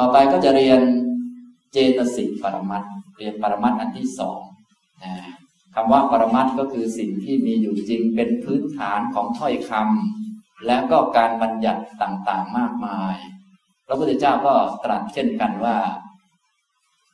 [0.00, 0.80] ต่อไปก็จะเรียน
[1.72, 2.82] เจตสิกปรมัต
[3.18, 4.40] เรียนปรมัตอันที่สอง
[5.02, 5.14] นะ
[5.74, 13.14] คำว่าปรมัตก็คือสิ่งที่มีอยู่จริงเป็นพื้นฐานของถ้อยคำและก็การบัญญัติต่างๆมากมาย
[13.86, 14.54] พระพุทธเจ้าก็
[14.84, 15.76] ตรัสเช่นกันว่า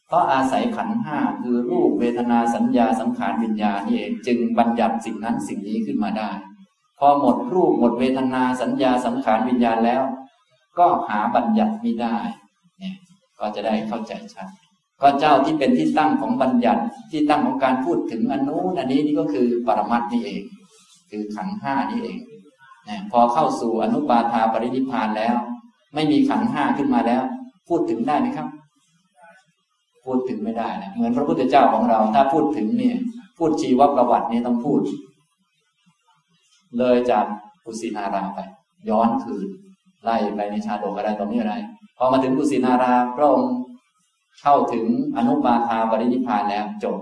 [0.07, 6.31] เพราะอาศัยขันห้าคือรูปเวทนาสัญญาสังขารวิญญาณนี่เองจึงบัญญัติสิ่งนั้นสิ่งนี้ขึ้นมาได้
[6.99, 10.03] พอหมดรูปหมดเวทนาสัญญาสังขารวิญญาณแล้ว
[10.79, 12.19] ก็หาบัญญัติไม่ได้
[12.79, 12.97] เนี่ย
[13.39, 14.49] ก็จะได้เข้าใจชัด
[15.03, 20.43] ก็เจ้าที่เป็นที่ตั้งของบัญญัติที่ตั้งของการพูดถึงอนุอันนี้นี่ก็คือปรมัตนี่เอง
[21.11, 22.19] คือขันห้านี่เอง
[22.89, 25.37] นะพอเข้าสู่อนุปาทาปรินิพานแล้ว
[25.95, 27.23] ไม่มีขันห้าขึ้นมาแล้ว
[27.69, 28.49] พูดถึงได้ไหมครับ
[30.05, 32.97] พูดถึงไม่ได้นะเหมือนพระพุทธเจ้าของเรา ถ้าพูดถึงเนี่ย
[33.39, 34.81] พูดชีวประวัตินี่ต้องพูด
[36.79, 37.25] เลยจาก
[37.65, 38.39] กุสินาราไป
[38.89, 39.47] ย้อนคืน
[40.03, 41.55] ไล่ไปในชาดกอะไรตรงนี้อะไร
[41.97, 43.53] พอมาถึงกุสินาราพระองค์
[44.41, 46.97] เข้าถึงอนุปาทาปรินิพานแล้วจบ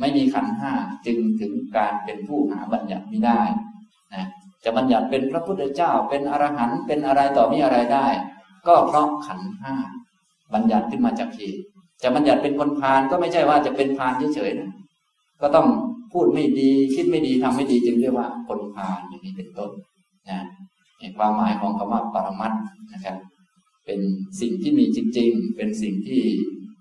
[0.00, 0.72] ไม่มีขันห้า
[1.06, 3.40] จึงถึงการเป็นผู้หาบัญญัติไม่ได้
[4.14, 4.26] นะ
[4.64, 8.06] จะบัญญัติเป็นพระพุทธเจ้าเป็นอรหันต์เป็นอะไรต่อมีอะไรได้
[8.66, 9.74] ก็เพราะขันห้า
[10.54, 11.60] บัญญัติขึ้นมาจากเหตุ
[12.02, 14.70] จะบัญญัติเป็นคนพาลก็ไม่ใช่ว่าจะเป็นพาลเฉยๆนะ
[15.42, 15.66] ก็ต้อง
[16.12, 19.70] พูดไม่ดีคิดไม่ดีทำไม่ดีจึงเรียกว่าคนพาลอย่างนี้เป็นต้น
[20.30, 20.40] นะ
[21.18, 22.52] ความหมายของคำว่าปรมัต
[22.92, 23.16] นะครับ
[23.86, 24.00] เป็น
[24.40, 26.24] สิ่งที่มีจริง ๆ เป็นสิ่งที่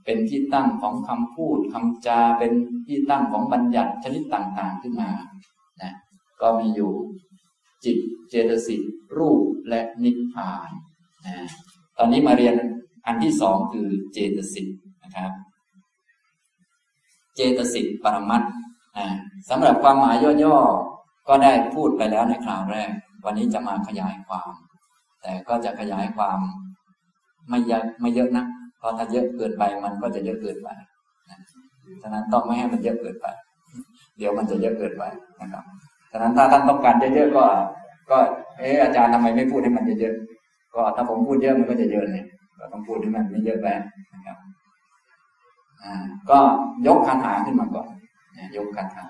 [0.06, 2.52] เป็นที่ตั้งของคำพูดคำจา เป็น
[2.88, 5.12] ที่ตั้งของบัญญัติชนิดต่างๆขึ้นมา
[5.82, 5.94] นะ
[6.42, 6.92] ก็มีอยู่
[7.86, 7.98] จิต
[8.30, 8.82] เจตสิก
[9.18, 10.70] รูปและนิพพาน
[11.26, 11.38] นะ
[11.98, 12.56] ตอนนี้มาเรียน
[13.06, 14.68] อันที่สองคือเจตสิก
[15.04, 15.32] นะครับ
[17.36, 18.44] เจตสิกปรมัต
[18.98, 19.08] นะ
[19.50, 22.92] สำหรับความหมายย่อๆก็ได้พูดไปแล้วในคราวแรก
[23.26, 24.52] วันนี้จะมาขยายความ
[25.22, 26.40] แต่ก็จะขยายความ
[27.50, 28.46] ไม่เยอะไม่เยอะนะ
[28.80, 30.70] เพราะถ้าเยอะเกินไปมันก็จะเยอะเกินไป
[32.02, 33.28] ฉะนั้นต้องไม่ให้มันเยอะเกินไป
[34.18, 35.04] เดี๋ยวมันจะเยอะเกินไป
[35.42, 35.64] นะครับ
[36.12, 37.46] ฉะนั้นถ้าท่านต้องการเยอะๆก็
[38.10, 38.18] ก็
[38.60, 42.24] เอออาจารย์ทำไมไม่พูดให้มันเยอะๆก็ถ้าผมพูดเยอะมันก็จะเยอะเลย
[42.60, 43.68] ก็ต้องพูดให้มันไม่เยอะไป
[44.14, 44.38] นะครับ
[46.30, 46.40] ก็
[46.88, 47.88] ยกคาถาขึ้นมาก่อน
[48.58, 49.06] ยกคาถา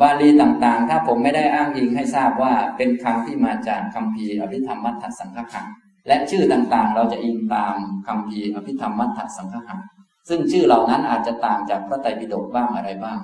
[0.00, 5.66] บาลีต่างๆ ถ้าผมไม่ได้อ้างอิงให้ทราบว่าเป็นคำที่มาจากคำพีอภิธรรมมัทธสังฆขัง
[6.06, 7.74] และชื่อต่างๆ เราจะอิงตาม
[8.06, 9.78] คำพีอภิธรรมมัทธสังฆะ
[10.28, 13.18] ซึ่งชื่อเหล่านั้นอาจจะต่างจากพระไตรปิฎกบ้างอะไรบ้าง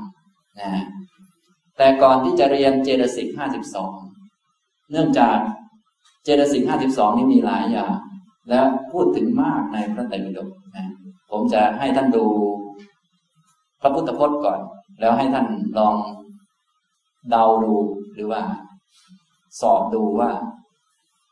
[0.60, 0.70] นะ
[1.76, 3.92] แต่ก่อนที่จะเรียนเจตสิกห้าสิบสอง
[4.90, 5.36] เนื่องจาก
[6.24, 7.94] เจตสิกห้าสิบสองนี้มีหลายอย่าง
[8.50, 10.86] แล้วพูดถึงมากในพระไตรปิฎกนะ
[11.30, 12.24] ผมจะให้ท่านดู
[13.80, 14.60] พระพุทธพจน์ก่อน
[15.00, 15.46] แล้วให้ท่าน
[15.78, 15.96] ลอง
[17.30, 17.74] เดาดู
[18.14, 18.42] หรือว่า
[19.60, 20.30] สอบดูว่า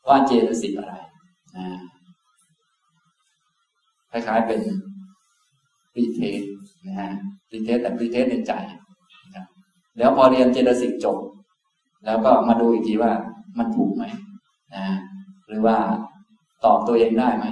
[0.08, 0.94] ว่าเจตสิกอะไร
[4.10, 4.60] คล้ายๆเป็น
[5.94, 6.40] pre-test
[6.86, 7.10] นะฮะ
[7.50, 8.52] pre-test แต่ pre-test ในใจ
[9.34, 9.44] นะ
[9.98, 11.18] แล้วพอเรียนเจตสิกจบ
[12.06, 13.12] แล้วก็มาดูอีกทีว่า
[13.58, 14.04] มันถูกไหม
[14.74, 14.84] นะ
[15.46, 15.76] หรือว่า
[16.64, 17.46] ตอบตัวเองได้ไหม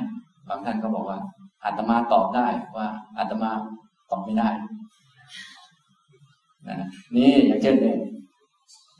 [0.48, 1.18] บางท่านก็บอกว่า
[1.64, 2.86] อาตมาตอบได้ว่า
[3.18, 3.50] อาตมา
[4.10, 4.48] ตอบไม่ได้
[6.68, 6.76] นะ
[7.14, 7.98] นี่อย่างเช่นเนี่ย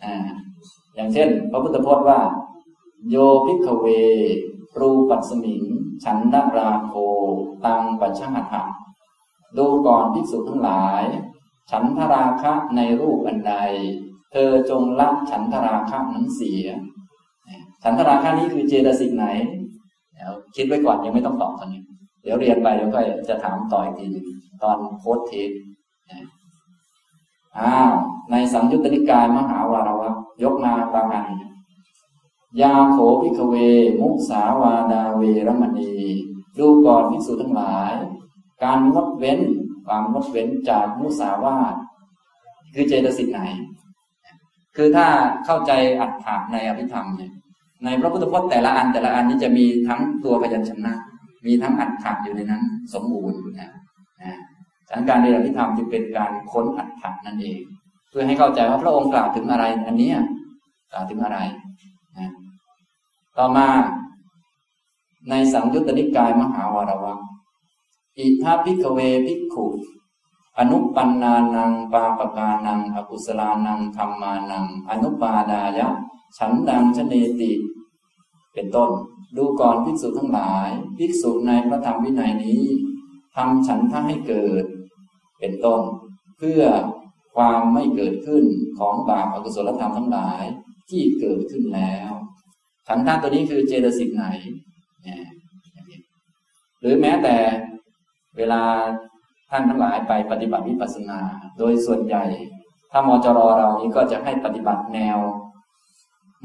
[0.03, 0.29] อ่า
[0.95, 2.21] อย่างเช่น พระพุทธพจน์ว่า
[3.11, 3.87] โยพิกเว
[4.81, 5.65] รูปัสมิง
[6.05, 6.93] ฉันนราโค
[7.67, 8.63] ตังปัชหะ
[9.59, 11.03] ดูก่อนภิกษุทั้งหลาย
[11.71, 13.55] ฉันทราคะในรูปอันใด
[14.33, 16.65] เธอจงละฉันทราคะนั้นเสีย
[17.83, 19.27] ฉันทราคะนี้คือเจตสิกไหน
[20.15, 21.83] เดี๋ยวคิดไว้ก่อนยังไม่ต้องตอบตอนนี้
[22.23, 24.07] เดี๋ยวเรียนไปเดี๋ยวก็จะถามต่ออีกที
[24.63, 25.51] ตอนโพสเทป
[27.59, 27.93] อ้าว
[28.31, 30.11] ในสังยุตติกายมหาวารวะ
[30.43, 31.27] ยกมาบางอัน
[32.61, 33.55] ยาโขพิกเว
[34.01, 35.93] มุสาวาดาเวรมณี
[36.59, 37.93] ดูก่อนภิกษุทั้งหลาย
[38.63, 39.41] การงดเว้น
[39.87, 41.75] ความงดเว้นจากมุสาวาท
[42.75, 43.41] คือเจตสิกไหน
[44.77, 45.07] คือถ้า
[45.45, 47.33] เข้าใจอัตถะในอภิธรรมเนี่ย
[47.85, 50.93] ในพระพุทธพจน์แต่ละอันแต่ละอันนี้จะมีทั้งตัวพยัญชนะ
[51.47, 52.63] มีทั้งอัตถะอยู่ในนั้น
[52.95, 53.71] สมบูรณ์อยู่นะ
[54.23, 54.39] นะ
[54.89, 57.61] ฉันการเรียนอภิธรรมจึงเป็นการค้นอัตถะนั่นเอง
[58.11, 60.11] เพื่อให้เข้าใจว่าพระองค์กล่าวถึงอะไร อันนี้
[60.93, 61.39] กล่าวถึงอะไร
[62.19, 62.31] นะ
[63.39, 63.69] ต่อมา
[65.31, 67.19] ในสังยุตตนิกายมหาวารวัง
[68.19, 69.67] อิทาพิกเวพิกขุ
[70.59, 75.89] อนุปันนานังปาปกานังอกุศลานังธรรมานัง อนุปาดายะ
[76.37, 77.53] ฉันดังชเนติ
[78.55, 78.91] เป็นต้น
[79.37, 82.63] ดูก่อนภิกษุทั้งหลาย ภิกษุในพระธรรมวินัยนี้
[83.35, 84.65] ทำฉันทะให้เกิด
[85.39, 85.83] เป็นต้น
[86.39, 86.63] เพื่อ
[87.35, 88.45] ความไม่เกิดขึ้น
[88.79, 90.43] ของบาปอกุศลธรรมทั้งหลาย
[90.91, 92.13] ที่เกิดขึ้นแล้ว
[92.89, 94.27] ขันธ์ธาตุตัวนี้คือเจตสิกไหน
[96.81, 97.37] หรือแม้แต่
[98.37, 98.63] เวลา
[99.51, 101.21] ท่านทั้งหลายไปปฏิบัติวิปัสสนา
[101.59, 102.25] โดยส่วนใหญ่
[102.91, 105.19] ถ้ามจรเรานี้ก็จะให้ปฏิบัติแนว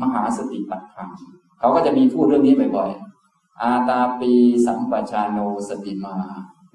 [0.01, 1.17] มหาสติปัฏฐาน
[1.59, 4.31] เขาก็จะมีพูดเรื่องนี้บ่อยๆ อาตาปี
[4.65, 5.39] สัมปชาโน
[5.69, 6.15] สติมา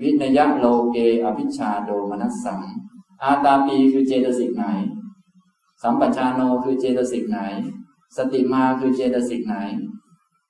[0.00, 2.60] วินยะโลเกอภิชาโดมนัสสัง
[3.22, 4.64] อาตาปีคือเจตสิกไหน
[5.82, 7.38] สัมปชาโนคือเจตสิกไหน
[8.16, 9.54] สติมาคือเจตสิกไหน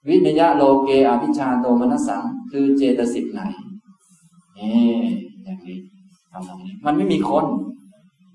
[0.08, 3.42] วินยะโลเกอภิชาโดมนัสสัง คือเจตสิกไหน
[4.56, 4.68] เอ๊
[5.44, 5.78] อย่างนี้
[6.32, 7.44] ทำตรงนี้ มันไม่มีคน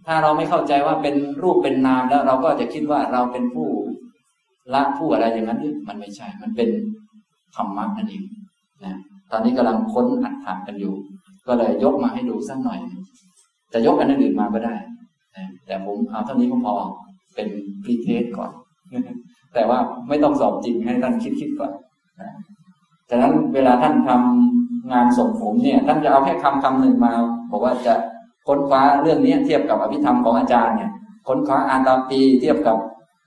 [0.06, 3.70] ถ้าเราไม่เข้าใจว่าเป็นรูปเป็นนามแล้วเราก็จะคิดว่าเราเป็นผู้
[4.74, 6.70] ละผู้อะไรอย่างนั้นมันไม่ใช่ มันเป็น
[7.56, 8.24] ธรรมะนั่นเอง
[8.86, 8.96] นะ
[9.32, 10.94] ตอนนี้กำลังค้นอัดถามกันอยู่
[11.48, 12.80] ก็เลยยกมาให้ดูสักหน่อย
[13.74, 14.76] จะยกอันอื่นมาก็ได้
[15.66, 16.74] แต่ผมเอาเท่านี้ก็พอ
[17.36, 17.48] เป็น
[17.84, 18.52] พรีเทสก่อน
[19.54, 21.72] แต่ว่าไม่ต้องสอบจริงให้ท่านคิดคิดก่อน
[22.22, 22.32] นะ
[23.10, 27.12] ฉะนั้นเวลาท่านทำงานส่งผมเนี่ย ท่านจะเอาแค่คำคำหนึ่งมา
[27.52, 27.94] บอกว่าจะ
[28.48, 30.92] ค้นคว้าเรื่องนี้เทียบกับอภิธรรมของอาจารย์เนี่ย
[31.28, 32.78] ค้นคว้าอ่านตามปีเทียบกับ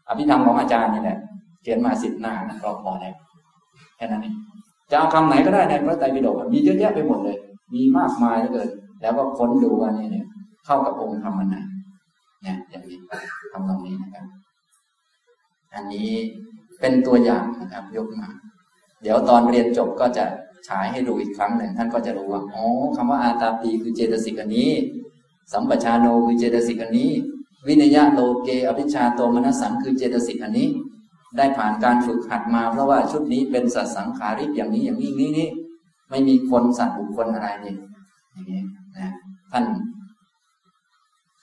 [0.08, 1.18] อภิธรรมของอาจารย์นี่แหละ
[1.62, 3.14] เขียนมาสิบหน้านะก็พอแล้ว
[3.96, 4.34] แค่นั้นเอง
[4.90, 7.36] จะเอาคำไหนก็ได้ในพระไตรปิฎกมีเยอะแยะไปหมดเลย
[7.74, 8.68] มีมากมายเหลือเกิน
[9.02, 10.26] แล้วก็ค้นดูว่านี่เนี่ย
[10.66, 11.56] เข้ากับองค์ธรรมอันไหน
[12.42, 12.98] เนี่ยอย่างนี้
[13.52, 14.24] ทำตรงนี้นะครับ
[15.74, 16.10] อันนี้
[16.80, 18.28] เป็นตัวอย่างนะครับยกมา
[19.02, 20.24] เดี๋ยวตอนเรียนจบก็จะ
[20.69, 22.64] ฉายให้ดูอีกครั้งหนึ่ง ท่านก็จะรู้ว่าอ๋อ
[22.96, 24.70] คำว่าอาตาปีคือเจตสิกอันนี้
[25.52, 27.10] สัมปชาโนคือเจตสิกอันนี้
[27.66, 30.69] วินยะโลเกอภิชาโตมนสังคือเจตสิกอันนี้
[31.36, 35.48] ได้ผ่านการฝึกหัดมา เพราะว่าชุดนี้เป็นสัตสังขาริกอย่างนี้อย่างนี้นี้นี่
[36.10, 37.74] ไม่มีคนสัตว์บุคคลอะไรนี่
[38.32, 38.62] อย่างนี้
[38.98, 39.10] นะ
[39.52, 39.64] ท่าน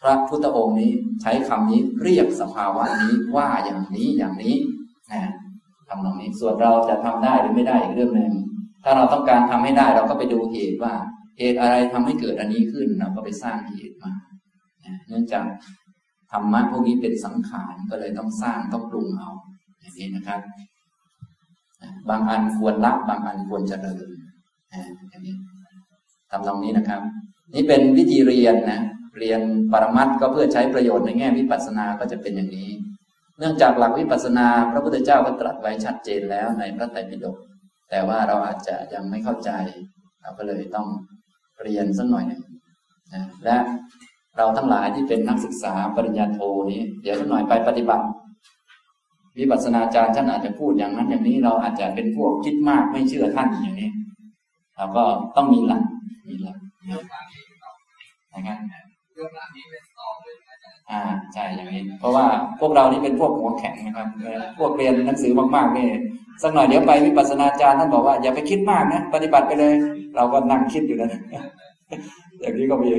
[0.01, 0.91] พระพุทธองค์นี้
[1.21, 4.55] ใช้คำนี้เรียกสภาวะนี้ว่าอย่างนี้อย่างนี้
[5.11, 5.21] นะ
[5.87, 8.33] ทำตรงนี้ส่วนเราจะทำได้หรือไม่ได้อีกเรื่องหนึ่ง
[8.83, 10.93] ถ้าเราต้องการทำให้ได้เราก็ไปดูเหตุว่า
[11.37, 14.13] เหตุอะไรทำให้เกิดอันนี้ขึ้นเราก็ไปสร้างเหตุมา
[15.07, 15.45] เนื่องจาก
[16.31, 19.29] ธรรมะพวกนี้เป็นสังขารก็เลยต้องสร้างต้องปรุงเอา
[19.81, 20.41] อย่างนี้นะครับ
[22.09, 24.07] บางอันควรละบางอันควรเจริญ
[25.09, 25.35] อย่างนี้
[26.31, 27.01] ทำตรงนี้นะครับ
[27.55, 28.81] นี่เป็นวิธีเรียนนะ
[29.17, 29.41] เรียน
[29.71, 32.69] ปรมัตก็เพื่อใช้ประโยชน์ในแง่วิปัสสนาก็จะเป็นอย่างนี้
[33.39, 37.37] เนื่องจากหลักวิปัสสนา พระพุทธเจ้าก็ตรัสไว้ชัดเจนแล้วในพระไตรปิฎก
[37.89, 39.51] แต่ว่าเราอาจจะยังไม่เข้าใจ
[40.21, 40.87] เราก็เลยต้อง
[41.63, 42.41] เรียนสักหน่อยหนึ่ง
[43.13, 43.57] นะและ
[44.37, 46.39] เราทั้งหลายที่เป็นนักศึกษาปริญญาโท
[46.71, 48.05] นี้ เดี๋ยวสักหน่อยไปปฏิบัติ
[49.37, 53.89] วิปัสสนาจารย์ท่านอาจจะพูดอย่างนั้นอย่างนี้เราอาจจะเป็นพวกคิดมากไม่เชื่อท่านอย่างนี้
[54.77, 55.03] เราก็
[55.35, 55.83] ต้องมีหลัก
[56.27, 58.88] มีหลักนะครับ
[60.91, 61.01] อ่า
[61.33, 62.25] ใช่อย่างนี้ เพราะว่า
[62.59, 64.07] พวกเรานี่เป็นพวกหัวแข็งนะครับ
[64.59, 65.87] พวกเรียนหนังสือมากๆนี่
[66.41, 69.73] สักหน่อยเดี๋ยวไปวิปัสสนาจารย์ท่านบอกว่าอย่าไปคิดมากนะปฏิบัติไปเลย
[70.15, 71.11] เราก็นั่งคิดอยู่นะ
[72.41, 72.89] อย่างนี้ก็มี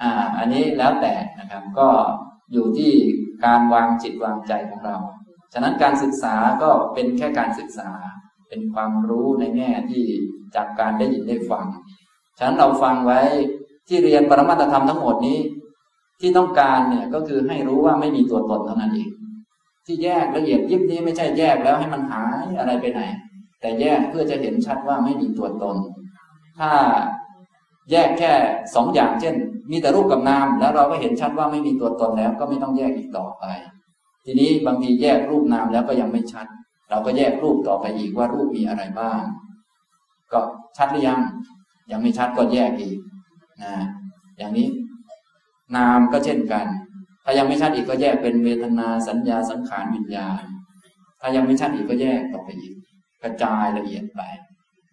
[0.00, 1.88] อ่า อันนี้แล้วแต่นะครับ ก็
[2.52, 2.92] อยู่ที่
[3.44, 4.96] การวางจิตวางใจของเรา
[5.52, 7.88] ฉะนั้นการศึกษาก็เป็นแค่การศึกษา
[8.48, 10.04] เป็นความรู้ในแง่ที่
[10.54, 11.66] จากการได้ยินได้ฟัง
[12.38, 13.20] ฉะนั้นเราฟังไว้
[13.88, 15.38] ที่เรียนปรมาตธรรมทั้งหมดนี้
[16.20, 19.10] ที่ต้องการเนี่ยก็คือให้รู้ว่าไม่มีตัวตนเท่านั้นเอง
[19.86, 23.00] ที่แยกละเอียดยิบนี้ไม่ใช่แยกแล้วให้มันหายอะไรไปไหน
[23.60, 25.76] แต่แยกเพื่อจะเห็นชัดว่าไม่มีตัวตน
[26.58, 26.70] ถ้า
[27.90, 28.32] แยกแค่
[28.74, 29.34] สองอย่างเช่น
[29.70, 33.44] มีแต่รูปกับนาม แล้วเราก็เห็นชัดว่าไม่มีตัวตนแล้ว ก็ไม่ต้องแยกอีกต่อไป
[34.24, 36.46] ทีนี้บางทีแยกรูปนามแล้วก็ยังไม่ชัด
[36.90, 39.20] เราก็แยกรูปต่อไปอีกว่ารูปมีอะไรบ้าง
[40.32, 40.40] ก็
[40.76, 41.20] ชัดหรือยัง
[41.90, 42.98] ยังไม่ชัดก็แยกอีก
[43.62, 43.74] นะ
[44.38, 44.68] อย่างนี้
[45.76, 46.66] นามก็เช่นกัน
[47.24, 50.42] ถ้ายังไม่ชัดอีกก็แยกเป็นเวทนาสัญญาสังขารวิญญาณ
[51.20, 52.74] ถ้ายังไม่ชัดอีกก็แยกต่อไปอีก
[53.22, 54.20] กระจายละเอียดไป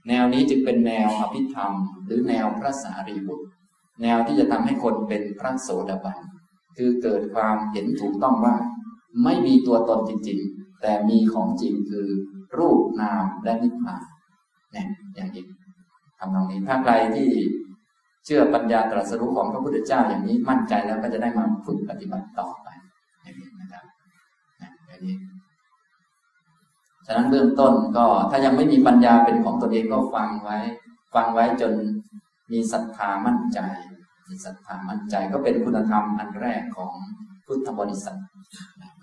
[0.07, 1.71] แนวนี้จึงเป็นแนวอภิธรรม
[2.05, 3.47] หรือแนวพระสารีบุตร
[4.01, 6.17] แนวที่จะทำให้คนเป็นพระโสดาบัน
[6.77, 8.55] คือเกิดความเห็นถูกต้องว่า
[9.23, 12.08] ไม่มีตัวตนจริงๆ แต่มีของจริงคือ
[12.58, 14.02] รูปนามและนิพพาน
[14.72, 15.46] เนี่ยอย่างนี้
[16.20, 17.30] ทำตรงนี้ถ้าใครที่
[18.25, 22.68] เชื่อปัญญาตรัสรู้ของพระพุทธเจ้าอย่างนี้มั่นใจแล้วก็จะได้มาฝึกปฏิบัติต่อไป
[23.24, 23.86] อย่างนี้นะครับ
[24.88, 25.16] อย่างนี้
[27.06, 30.58] ฉะนั้นเบื้องต้นก็ถ้ายังไม่มีปัญญาเป็นของตนเองก็ฟังไว้
[31.16, 31.74] ฟังไว้จน
[32.52, 33.60] มีศรัทธามั่นใจ
[34.30, 36.94] มีศรัทธามั่นใจก็เป็นคุณธรรมอันแรกของ
[37.46, 38.20] พุทธบริษัท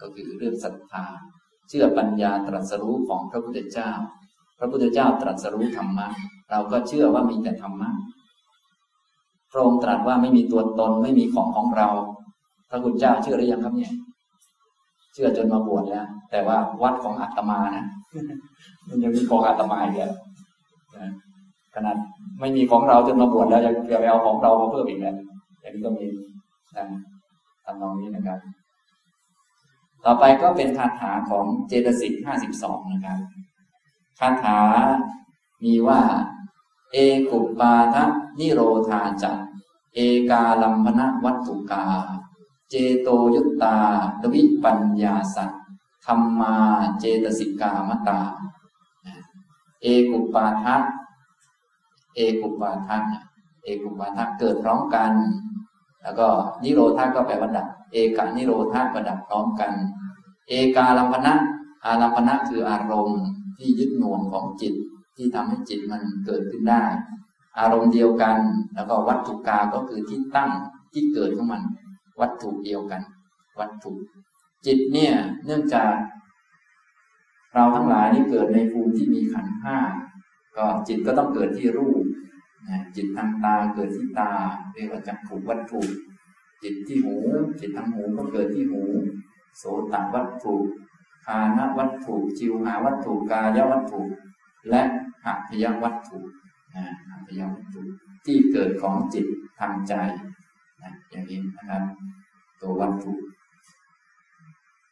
[0.01, 1.05] ก็คือเรื่องศรัทธา
[1.71, 3.91] เชื่อปัญญาตรัสรู้ของพระพุทธเจ้า
[4.59, 6.07] พระพุทธเจ้าตรัสรู้ธรรมะ
[6.51, 7.91] เราก็เชื่อว่ามีแต่ธรรมะ
[9.53, 11.89] พระองค์ตรัสว่าไม่มีตัวตนไม่มีของของเรา
[12.69, 13.93] พระคุณเจ้าเชื่อหรือยังครับเนี่ย
[15.13, 17.87] เชื่อจนมาบวชแล้วแต่ว่าวัดของอาตมานะ
[18.89, 20.13] มันยังมีของอาตมาอีกแล้ว
[21.75, 21.97] ขนาด
[22.41, 25.17] ไม่มีของเราจนมาบวชแล้วยังจะไปเอาของเรามาเพิ่มอีกแล้ว
[25.61, 26.05] อย่างนี้ก็มี
[26.77, 26.85] นะ
[27.65, 28.39] ทำนองนี้นะครับ
[30.05, 33.19] ต่อไปก็เป็นคาถาของเจตสิกห้าสิบสองนะครับ
[34.19, 34.59] คาถา
[35.65, 36.01] มีว่า
[36.93, 36.97] เอ
[37.31, 38.05] กุปาทะ
[38.39, 39.39] นิโรธาจัก
[39.95, 41.85] เอกาลัมพนะวัตถุกา
[42.71, 43.77] เจโตยุตตา
[44.23, 45.51] ดวิปัญญาสัต
[46.07, 46.57] ธรรมา
[46.99, 48.21] เจตสิกามตา
[49.83, 50.77] เอกุปาทะ
[52.15, 52.99] เอกุปาทะ
[53.65, 55.13] เอกุปาทะเกิดพร้อมกัน
[56.03, 56.29] แล้วก็
[56.63, 59.73] นิโรธาก็แปลว่าดับ เอกานิโรธาก็ดับพร้อมกัน
[60.49, 61.35] เอกาลัมพนะ
[61.85, 63.23] อาลัมพนะคืออารมณ์
[63.59, 64.75] ที่ยึดหน่วงของจิต
[65.17, 66.85] ที่ทำให้จิตมันเกิดขึ้นได้
[67.59, 68.37] อารมณ์เดียวกัน
[68.75, 70.51] แล้วก็วัตถุกาก็คือที่ตั้ง
[70.93, 71.63] ที่เกิดของมัน
[72.21, 73.03] วัตถุเดียวกัน
[73.61, 73.93] วัตถุ
[74.67, 75.93] จิตเนี่ยเนื่องจาก
[77.55, 79.79] เราทั้งหลายนี่เกิดในภูมิที่มีขันธ์ห้า
[80.57, 82.05] ก็จิตก็ต้องเกิดที่รูป
[82.97, 84.33] จิตทางตาเกิดที่ตา
[84.75, 85.81] เรียกว่าจักขุวัตถุ
[86.63, 87.17] จิตที่หู
[87.61, 88.83] จิตทางหูก็เกิดที่หู
[89.59, 89.63] โส
[89.93, 90.55] ตวัตถุ
[91.27, 94.01] คานวัตถุจิวหาวัตถุกายวัตถุ
[94.71, 94.83] และ
[95.25, 96.19] หัตถยวัตถุ
[96.75, 97.81] นะหัตถยวัตถุ
[98.27, 99.27] ที่เกิดของจิต
[99.61, 99.93] ทางใจ
[100.83, 101.83] นะอย่างนี้นะครับ
[102.61, 103.13] ตัววัตถุ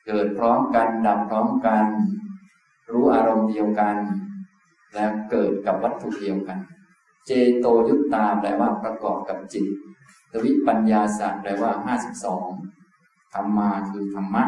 [0.07, 1.87] เกิดพร้อมกันดับพร้อมกัน
[2.91, 3.97] รู้อารมณ์เดียวกัน
[4.95, 6.59] และเกิดกับวัตถุเดียวกัน
[7.27, 9.67] เจโตยุตตาแปลว่าประกอบกับจิต
[10.33, 12.49] ตวิปัญญาศาสตร์แปลว่าห้าสิบสอง
[13.35, 14.45] ธรรมาคือธรรมะ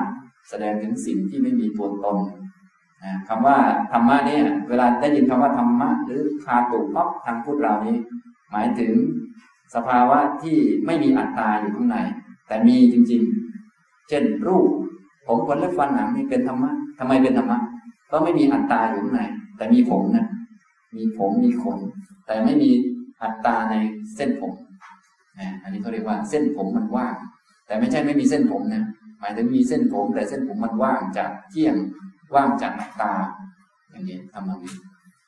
[0.49, 2.19] แสดงถึงสิ่งที่ไม่มีตัวตน
[3.29, 3.59] คำว่า
[3.93, 7.97] ธรรมะเนี่ยเวลาได้ยินคำว่าธรรมะ หรือคาตุปั๊บทางพูดเรานี้
[8.51, 8.93] หมายถึง
[9.75, 11.99] สภาวะที่ไม่มีอัตตาอยู่ข้างใน
[12.49, 14.69] แต่มีจริงๆ เช่นรูป
[15.27, 17.59] ผมขนเล็บฟันหนังนี่เป็นธรรมะทำไมเป็นธรรมะ
[18.11, 19.23] ก็ไม่มีอัตตาอยู่ข้างใน
[19.57, 20.27] แต่มีผมนะ
[20.97, 21.79] มีผมมีขน
[22.27, 22.71] แต่ไม่มี
[23.23, 23.75] อัตตาใน
[24.15, 24.53] เส้นผม
[25.63, 27.15] อันนี้เขาเรียกว่าเส้นผมมันว่าง
[27.67, 28.85] แต่ไม่ใช่ไม่มีเส้นผมนะ
[29.21, 31.75] หมายถึงมีเส้นผม แต่เส้นผมมันว่างจากเที่ยง
[32.35, 33.13] ว่างจากอัตตา
[33.91, 34.75] อย่างนี้ทำตรงนี้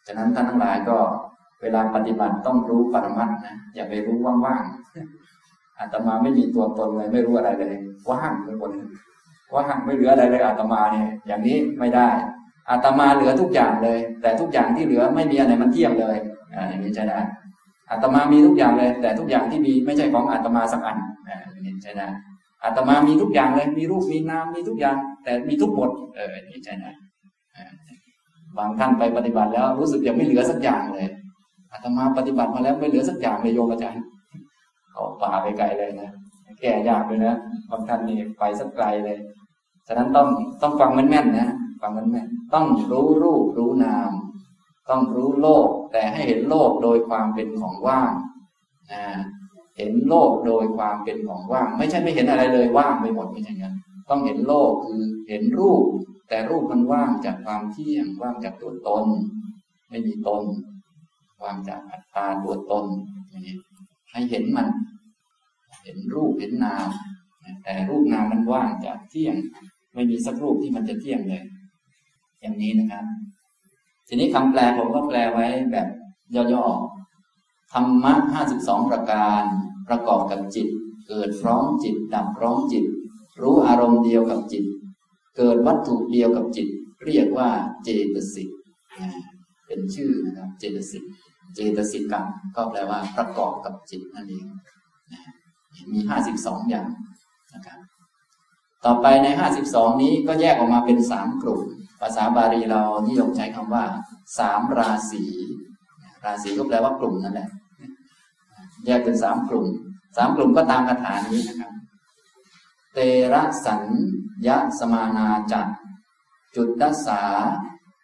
[0.07, 0.99] ฉะนั้นท่านทั้งหลายก็
[1.63, 7.75] เวลาปฏิบัติต้องรู้ปรมัตนะอย่าไปรู้ว่างๆอาตมาไม่มีตัวตนเลยไม่รู้อะไรเลย
[8.11, 8.71] ว่างไปหมด
[9.55, 12.09] ว่างไม่เหลืออะไรเลยอาตมาเนี่ย อย่างนี้ไม่ได้
[12.71, 16.17] อาตมาเหลือทุกอย่างเลย แต่ทุกอย่างที่เหลือไม่มีอะไรมันเที่ยงเลย
[16.55, 17.19] อ่าอย่างนี้ใช่ได้
[17.93, 22.09] อาตมามีทุกอย่างเลย แต่ทุกอย่างที่มีไม่ใช่ของอาตมาสักอันอ่าอย่างนี้ใช่ได้
[22.65, 26.91] อาตมามีทุกอย่างเลย มีรูปมีนามมีทุกอย่าง แต่มีทุกหมด เออนี้ใช่ได้
[28.59, 31.07] บางท่านไปปฏิบัติแล้วรู้สึกยังไม่เหลือสักอย่างเลย
[31.73, 34.03] อาตมาปฏิบัติมาแล้วไม่เหลือสักอย่างเลยโยมอาจารย์
[34.91, 36.11] เขาป่าไปไกลเลยนะ
[36.61, 37.35] แก่ยากเลยนะ
[37.71, 39.19] บางท่านนี่ไปสักไกลเลย
[39.87, 40.29] ฉะนั้นต้อง
[40.63, 41.49] ต้องฟังแม่นๆนะ
[41.81, 42.19] ฟังมันไหม
[42.55, 44.11] ต้องรู้รูปรู้นาม
[44.91, 48.13] ต้องรู้โลก แต่ให้เห็นโลกโดยความเป็นของว่าง
[48.93, 49.05] นะ
[49.79, 53.75] เห็นโลกโดยความเป็นของว่าง ไม่ใช่ไม่เห็นอะไรเลยว่างไปหมดไม่ใช่เงั้น
[54.09, 55.85] ต้องเห็นโลกคือเห็นรูป
[56.29, 59.05] แต่รูปมันว่างจากความเที่ยงว่างจากตัวตน
[59.89, 60.43] ไม่มีตน
[61.43, 62.85] ว่างจากอัตตาตัวตน
[63.29, 63.57] อย่างนี้
[64.13, 64.69] ให้เห็นมัน
[65.83, 66.89] เห็นรูปเห็นนาม
[67.63, 69.35] แต่รูปนามมันว่างจากเที่ยง
[69.95, 71.43] ไม่มีสักรูปที่มันจะเที่ยงเลย
[72.41, 73.05] อย่างนี้นะครับ
[74.15, 75.89] ทีนี้คำแปลผมก็แปลไว้แบบ
[76.53, 79.43] ย่อๆธรรมะห้าสิบสองประการ
[79.89, 80.69] ประกอบกับจิต
[81.09, 82.85] เกิดพร้อมจิต ดับพร้อมจิต
[83.43, 84.65] รู้อารมณ์เดียวกับจิต
[85.37, 86.69] เกิดวัตถุเดียวกับจิต
[87.05, 87.51] เรียกว่า
[87.85, 88.49] เจตสิก
[89.67, 91.05] เป็นชื่อนะครับเจตสิก
[91.55, 92.27] เจตสิกกรรม
[92.57, 94.47] ก็แปลว่าประกอบกับจิตนั่นเอง
[95.93, 96.89] มีห้าสิบสองอย่าง
[97.55, 97.79] นะครับ
[98.85, 101.63] ต่อไปในห้าสิบสองนี้ก็แยกออกมาเป็นสามกลุ่ม
[102.03, 103.85] ภาษาบาลีเรานิยมใช้คำว่า
[104.39, 105.25] สามราศี
[106.25, 107.49] ราศีก็แปลว่ากลุ่มนั่นแหละ
[108.87, 109.67] แยกเป็นสามกลุ่ม
[110.17, 111.73] สามกลุ่มก็ตามคาถานี้นะครับ
[112.93, 112.99] เต
[113.33, 113.83] ระสัญ
[114.47, 115.67] ยะสมานาจัก
[116.57, 117.23] จุดดัสา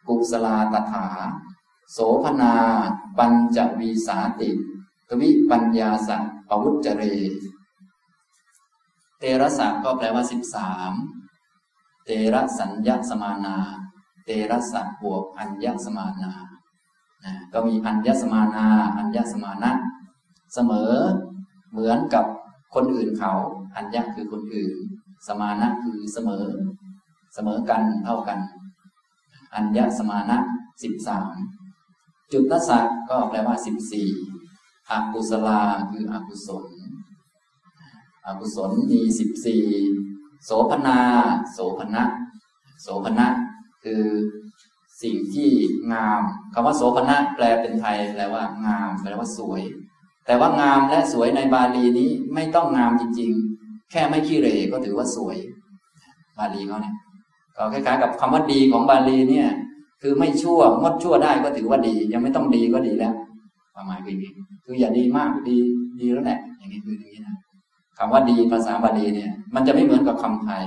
[0.08, 1.06] กุศลาตถา
[1.92, 2.54] โสพนา
[3.18, 4.50] ปัญจวีสาติ
[5.08, 6.16] ทวิปัญญาสั
[6.48, 7.02] ปวุจเร
[9.18, 10.92] เตระสัก็แปลว่าสิบสาม
[12.04, 13.56] เตระสัญญาสมานา
[14.28, 16.32] เตระสับวกอัญญสมานา
[17.24, 18.66] นะก็มีอัญญสมานา
[18.96, 19.72] อัญญสมานะ
[20.54, 20.92] เสมอ
[21.70, 22.24] เหมือนกับ
[22.74, 23.32] คนอื่นเขา
[23.76, 24.74] อัญญคือคนอื่น
[25.28, 26.46] สมานะคือเสมอ
[27.34, 28.38] เสมอกันเท่ากัน
[29.54, 30.38] อัญญสมานะ
[30.82, 31.34] สิบสาม
[32.32, 32.70] จุดนัส
[33.10, 34.08] ก็แปลว่าสิบสี่
[34.90, 36.66] อกุศลาคืออกุศล
[38.26, 39.64] อกุศลมีสิบสี่
[40.44, 40.98] โสพนา
[41.52, 42.04] โสพนะ
[42.82, 43.28] โสภณะ
[43.84, 44.02] คือ
[45.02, 45.50] สิ่งที่
[45.92, 46.22] งาม
[46.54, 49.62] คำว่าโสภณะแปลเป็นไทยแปลว่างามแปลว่าสวย
[50.26, 53.30] แต่ว่างามและสวยในบาลีนี้ไม่ต้องงามจริง
[53.60, 55.36] ๆ แค่ไม่ขี้เหร่ก็ถือว่าสวย
[56.38, 56.96] บาลีเขาเนี่ย
[57.56, 59.48] ก็คล้ายๆกับคำว่าดีของบาลีเนี่ย
[60.02, 63.14] คือไม่ชั่วงดชั่วได้ก็ถือว่าดี ยังไม่ต้องดีก็ดีแล้ว
[63.74, 64.32] ความหมายคืออย่างนี้
[64.64, 65.58] คืออย่าดีมากดี
[66.00, 67.36] ดีแล้วแหละอย่างนี้คืออย่างนี้นะ
[67.98, 70.64] คำว่าดีภาษาบาลีเนี่ย มันจะไม่เหมือนกับคำไทย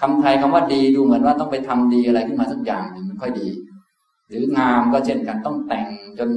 [0.00, 3.48] คำไทยคำว่าดีดูเหมือนว่าต้องไปทำดีอะไรขึ้นมาสักอย่างหนึ่งมันค่อยดี
[4.28, 5.86] หรืองามก็เช่นกันต้องแต่ง
[6.18, 6.30] จน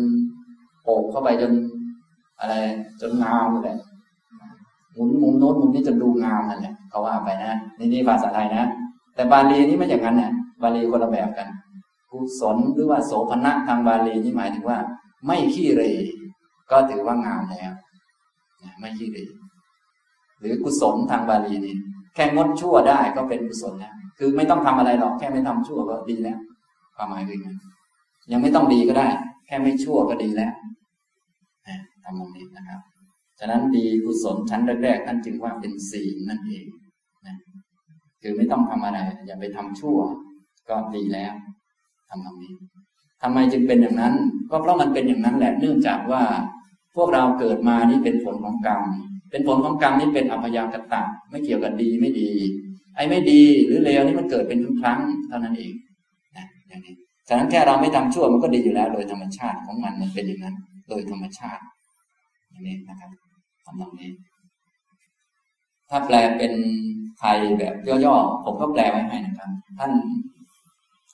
[0.83, 1.51] โอบเข้าไปจน
[2.39, 2.53] อะไร
[3.01, 3.77] จนงามเลย
[4.93, 8.65] หมุนมุมโน้นมุมนี้จนดูงามนั่นแหละเขาว่าไปนะนี่นี่ภาษาไทยนะ
[9.15, 11.47] แต่บาลีนี่ไม่อย่างนั้นนะบาลีคนละแบบกัน
[12.11, 14.77] กุศลหรือว่าโสภณะทางบาลีนี่หมายถึงว่า
[15.25, 15.81] ไม่ขี้เร
[16.71, 17.71] ก็ถือว่างามแล้ว
[18.79, 19.17] ไม่ขี้เร
[20.39, 21.75] หรือกุศลทางบาลีนี่
[22.15, 26.39] แค่งดชั่วได้ก็เป็นกุศลแล้วคือไม่ต้องทำอะไรหรอกแค่ไม่ทำชั่วก็ดีแล้ว
[26.95, 27.55] ความหมายคืออย่าง
[28.31, 29.07] ยังไม่ต้องดีก็ได้
[29.45, 30.53] แค่ไม่ชั่วก็ดีแล้ว
[32.03, 32.79] ทำตรงนี้นะครับ
[33.39, 36.65] ฉะนั้นดีกุศลชั้นแรกๆท่านจึงว่าเป็นศีลนั่นเอง
[37.25, 37.35] นะ
[38.21, 39.99] คือไม่ต้องทำอะไร อย่าไปทำชั่ว
[40.69, 41.33] ก็ดีแล้ว
[42.09, 42.53] ทำตรงนี้
[43.21, 44.15] ทำไมจึงเป็นอย่างนั้น
[44.51, 46.23] ก็เพราะมันเป็นอย่างนั้นแหละเนื่องจากว่า
[46.95, 48.83] พวกเราเกิดมานี่เป็นผลของกรรม
[49.33, 52.29] เป็นผลของกรรมนี่เป็นอัพยากตะไม่เกี่ยวกับดีไม่ดี
[52.95, 55.73] ไอ้ไม่ดีหรือเลวนี่มันเกิดเป็นครั้งเท่านั้นเอง
[56.37, 56.95] นะอย่างนี้
[57.27, 60.55] ฉะนั้นแค่เราไม่ทำชั่วมันก็ดีอยู่แล้ว โดยธรรมชาติของมันมันเป็นอย่างนั้น
[60.89, 61.63] โดยธรรมชาติ
[62.49, 63.09] อย่างนี้นะครับ
[63.63, 64.11] ทำตรงนี้
[65.89, 66.53] ถ้าแปลเป็น
[67.19, 67.75] ไทยแบบ
[68.05, 69.49] ย่อๆผมก็แปลไว้ให้นะครับ
[69.79, 69.91] ท่าน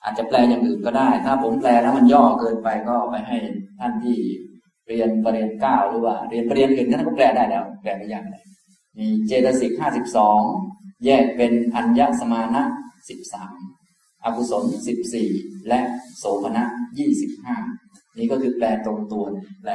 [0.04, 3.38] อาจจะแปลอย่างอื่นก็ได้ ถ้าผมแปลแล้วมันย่อเกินไปก็ไปให้
[3.80, 4.18] ท่านที่
[4.90, 8.42] เรียนปรริญญาเก้าหรือว่า เรียนปรริญญาอื่นท่านก็แปลได้แล้ว แปลไม่ยากเลย
[8.98, 10.40] มีเจตสิกห้าสิบสอง
[11.04, 12.62] แยกเป็นอัญญสมานะ
[13.08, 13.54] สิบสาม
[14.24, 15.28] อกุศลสิบสี่
[15.68, 15.80] และ
[16.18, 16.64] โสภณะ
[16.98, 17.56] ยี่สิบห้า
[18.18, 19.24] นี่ก็คือแปลตรงตัว
[19.62, 19.72] แปล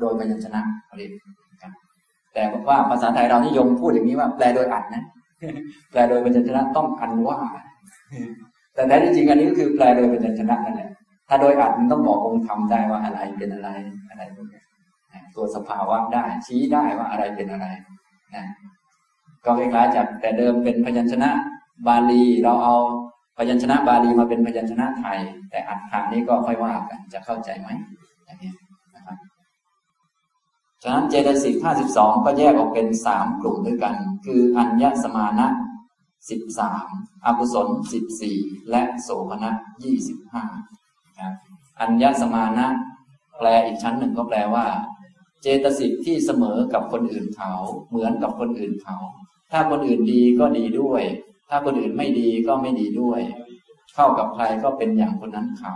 [0.00, 0.60] โดยพยัญชนะ
[0.96, 1.12] เรียน
[1.62, 1.72] ครับ
[2.34, 5.02] แต่ว่าภาษาไทยเรานิยมพูดอย่างนี้ว่าแปลโดยอัดนะ
[5.90, 7.38] แปลโดยพยัญชนะต้องอันว่า
[8.74, 10.90] แต่แท้จริงอันนี้ก็คือแปลโดยพยัญชนะนั่นแหละ
[11.28, 13.70] ถ้าโดยอัดมันต้องบอกองค์ธรรมได้ว่าอะไรเป็นอะไร
[14.08, 14.62] อะไรพวกนี้
[15.34, 17.66] ตัวสภาวะได้ ชี้ได้ว่าอะไรเป็นอะไร
[18.34, 18.44] นะ
[19.44, 21.30] ก็คล้ายๆจากแต่เดิมเป็นพยัญชนะ
[21.86, 22.76] บาลีเราเอา
[23.38, 25.18] พยัญชนะบาลีมาเป็นพยัญชนะไทย
[25.50, 27.68] แต่อัฏฐานี้ก็ค่อยว่ากันจะเข้าใจไหม
[28.24, 28.52] อย่างนี้
[28.94, 29.16] นะครับ
[30.82, 33.94] ฉะนั้นเจตสิกห้าสิบสองก็แยกออกเป็นสามกลุ่มด้วยกัน
[34.26, 35.46] คืออัญญสมานะ
[36.30, 36.86] สิบสาม
[37.26, 38.36] อกุศลสิบสี่
[38.70, 39.50] และโสภณะ
[39.84, 40.44] ยี่สิบห้า
[41.80, 42.68] อัญญสมานะ
[43.38, 44.66] แปลอีกชั้นหนึ่งก็แปลว่า
[45.42, 47.52] เจตสิกที่เสมอกับคนอื่นเขา
[47.88, 48.96] เหมือนกับคนอื่นเขา
[49.52, 51.02] ถ้าคนอื่นดีก็ดีด้วย
[51.48, 53.20] ถ้าคนอื่นไม่ดีก็ไม่ดีด้วย
[53.94, 55.74] เข้ากับใครก็เป็นอย่างคนนั้นเขา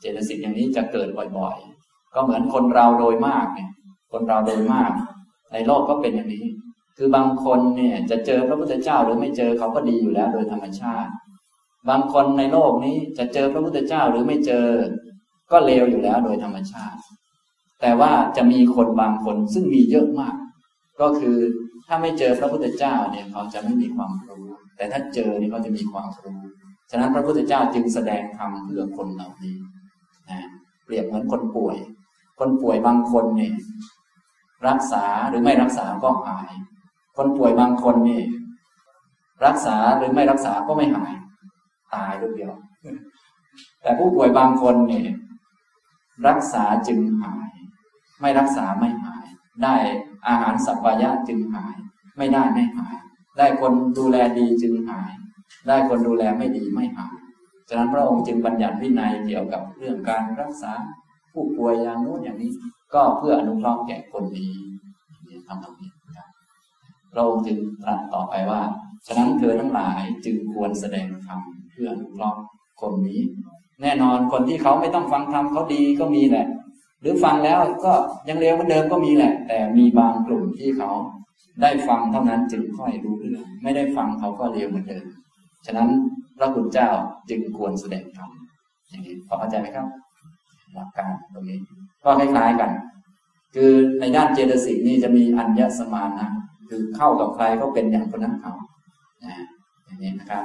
[0.00, 3.70] เจตสิกอย่างนี้จะเกิดบ่อยๆ ก็เหมือนคนเราโดยมากเนี่ย
[4.12, 4.92] คนเราโดยมาก
[5.52, 6.46] ในโลกก็เป็นอย่างนี้
[6.96, 11.10] คือบางคนเนี่ยจะเจอพระพุทธเจ้าหรือไม่เจอเขาก็ดีอยู่แล้วโดยธรรมชาติ
[11.88, 14.64] บางคนในโลกนี้จะเจอพระพุทธเจ้าหรือไม่เจอ
[15.50, 17.00] ก็เลวอยู่แล้วโดยธรรมชาติ
[17.80, 20.36] แต่ว่าจะมีคนบางคนซึ่งมีเยอะมาก
[21.00, 21.36] ก็คือ
[21.86, 24.46] ถ้าไม่เจอพระพุทธเจ้าเนี่ยเขาจะไม่มีความรู้
[24.76, 26.38] แต่ถ้าเจอเนี่ยเขาจะมีความรู้
[26.90, 29.56] ฉะนั้นพระพุทธเจ้าจึงแสดงธรรมเพื่อคนเหล่านี้
[30.30, 30.40] นะ
[30.84, 31.76] เปรียบเหมือนคนป่วย
[32.38, 33.54] คนป่วยบางคนเนี่ย
[34.68, 36.52] รักษาหรือไม่รักษาก็หาย
[37.16, 38.24] คนป่วยบางคนเนี่ย
[39.46, 41.12] รักษาหรือไม่รักษาก็ไม่หาย
[41.94, 42.52] ตายรูปเดียว
[43.80, 45.08] แต่ผู้ป่วยบางคนเนี่ย
[46.28, 47.50] รักษาจึงหาย
[48.20, 49.26] ไม่รักษาไม่หาย
[49.62, 49.76] ได้
[50.28, 51.76] อาหารสัพพายะจึงหาย
[52.16, 52.96] ไม่ได้ไม่หาย
[53.38, 55.12] ได้คนดูแลดีจึงหาย
[55.68, 57.16] ได้คนดูแลไม่ดีไม่หาย
[57.68, 60.72] ฉะนั้นพระองค์จึงบัญญัติวินัยเกี่ยวกับเรื่องการรักษา
[61.32, 62.50] ผู้ป่วยอย่างโน้นอย่างนี้
[62.94, 64.52] ก็เพื่ออนุเคราะห์แก่คนนี้
[65.46, 66.28] ทำตรงนี้ครับ
[67.14, 68.60] เราจึงตรัสต่อไปว่า
[69.06, 71.40] ฉะนั้นเธอทั้งหลายจึงควรแสดงธรรม
[71.76, 72.40] เพื่ออนุเคราะห์
[72.80, 73.20] คนนี้
[73.82, 76.46] แน่นอนคนที่เขาไม่ต้องฟังธรรมเขาดีก็มีแหละ
[77.00, 77.92] หรือฟังแล้วก็
[78.28, 80.90] ยังเร็วเหมือนเดิมก็มีแหละ แต่มีบางกลุ่มที่เขา
[81.62, 85.04] ได้ฟังเท่านั้นจึงค่อยรู้เรื่องไม่ได้ฟังเขาก็เร็วเหมือนเดิม
[85.66, 85.88] ฉะนั้น
[86.38, 86.90] พระคุณเจ้า
[87.30, 88.30] จึงควรแสดงธรรม
[88.88, 89.86] อย่างนี้พอเข้าใจไหมครับ
[90.74, 91.58] หลักการตรงนี้
[92.04, 92.70] ก็คล้ายๆกัน
[93.54, 96.28] คือในด้านเจตสิกนี่จะมีอัญญสมานะ
[96.68, 98.52] คือเข้ากับใครก็เป็นอย่างคนนั้นเขา
[99.84, 100.44] อย่างนี้นะครับ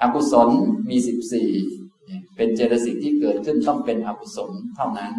[0.00, 0.48] อกุศล
[0.90, 1.50] มีสิบสี่
[2.36, 5.12] เป็นเจตสิกที่เกิดขึ้นต้องเป็นอกุศลเท่านั้น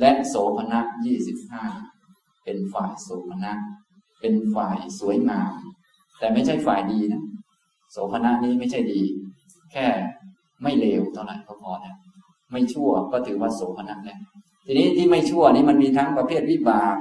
[0.00, 1.64] และโสภณะยี่สิบห้า
[2.44, 3.52] เป็นฝ่ายโสภณะ
[4.20, 5.52] เป็นฝ่ายสวยงาม
[6.18, 7.22] แต่ไม่ใช่ฝ่ายดีนะ
[7.92, 9.02] โสภณะนี้ไม่ใช่ดี
[9.72, 9.86] แค่
[10.62, 11.94] ไม่เลวเท่านั้นก็พอนะ
[12.52, 14.20] ไม่ชั่วก็ถือว่าโสภณะแล้ว
[14.66, 16.96] ทีนี้ที่ไม่ชั่วนี้มันมีทั้งประเภทวิบาก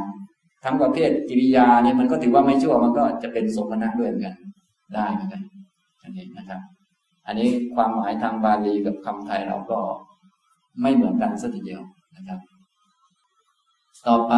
[0.64, 4.36] ทั้งประเภทกิริยาเนี่ยมันก็ถือว่าไม่ชั่วมันก็จะเป็นโสภณะด้วยเหมือนกัน
[4.96, 5.42] ได้เหมือนกัน
[6.04, 6.62] อันนี้นะครับ
[7.26, 9.80] อันนี้ความหมายทางบาลีกับคำไทยเราก็
[10.82, 11.82] ไม่เหมือนกันสักทีเดียว
[12.16, 12.40] นะครับ
[14.08, 14.34] ต่อไป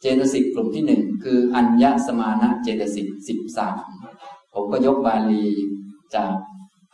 [0.00, 3.76] เจตสิกกลุ่มที่หนึ่งคืออัญญสมานะเจตสิกสิบสาม
[4.54, 5.44] ผมก็ยกบาลี
[6.14, 6.32] จาก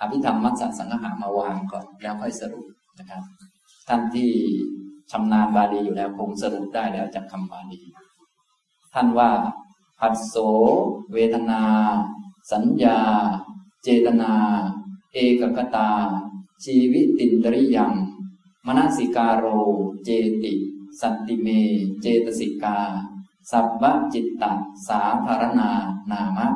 [0.01, 2.65] อภิธรรมมัสสสังหามาวางก่อนแล้วค่อยสรุป
[2.99, 3.23] นะครับ
[3.89, 4.31] ท่านที่
[5.11, 7.81] ชำนาญบาลีอยู่แล้วคงสรุปได้แล้วจากคำบาลี
[8.95, 9.31] ท่านว่า
[9.99, 10.37] ผัสโส
[11.13, 11.63] เวทนา
[12.53, 12.99] สัญญา
[13.85, 14.33] เจตนา
[15.13, 15.91] เอกกตา
[16.65, 17.93] ชีวิตินตริยัง
[18.67, 19.45] มนสิกาโร
[20.05, 20.11] เจ
[20.43, 20.53] ติ
[21.01, 21.49] สัตติเม
[22.01, 22.79] เจตสิกา
[23.51, 24.45] สัพพจิตต
[24.89, 25.71] สาธารณา
[26.11, 26.49] นามะ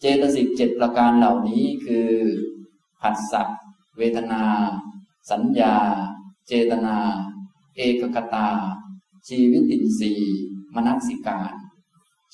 [0.00, 2.10] เจตสิกเจ็ดประการเหล่านี้คือ
[3.00, 3.42] ผัสสะ
[3.96, 4.44] เวทนา
[5.30, 5.74] สัญญา
[6.48, 6.96] เจตนา
[7.76, 8.48] เอกกตา
[9.28, 10.12] ชีวิตินทรี
[10.74, 11.52] มนสิการ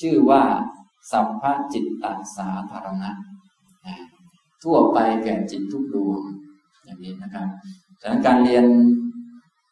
[0.00, 0.44] ชื่อว่า
[1.10, 2.04] สัพพจิตต
[2.36, 3.10] สาธารณะ
[4.64, 6.20] ทั่วไปแก่จิตทุกดวง
[6.84, 7.48] อย่างนี้นะครับ
[8.00, 8.64] ฉะนั้นการเรียน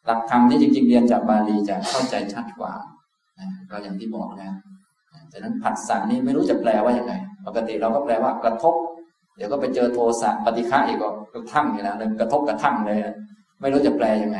[0.05, 2.73] หลักธรรมนี่จริง ๆ เรียนจากบาลีจะเข้าใจชัดกว่า
[3.71, 4.51] ก็อย่างที่บอกนะ
[5.33, 7.13] ฉะนั้นผัสสะนี่ไม่รู้จะแปลว่าอย่างไร
[7.45, 8.75] ปกติเราก็แปลว่ากระทบ
[9.35, 12.99] เดี๋ยวก็ไปเจอโทสะปฏิฆะอีกก็กระทั่งอยู่แล้วกระทบกระทั่งเลย
[13.61, 14.39] ไม่รู้จะแปลยังไง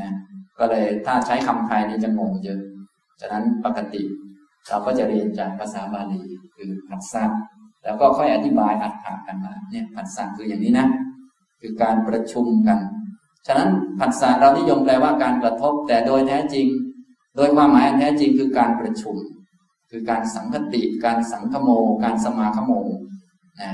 [0.00, 0.10] นะ
[0.58, 2.60] ก็เลยถ้าใช้คำไทยนี่จะงงเยอะ
[3.20, 4.02] ฉะนั้นปกติ
[4.68, 6.22] เราก็จะเรียนจากภาษาบาลี
[6.56, 7.24] คือผัสสะ
[7.84, 10.86] แล้วก็ค่อยอธิบายอัดถากันมาเนี่ยผัสสะคืออย่างนี้นะ
[11.60, 12.78] คือการประชุมกัน
[13.46, 16.66] ฉะนั้นผัสสะเรานิยมแปลว่าการกระทบ แต่โดยแท้จริง
[17.36, 19.16] โดยความหมายอันแท้จริงคือการประชุม
[19.90, 21.70] คือการสังคติ การสังคโม
[22.04, 22.72] การสมาคโม
[23.62, 23.72] นะ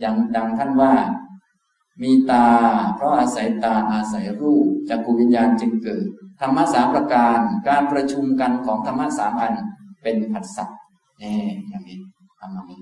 [0.00, 0.92] อย่างดังท่านว่า
[2.02, 2.46] มีตา
[2.94, 6.04] เพราะอาศัยตาอาศัยรูปจักกุวิญญาณจึงเกิด
[6.40, 9.54] ธรรมะสามประการ การประชุมกันของธรรมะสามอัน
[10.02, 10.64] เป็นผัสสะ
[11.22, 11.36] นี่
[11.68, 11.98] อย่างนี้
[12.38, 12.80] ทำมานี้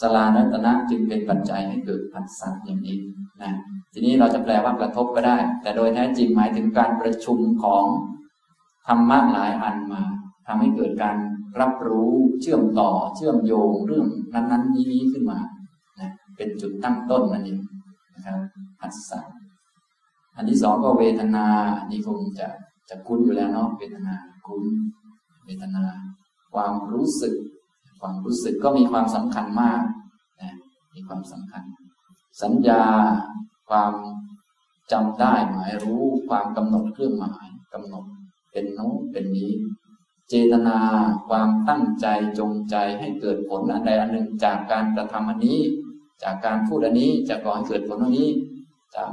[0.00, 2.98] สลานตนะจึงเป็นปัจจัยให้เกิดผัสสะอย่างนี้
[3.42, 3.52] นะ
[3.92, 7.84] ทีนี้เราจะแปลว่ากระทบก็ได้ แต่โดยแท้จริงหมายถึงการประชุมของ
[8.88, 10.02] ธรรมะหลายอันมา
[10.46, 11.16] ทำให้เกิดการ
[11.60, 15.38] รับรู้เชื่อมต่อเชื่อมโยงเรื่องนั้น ๆ นี้ขึ้นมา
[16.00, 17.60] นะเป็นจุดตั้งต้นนั่นเอง
[18.14, 18.38] นะครับ
[18.80, 19.20] ผัสสะ
[20.36, 21.46] อันที่สองก็เวทนา
[21.90, 22.48] นี่คงจะ
[22.90, 24.14] จะคุ้นอยู่แล้วเนาะเวทนา
[24.46, 24.62] คุ้น
[25.44, 25.84] เวทนา
[26.54, 27.34] ความรู้สึก
[28.00, 29.82] ความรู้สึกก็มีความสำคัญมาก
[30.40, 30.54] นะ
[30.94, 31.62] มีความสำคัญ
[32.42, 32.84] สัญญา
[33.70, 33.92] ความ
[34.92, 38.04] จำได้หมายรู้ความกำหนดเครื่องหมายกำหนด
[38.52, 39.52] เป็นโน้นเป็นนี้
[40.28, 40.78] เจตนา
[41.28, 42.06] ความตั้งใจ
[42.38, 45.60] จงใจให้เกิดผลอันใดอันหนึ่งจากการกระทำอันนี้
[46.22, 48.28] จากการพูดอันนี้จะก่อให้เกิดผลอันนี้
[48.96, 49.10] จาก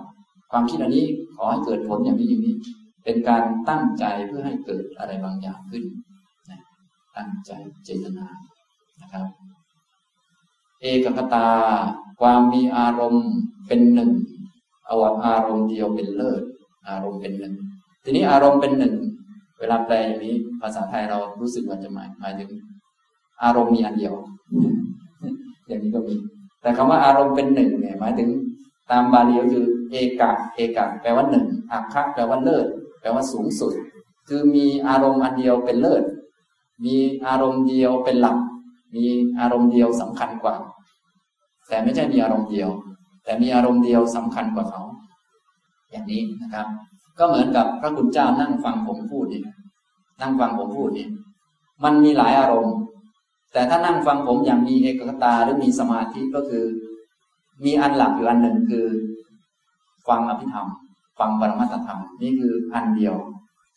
[0.51, 2.55] ความคิดอันนี้ขอให้เกิดผลอย่างนี้อย่างนี้
[3.03, 5.83] เป็นการตั้งใจเพื่อให้เกิดอะไรบางอย่างขึ้น
[7.17, 7.51] ตั้งใจ
[7.85, 8.25] เจตนา
[9.01, 9.25] นะครับ
[10.81, 11.47] เอกคตา
[12.19, 13.27] ความมีอารมณ์
[13.67, 14.12] เป็นหนึ่ง
[14.86, 16.41] เอาอารมณ์เดียวเป็นเลิศ
[16.89, 17.53] อารมณ์เป็นหนึ่ง
[18.03, 18.95] ทีนี้อารมณ์เป็นหนึ่ง
[19.60, 22.49] เวลาแปลอย่างนี้ ภาษาไทยเรารู้สึกว่าจะหมายหมายถึง
[23.43, 24.13] อารมณ์มีอันเดียว
[25.67, 26.15] อย่างนี้ก็มี
[26.62, 28.29] แต่คำว่าอารมณ์เป็นหนึ่งเนี่ยหมายถึง
[28.91, 32.65] ตามบาลีก็คือ เอกะเอกะแปลว่าหนึ่งอักขะแปลว่าเลิศ
[33.01, 33.73] แปลว่าสูงสุด
[34.27, 36.03] คือมีอารมณ์อันเดียวเป็นเลิศ
[36.86, 38.38] มีอารมณ์เดียวเป็นหลัก
[38.95, 39.05] มี
[39.39, 40.55] อารมณ์เดียวสำคัญกว่า
[41.67, 42.69] แต่ไม่ใช่มีอารมณ์เดียว
[43.23, 44.81] แต่มีอารมณ์เดียวสำคัญกว่าเขา
[45.91, 46.67] อย่างนี้นะครับ
[47.19, 49.41] ก็เหมือนกับพระคุณเจ้านั่งฟังผมพูดนี่
[50.21, 51.08] นั่งฟังผมพูดนี่
[51.84, 52.75] มันมีหลายอารมณ์
[53.53, 56.65] แต่ถ้านั่งฟังผมอย่างมีเอกคตาหรือมีสมาธิก็คือ
[57.65, 58.86] มีอันหลักอยู่อันหนึ่งคือ
[60.08, 60.67] ฟังอภิธรรม
[61.19, 63.15] ฟังปรมัตธรรม นี่คืออันเดียว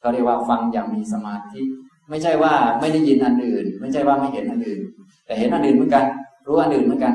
[0.01, 1.61] เขาเรียกว่าฟังอย่างมีสมาธิ
[2.11, 4.81] ไม่ใช่ว่าไม่ได้ยินอันอื่น ไม่ใช่ว่าไม่เห็นอันอื่น
[5.27, 6.05] แต่เห็นอันอื่นเหมือนกัน
[6.47, 7.15] รู้อันอื่นเหมือนกัน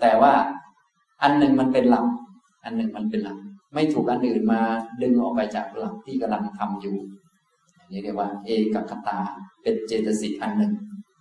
[0.00, 0.32] แต่ว่า
[1.22, 2.06] อันหนึ่งมันเป็นหลัก
[2.64, 3.36] อันหนึ่งมันเป็นหลัก
[3.74, 4.60] ไม่ถูกอันอื่นมา
[5.02, 6.96] ดึงออกไปจากหลักที่กำลังทำอยู่
[7.78, 9.18] อันนี้เรียกว่า เอกคตา
[9.62, 10.72] เป็นเจตสิกอันหนึ่ง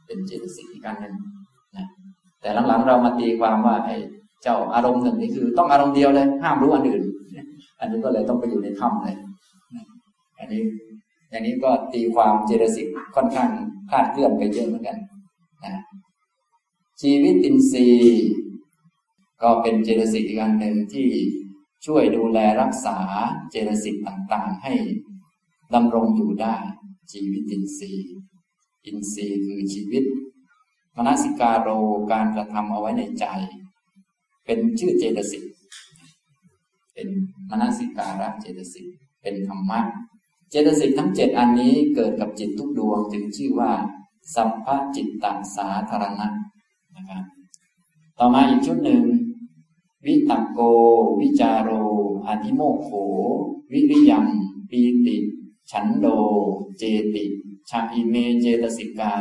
[0.06, 1.15] เป็นเจตสิกอีกอันหนึ่ง
[1.78, 1.86] นะ
[2.41, 3.95] แต่หลังๆเรามาตีความว่าไอ้
[4.43, 7.04] เจ้าอารมณ์หนึ่งนี่คือ ต้องอารมณ์เดียวเลย ห้ามรู้อันอื่น
[7.80, 9.15] อันนี้ก็เลยต้องไปอยู่ในถ้ำเลย
[10.39, 10.62] อันนี้
[11.30, 13.50] อย่างนี้ก็ตีความเจตสิกค่อนข้าง
[13.92, 14.98] คาดเคลื่อนไปเยอะเหมือนกัน
[15.66, 15.76] นะ
[17.02, 18.26] ชีวิตินทรีย์
[19.42, 21.10] ก็เป็นเจตสิกอีกอันหนึ่งที่
[21.86, 22.98] ช่วยดูแลรักษา
[23.50, 24.74] เจตสิกต่างๆ ให้
[25.74, 26.56] ดำรงอยู่ได้
[27.12, 28.14] ชีวิตอินทรีย์
[28.86, 30.04] อินทรีย์คือชีวิต
[30.98, 31.70] มนสิการโร
[32.12, 33.26] การกระทำเอาไว้ในใจ
[34.46, 35.44] เป็นชื่อเจตสิก
[36.94, 37.08] เป็น
[37.50, 38.88] มนสิการะเจตสิก
[39.22, 39.80] เป็นธรรมะ
[40.68, 43.74] ตสิกทั้งเจ็ดอันนี้เกิดกับจิตทุกดวงจึงชื่อว่า
[44.36, 46.28] สัพพจิตตสาธารณะ
[46.96, 47.24] นะครับ
[48.20, 49.04] ต่อมาอีกชุดหนึ่ง
[50.06, 50.60] วิตักโก
[51.22, 51.70] วิจารโร
[52.28, 52.89] อธิโมโข
[53.72, 54.26] วิริยม
[54.70, 55.18] ปีติ
[55.72, 56.08] ฉันโด
[56.78, 56.84] เจ
[57.15, 57.26] ติ
[57.70, 59.13] ชาอิเมเจตสิกา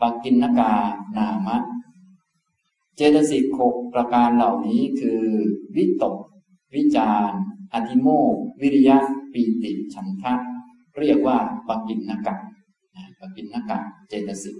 [0.00, 0.72] ปกินนกา
[1.16, 1.58] นามะ
[2.96, 5.22] เจตสิกหกประการเหล่านี้คือ
[5.76, 6.16] วิตก
[6.74, 7.30] วิจาร
[7.74, 8.98] อธิโมก วิริยะ
[9.32, 10.34] ปีติ ฉันทะ
[11.00, 11.36] เรียกว่า
[11.68, 12.34] ปกินนกะ
[13.20, 13.78] ปกินนกะ
[14.08, 14.56] เจตสิก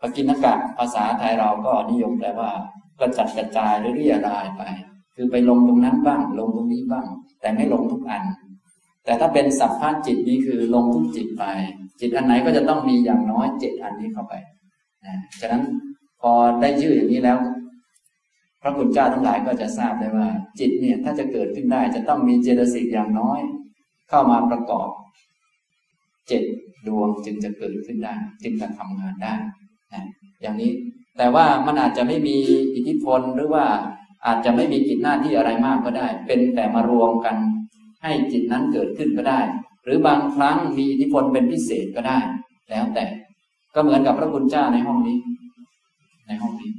[0.00, 2.50] ปกินนกะภาษาไทยเราก็นิยมแปลว่า
[2.98, 4.62] กระจัดกระจายเรื่อยรายไป
[5.14, 7.06] คือไปลงตรงนั้นบ้าง ลงตรงนี้บ้าง
[7.40, 8.22] แต่ไม่ลงทุกอัน
[9.04, 11.44] แต่ถ้าเป็นสัพพะจิตนี้คือลงทุกจิตไป
[12.00, 14.34] จิตอันไหนก็จะต้องมีอย่างน้อยเจ็ดอันนี้เข้าไป
[15.04, 15.62] นะฉะนั้น
[16.20, 17.38] พอได้ชื่ออย่างนี้แล้ว
[18.62, 23.40] พระคุณเจ้าทั้งหลายก็จะทราบได้ว่า จิตเนี่ยถ้าจะเกิดขึ้นได้จะต้องมีเจตสิกอย่างน้อย
[24.08, 24.88] เข้ามาประกอบ
[26.28, 26.42] เจ็ด
[26.86, 29.34] ดวงจึงจะเกิดขึ้นได้ จึงจะทำงานได้
[29.92, 30.02] นะ
[30.42, 30.72] อย่างนี้
[31.18, 32.36] แต่ว่ามันอาจจะไม่มี
[32.74, 33.64] อิทธิพลหรือว่า
[34.26, 37.36] อาจจะไม่มีกิจหน้าที่อะไรมากก็ได้ เป็นแต่มารวมกัน
[38.02, 39.40] ให้จิตนั้นเกิดขึ้นก็ได้
[39.84, 42.18] หรือบางครั้งมีอิทธิพลเป็นพิเศษก็ได้
[42.70, 43.04] แล้วแต่
[43.74, 45.18] ก็เหมือนกับพระคุณเจ้าในห้องนี้
[46.26, 46.70] ในห้องนี้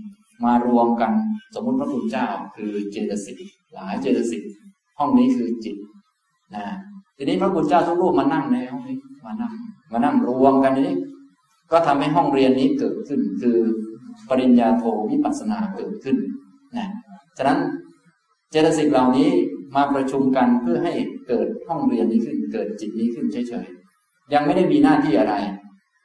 [0.46, 1.12] มารวมกัน
[1.56, 3.38] สมมุติพระคุณเจ้าคือเจตสิก
[3.74, 4.44] หลายเจตสิก
[5.00, 5.76] ห้องนี้คือจิต
[6.56, 6.66] นะ
[7.18, 9.54] ทีนี้พระคุณเจ้าทุกรูปมานั่งในห้องนี้ มานั่ง
[9.92, 10.92] มานั่งรวมกันนี้
[11.72, 13.58] ก็ทำให้ห้องเรียนนี้เกิดขึ้น คือ
[14.30, 16.18] ปริญญาโทวิปัสสนาเกิดขึ้น
[16.78, 16.88] นะ
[17.38, 17.60] ฉะนั้น
[18.50, 19.30] เจตสิกเหล่านี้
[19.76, 20.94] มาประชุมกันเพื่อให้
[21.28, 25.36] เกิดห้องเรียนนี้ขึ้น เกิดจิตนี้ขึ้นเฉยๆยังไม่ได้มีหน้าที่อะไร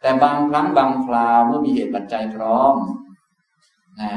[0.01, 2.75] แต่บางครั้งบางคราวเมื่อมีเหตุปัจจัยพร้อม
[4.01, 4.13] นะ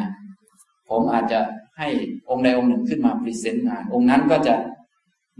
[0.90, 1.40] ผมอาจจะ
[1.78, 1.90] ให้
[2.30, 4.56] องค์ใดองค์หนึ่งขึ้นมา present งาน องค์นั้นก็จะ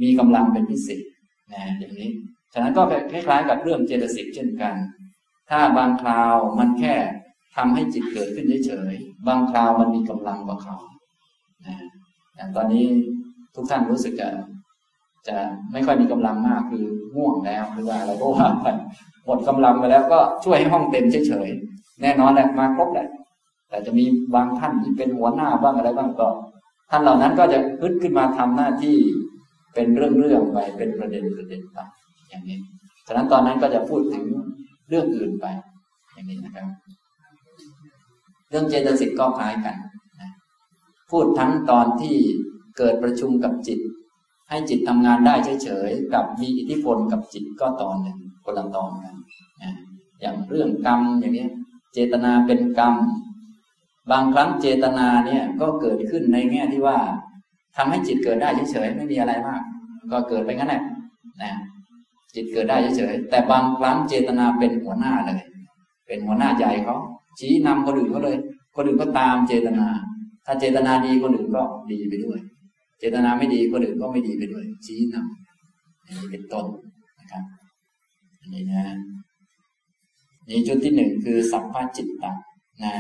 [0.02, 1.04] มีกำลังเป็นพิเศษ
[1.54, 2.10] นะอย่างนี้
[2.54, 4.76] ฉะนั้นก็คล้ายๆกับเรื่องเจตสิกเช่นกัน
[5.50, 6.96] ถ้าบางคราวมันแค่
[7.56, 10.76] ทำให้จิตเกิดขึ้นเฉยๆ บางคราวมันมีกำลังกว่าเขา
[11.66, 11.76] นะ
[12.36, 12.86] อย่างตอนนี้
[13.56, 14.30] ทุกท่านรู้สึกจะ
[15.28, 15.38] จะ
[15.72, 16.86] ไม่ค่อยมีกำลังมากคือ
[17.16, 18.68] ง่วงแล้วหรือว่าอะไรก็ว่าไป
[19.26, 23.08] หมดกำลังไปแล้วก็ช่วยให้ห้องเต็มเฉยๆ แน่นอนแหละมาครบแหละ
[23.70, 26.28] แต่จะมีบางท่านที่เป็นหัวหน้าบ้างอะไรบ้างก็
[26.90, 28.98] ท่านเหล่านั้นก็จะพึ่ขึ้นมาทำหน้าที่
[29.74, 31.78] เป็นเรื่องๆไปเป็นประเด็นประเด็นไป
[32.32, 32.60] อย่างนี้
[33.08, 34.26] ฉะนั้นตอนนั้นก็จะพูดถึง
[34.90, 35.46] เรื่องอื่นไป
[36.14, 36.68] อย่างนี้นะครับ
[38.50, 39.76] เรื่องเจตสิกก็คล้ายกัน
[40.22, 40.32] นะ
[41.12, 42.16] พูดทั้งตอนที่
[42.78, 43.80] เกิดประชุมกับจิต
[44.50, 49.16] ให้จิตทำงานได้เฉยๆกับมีอิทธิพลกับจิตก็ตอนหนึ่งคนละตอนกัน
[49.64, 49.72] นะ
[50.22, 51.48] อย่างเรื่องกรรมอย่างนี้
[51.94, 52.96] เจตนาเป็นกรรม
[54.12, 56.98] บางครั้งเจตนาเนี่ยก็เกิดขึ้นในแง่ที่ว่า
[57.76, 59.62] ทำให้จิตเกิดได้เฉยๆไม่มีอะไรมาก
[60.12, 60.84] ก็เกิดไปงั้นแหละ
[61.42, 61.52] นะ
[62.36, 65.40] จิตเกิดได้เฉยๆแต่บางครั้งเจตนาเป็นหัวหน้าเลย
[66.08, 66.98] เป็นหัวหน้าใหญ่เขา
[67.40, 68.38] ชี้นำคนอื่นเขาเลย
[68.76, 69.88] คนอื่นก็ตามเจตนา
[70.46, 72.40] ถ้าเจตนาดีคนอื่นก็ดีไปด้วย
[73.00, 76.66] เจตนาไม่ดีคนอื่นก็ไม่ดีไปด้วย ชี้นำนี่เป็นต้น
[77.20, 77.44] นะครับ
[78.40, 78.84] อันนี้นะ
[80.48, 82.32] นี่ชุดที่หนึ่งคือสัพพจิตตะ
[82.84, 82.94] นะ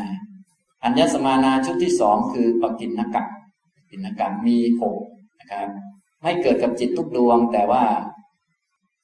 [0.83, 3.23] อัญญสมานาชุดที่สองคือปกินนกะ
[3.89, 4.97] ปินนกะมีหก
[5.39, 5.67] นะครับ
[6.21, 7.83] ไม่เกิดกับจิตทุกดวง แต่ว่า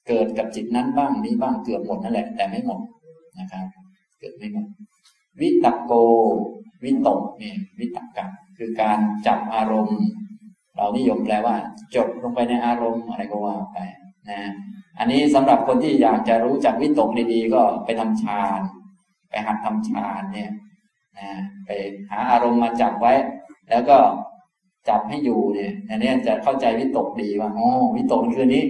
[0.08, 2.80] เกิดกับจิตนั้นบ้างนี้บ้างเกือบหมดนั่นแหละ แต่ไม่หมด
[3.38, 3.66] นะครับ
[4.18, 4.66] เกิดไม่หมด
[5.40, 5.92] วิตกโก
[6.84, 8.26] วิตกเนี่ยวิตกกะ
[8.58, 10.00] คือการจับอารมณ์
[10.76, 11.54] เรานิยมแปลว่า
[11.94, 13.78] จดลงไปในอารมณ์อะไรก็ว่าไป
[14.28, 14.38] นะ
[14.98, 18.60] อันนี้สำหรับคนที่อยากจะรู้จักวิตกดีๆก็ไปทำฌาน
[19.30, 20.52] ไปหัดทำฌานเนี่ย
[21.18, 21.28] นะ
[21.64, 21.70] ไป
[22.10, 23.14] หาอารมณ์มาจับไว้
[23.70, 23.96] แล้วก็
[24.88, 28.64] จับให้อยู่เนี่ยอันนี้จะเข้าใจวิตกดีว่าอ๋อวิตกคือนี้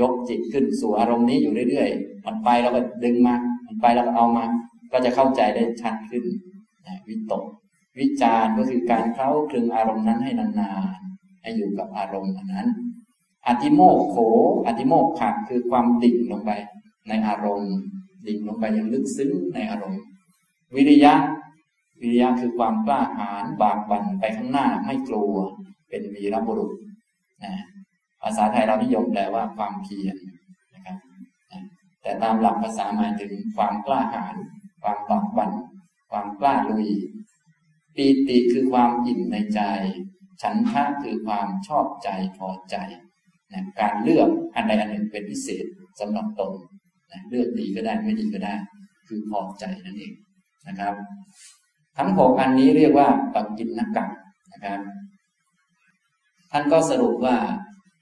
[0.00, 3.34] ยกจิตขึ้นสู่อารมณ์นี้อยู่เรื่อยๆ มันไปแล้วก็ดึงมา
[3.66, 4.44] มันไปแล้วก็เอามา
[4.92, 6.24] ก็จะเข้าใจได้ชัดขึ้น
[6.86, 7.44] นะวิตก
[7.98, 12.68] วิจารก็คือการเข้าคลึงอารมณ์นั้นให้นานๆ ให้อยู่กับอารมณ์นั้น
[13.48, 14.16] อธิโมกโข
[14.66, 16.50] อธิโมกขัคือความดิ่งลงไป
[17.08, 17.74] ในอารมณ์
[18.26, 20.00] ดิ่งลงไปอย่างลึกซึ้งในอารมณ์
[20.74, 21.14] วิริยะ
[22.00, 25.34] วิริยะคือความกล้าหาญบากบั่นไปข้างหน้าไม่กลัว
[25.88, 26.72] เป็นวีรบุรุษ
[27.44, 27.54] นะ
[28.28, 30.16] ภาษาไทยเรานิยมแปลว่าความเพียร
[30.74, 30.98] นะครับ
[32.02, 34.34] แต่ตามหลักภาษาหมายถึงความกล้าหาญ
[34.82, 35.50] ความบากบัน
[36.10, 36.88] ความกล้าลุย
[37.94, 39.60] ปีติคือความอิ่มในใจ
[40.42, 42.08] ฉันทะคือความชอบใจ
[42.38, 42.76] พอใจ
[43.52, 45.64] นะการเลือกอันใดอันหนึ่งเป็นพิเศษ
[46.00, 46.52] สำหรับตน
[47.10, 48.54] นะเลือกดีก็ได้ไม่ดีก็ได้
[49.08, 50.12] คือพอใจนั่นเอง
[50.68, 50.94] นะครับ
[51.98, 54.10] ทั้งหกอันนี้เรียกว่าปักกินนักกัง
[54.52, 54.80] นะครับ
[56.50, 57.36] ท่านก็สรุปว่า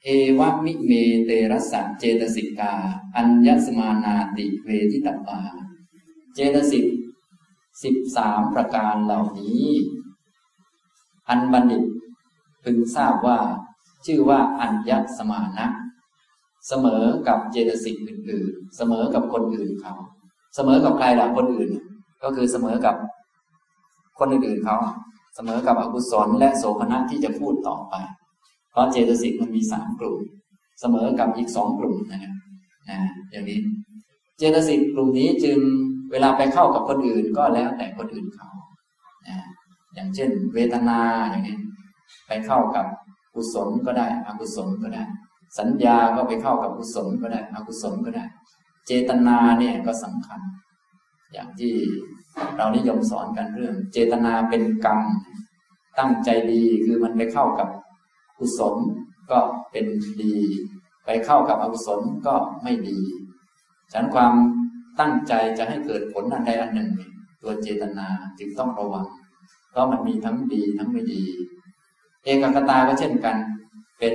[0.07, 0.93] เอวะมิเม
[1.25, 2.73] เตระสะเจตสิกา
[3.17, 5.41] อัญญสมานาติเวทิตปา
[6.35, 6.87] เจตสิก
[7.83, 9.67] สิบสามประการเหล่านี้
[11.29, 11.85] อันบัณฑิต
[12.65, 13.39] พึงทราบว่า
[14.07, 15.67] ชื่อว่าอัญญสมานะ
[16.69, 19.95] เสมอกับเจตสิกอื่นๆ เสมอกับคนอื่นเขา
[20.55, 21.69] เสมอกับใครล่ะคนอื่น
[22.23, 22.97] ก็คือเสมอกับ
[24.19, 24.77] คนอื่นๆเขา
[25.35, 27.97] เสมอกับอกุศลและโสภณะที่จะพูดต่อไป
[28.75, 30.19] เพราะเจตสิกมันมีสามกลุ่ม
[30.81, 32.35] เสมอกับอีกสองกลุ่มนะครับ
[32.91, 32.99] นะ
[33.31, 33.61] อย่างนี้
[34.39, 35.59] เจตสิกกลุ่มนี้จึง
[36.13, 38.51] เวลาไปเข้ากับคนอื่นก็แล้วแต่คนอื่นเขา
[39.29, 39.37] นะ
[39.95, 41.59] อย่างเช่น เวทนาอย่างนี้
[42.27, 42.87] ไปเข้ากับ
[43.35, 45.05] กุศลก็ได้อกุศลก็ได้
[45.59, 48.25] สัญญาก็ไปเข้ากับกุศลก็ได้อกุศลก็ได้
[48.87, 50.41] เจตนาเนี่ยก็สำคัญ
[51.33, 51.75] อย่างที่
[52.57, 55.01] เรานิยมสอนกันเรื่อง เจตนาเป็นกรรม
[55.99, 57.69] ตั้งใจดีคือมันไปเข้ากับ
[58.39, 58.77] กุศล
[59.31, 59.39] ก็
[59.71, 59.87] เป็น
[60.23, 60.35] ดี
[61.05, 62.99] ไปเข้ากับอกุศลก็ไม่ดี
[63.93, 64.33] ฉะนั้นความ
[65.01, 66.91] ตั้งใจจะให้เกิดผลอันใดอันหนึ่ง
[67.43, 68.07] ตัวเจตนา
[68.39, 69.07] จึงต้องระวัง
[69.71, 71.23] เพราะมันมีทั้งดีทั้งไม่ดี
[72.25, 73.37] เอกคตาก็เช่นกัน
[73.99, 74.15] เป็น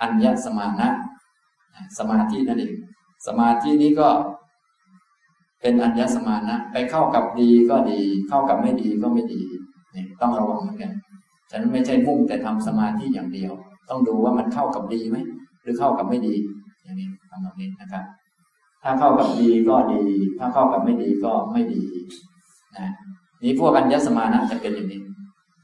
[0.00, 0.88] อัญญสมานะ
[1.98, 2.74] สมาธินั่นเอง
[3.26, 4.08] สมาธินี้ก็
[5.60, 9.40] เป็นอัญญสมานะ ไปเข้ากับดีก็ดี เข้ากับไม่ดีก็ไม่ดี
[10.20, 10.92] ต้องระวังเหมือนกัน
[11.50, 13.52] ฉะนั้นไม่ใช่มุ่งแต่ทำสมาธิอย่างเดียว
[13.90, 15.16] ต้องดูว่ามันเข้ากับดีไหม
[15.62, 16.34] หรือเข้ากับไม่ดี
[16.84, 18.04] อย่างนี้ทำแบบนี้นะครับ
[18.82, 20.02] ถ้าเข้ากับดีก็ดี
[20.38, 21.82] ถ้าเข้ากับไม่ดีก็ไม่ดี
[22.78, 22.88] นะ
[23.42, 25.02] นี่พวกอัญญสมานะจะเป็นอย่างนี้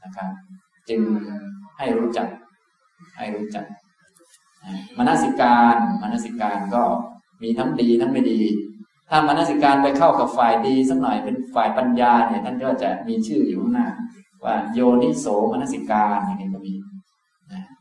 [0.03, 0.29] นะครับ
[0.89, 1.01] จึง
[1.77, 2.27] ให้รู้จัก
[3.17, 3.65] ให้รู้จัก
[4.97, 6.83] มนสิการมนสิการก็
[7.43, 8.41] มีทั้งดีทั้งไม่ดี
[9.09, 13.87] ถ้ามนสิการไปเข้ากับฝ่ายดีสักหน่อยเป็นฝ่ายปัญญาเนี่ยท่านก็จะมีชื่ออยู่ข้างหน้า
[14.45, 16.73] ว่าโยนิโสมนสิการอย่างนี้ก็มี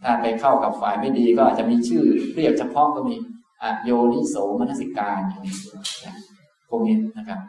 [0.03, 2.03] ถ้าไปเข้ากับฝ่ายไม่ดีก็อาจจะมีชื่อ
[2.35, 3.17] เรียกเฉพาะก็มี
[3.63, 5.55] อโยนิโสมนสิการอย่างนี้
[6.69, 7.41] พวกนี้นะครับ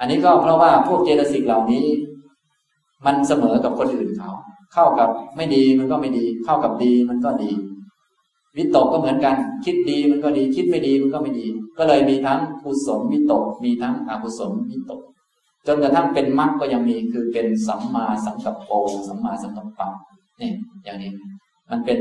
[0.00, 1.84] อันนี้ก็เพราะว่าพวกเจตสิกเหล่านี้
[3.06, 4.30] มันเสมอกับคนอื่นเขา
[4.74, 7.50] เข้ากับไม่ดีมันก็ไม่ดี เข้ากับดีมันก็ดี
[8.56, 11.46] วิตกก็เหมือนกัน คิดดีมันก็ดี คิดไม่ดีมันก็ไม่ดี
[11.78, 15.00] ก็เลยมีทั้งกุศลวิตก มีทั้งอกุศลวิตก
[15.66, 18.70] จนกระทั่งเป็นมรรคก็ยังมีคือเป็นสัมมาสังกัปโป
[19.08, 19.88] สัมมาสังกัปปะ
[20.40, 20.52] นี่
[20.84, 21.12] อย่างนี้
[21.70, 21.98] มันเป็น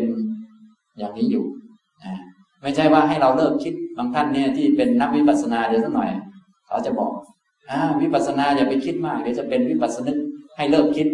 [0.97, 1.45] อย่างนี้อยู่
[2.03, 2.15] นะ
[2.61, 6.09] ไม่ใช่ว่าให้เราเลิกคิดบางท่านเนี่ยที่เป็นนักวิปัสสนาเดี๋ยวสักหน่อย
[6.67, 7.11] เขาจะบอก
[7.69, 10.17] อ่าวิปัสสนาอย่าไปคิดมากเดี๋ยวจะเป็นวิปัสสนึก
[10.57, 11.07] ให้เลิกคิด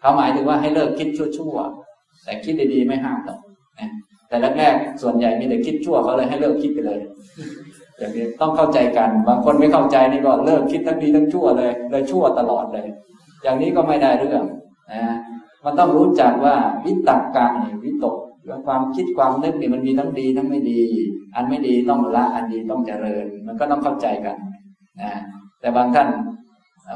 [0.00, 3.38] เขาหมายถึงว่าให้เลิกคิดชั่วๆแต่คิดดีๆไม่ห้ามหรอก
[3.78, 3.90] นะ
[4.28, 6.98] แต่แรกๆส่วนใหญ่มีแต่คิดชั่วเขาเลยให้เลิกคิดไปเลย
[7.98, 12.86] อย่างนี้ต้องเข้าใจกัน บางคนไม่เข้าใจนี่ก็เลิกคิดทั้งดีทั้งชั่วเลย เลยชั่วตลอดเลย
[13.42, 14.42] อย่างนี้ก็ไม่ได้เรื่อง
[14.92, 15.02] นะ
[15.64, 16.54] มันต้องรู้จักว่า
[16.84, 18.16] วิตกกะนี่วิตก
[18.66, 20.80] ความคิดความนึกเนี่ยมันมีทั้งดีทั้งไม่ดี
[21.34, 24.36] อันไม่ดีต้องละอันดีต้องเจริญ มันก็ต้องเข้าใจกัน
[25.02, 25.12] นะ
[25.60, 26.08] แต่บางท่าน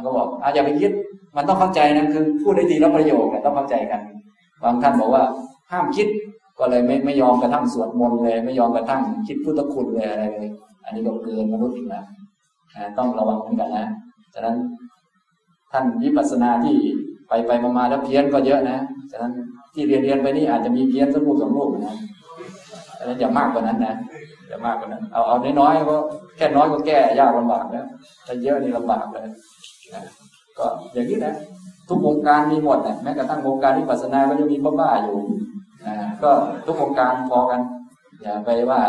[0.04, 0.90] ก็บอกอาอย่าไปคิด
[1.36, 4.00] มันต้องเข้าใจนะคือพูดได้ดีแล้วประโยคต้องเข้าใจกัน
[4.64, 5.24] บางท่านบอกว่า
[5.70, 6.08] ห้ามคิด
[6.58, 10.50] ก็เลยไม่ไม่ยอมกระทั่งสวดมนต์เลย ไม่ยอมกระทั่งคิดพุทธคุณเลยอะไรเลย
[10.88, 12.04] อันนี้ก็เกินมนุษย์อีกแล้ว
[12.98, 13.86] ต้องระวังเหมือนกันนะ
[14.34, 14.56] ฉะนั้น
[15.72, 16.76] ท่านวิปัสสนาที่
[17.28, 18.78] ไปไปมาแล้วเพี้ยนก็เยอะนะ
[19.10, 19.32] ฉะนั้น
[19.74, 21.96] ที่เรียนเรียนไปนี่อาจจะมีเพี้ยนสักลูกสองลูกนะ
[22.98, 23.94] ฉะนั้นอย่ามากกว่านั้นนะ
[24.48, 25.96] อย่ามากกว่านั้น เอาเอาน้อยๆก็
[26.36, 27.86] แค่น้อยก็แก้ยากลำบากแล้ว
[28.26, 29.28] ถ้าเยอะนี่ลำบากเลย
[30.58, 31.34] ก็อย่างนี้นะ
[31.88, 35.18] ทุกวงการมีหมดนะแม้กระทั่งวงการวิปัสสนาก็ยังมีบ้าๆอยู่
[36.22, 36.30] ก็
[36.66, 37.60] ทุกโครงการพอกัน
[38.22, 38.80] อย่าไปว่า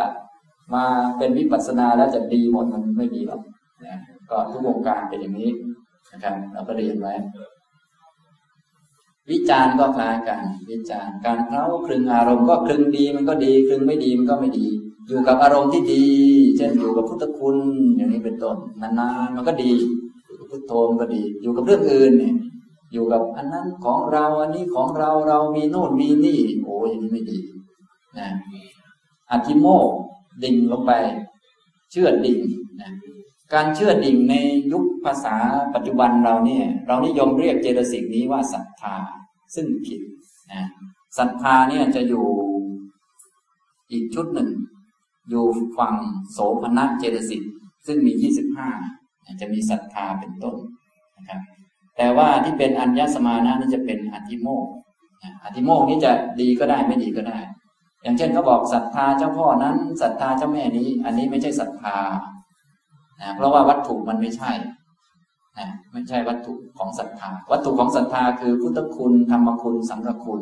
[0.74, 0.86] มา
[1.18, 3.42] เป็นวิปัสสนาแล้วจะดีหมดมันไม่ดีหรอก
[3.86, 3.96] นะ
[4.30, 5.52] ก็ทุกโครงการเป็นอย่างนี้
[6.12, 7.14] นะครับเราก็เรียนไว้
[9.32, 14.68] วิจารณ์ก็คล้ายกัน วิจารณ์การเคล้าคลึงอารมณ์ก็คลึงดีมันก็ดีคลึงไม่ดีมันก็ไม่ดี
[15.08, 16.06] อยู่กับอารมณ์ที่ดี
[16.58, 17.58] เช่นอยู่กับพุทธคุณ
[17.96, 19.72] อย่างนี้เป็นต้นนานๆมันก็ดี
[20.50, 22.36] พุทโธมก็ดี อยู่กับเรื่องอื่นเนี่ย
[22.94, 27.40] อยู่กับอันนั้นของเราอันนี้ของเราเรามีโน่นมีนี่ โอ้ยนี่ไม่ดี
[28.18, 28.28] นะ
[29.32, 29.90] อธิโมก
[30.44, 30.92] ดิ่งลงไป
[31.92, 32.40] เชื่อดิ่ง
[32.82, 32.92] นะ
[33.54, 34.36] การเชื่อดิ่งใน
[34.72, 35.36] ยุคภาษา
[35.76, 38.96] ปัจจุบันเราเนี่ย เรานิยมเรียกเจตสิกนี้ว่าศรัทธา
[39.56, 40.02] ซึ่งผิด
[40.52, 40.64] นะ
[41.18, 42.26] ศรัทธาเนี่ยจะอยู่
[43.92, 44.50] อีกชุดหนึ่ง
[45.30, 45.46] อยู่
[45.78, 45.96] ฝั่ง
[46.32, 47.44] โสภณะเจตสิก
[47.86, 48.70] ซึ่งมียี่สิบห้า
[49.42, 50.56] จะมีศรัทธาเป็นต้น
[51.18, 51.42] นะครับ
[51.98, 54.66] แต่ว่าที่เป็นอัญญสมานะนี่จะเป็นอธิโมก
[55.44, 56.12] อธิโมกนี่จะ
[56.42, 57.40] ดีก็ได้ไม่ดีก็ได้
[58.04, 61.98] อย่างเช่นเขาบอกศรัทธาเจ้าพ่อนั้นศรัทธาเจ้าแม่นี้ อันนี้ไม่ใช่ศรัทธา
[63.22, 64.52] นะเพราะว่าวัตถุมันไม่ใช่
[65.94, 70.42] ไม่ใช่วัตถุของศรัทธา วัตถุของศรัทธาคือพุทธคุณธรรมคุณ สังฆคุณ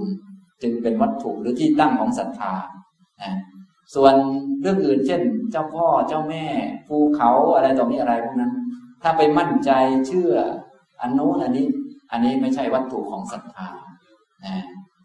[0.61, 2.53] จึงเป็นวัตถุหรือที่ตั้งของศรัทธา
[3.95, 4.13] ส่วน
[4.61, 6.45] เรื่องอื่นเช่น เจ้าพ่อเจ้าแม่
[6.87, 8.53] ภูเขาอะไรต่อมีอะไรพวกนั้น
[9.03, 9.71] ถ้าไปมั่นใจ
[10.07, 10.33] เชื่อ
[11.01, 11.65] อันนู้นอันนี้
[12.11, 13.67] อันนี้ไม่ใช่วัตถุของศรัทธา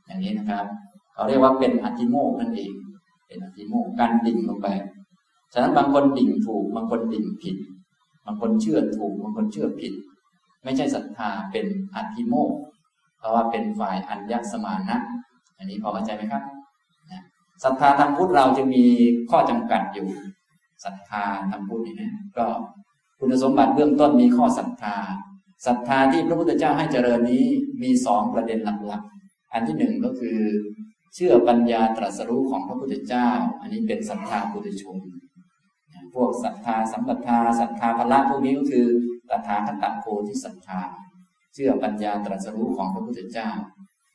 [0.07, 0.67] อย่างนี้นะครับ
[1.23, 2.73] เขาเรียกว่าเป็นอธิโมกนั่นเอง
[3.27, 4.69] เป็นอธิโมกการดิ่งลงไป
[5.53, 7.57] ฉะนั้นบางคนดิ่งถูก บางคนดิ่งผิด
[8.27, 9.93] บางคนเชื่อถูก บางคนเชื่อผิด
[10.65, 11.67] ไม่ใช่ศรัทธาเป็น
[11.97, 12.53] อธิโมก
[13.19, 14.99] เพราะว่าเป็นฝ่ายอัญญสมานะ
[15.59, 16.43] อันนี้พอเข้าใจไหมครับ
[17.65, 18.85] ศรัทธาทางพุทธเราจะมี
[19.31, 20.09] ข้อจำกัดอยู่
[20.85, 22.47] ศรัทธาทางพุทธนี่นะก็
[23.19, 24.97] คุณสมบัติเบื้องต้นมีข้อศรัทธา
[25.67, 27.45] ศรัทธาที่พระพุทธเจ้าให้เจริญนี้
[27.83, 30.39] มีสองประเด็นหลักๆ อันที่หนึ่งก็คือ
[31.15, 33.29] เชื่อปัญญาตรัสรู้ของพระพุทธเจ้า
[33.61, 34.97] อันนี้เป็นศรัทธาปุถุชน
[36.15, 38.87] พวกศรัทธาสัมปทาศรัทธาพละพวกนี้ก็คือ
[39.29, 40.81] ตถาคตโพธิศรัทธา
[41.55, 43.51] เชื่อปัญญาตรัสรู้ของพระพุทธเจ้า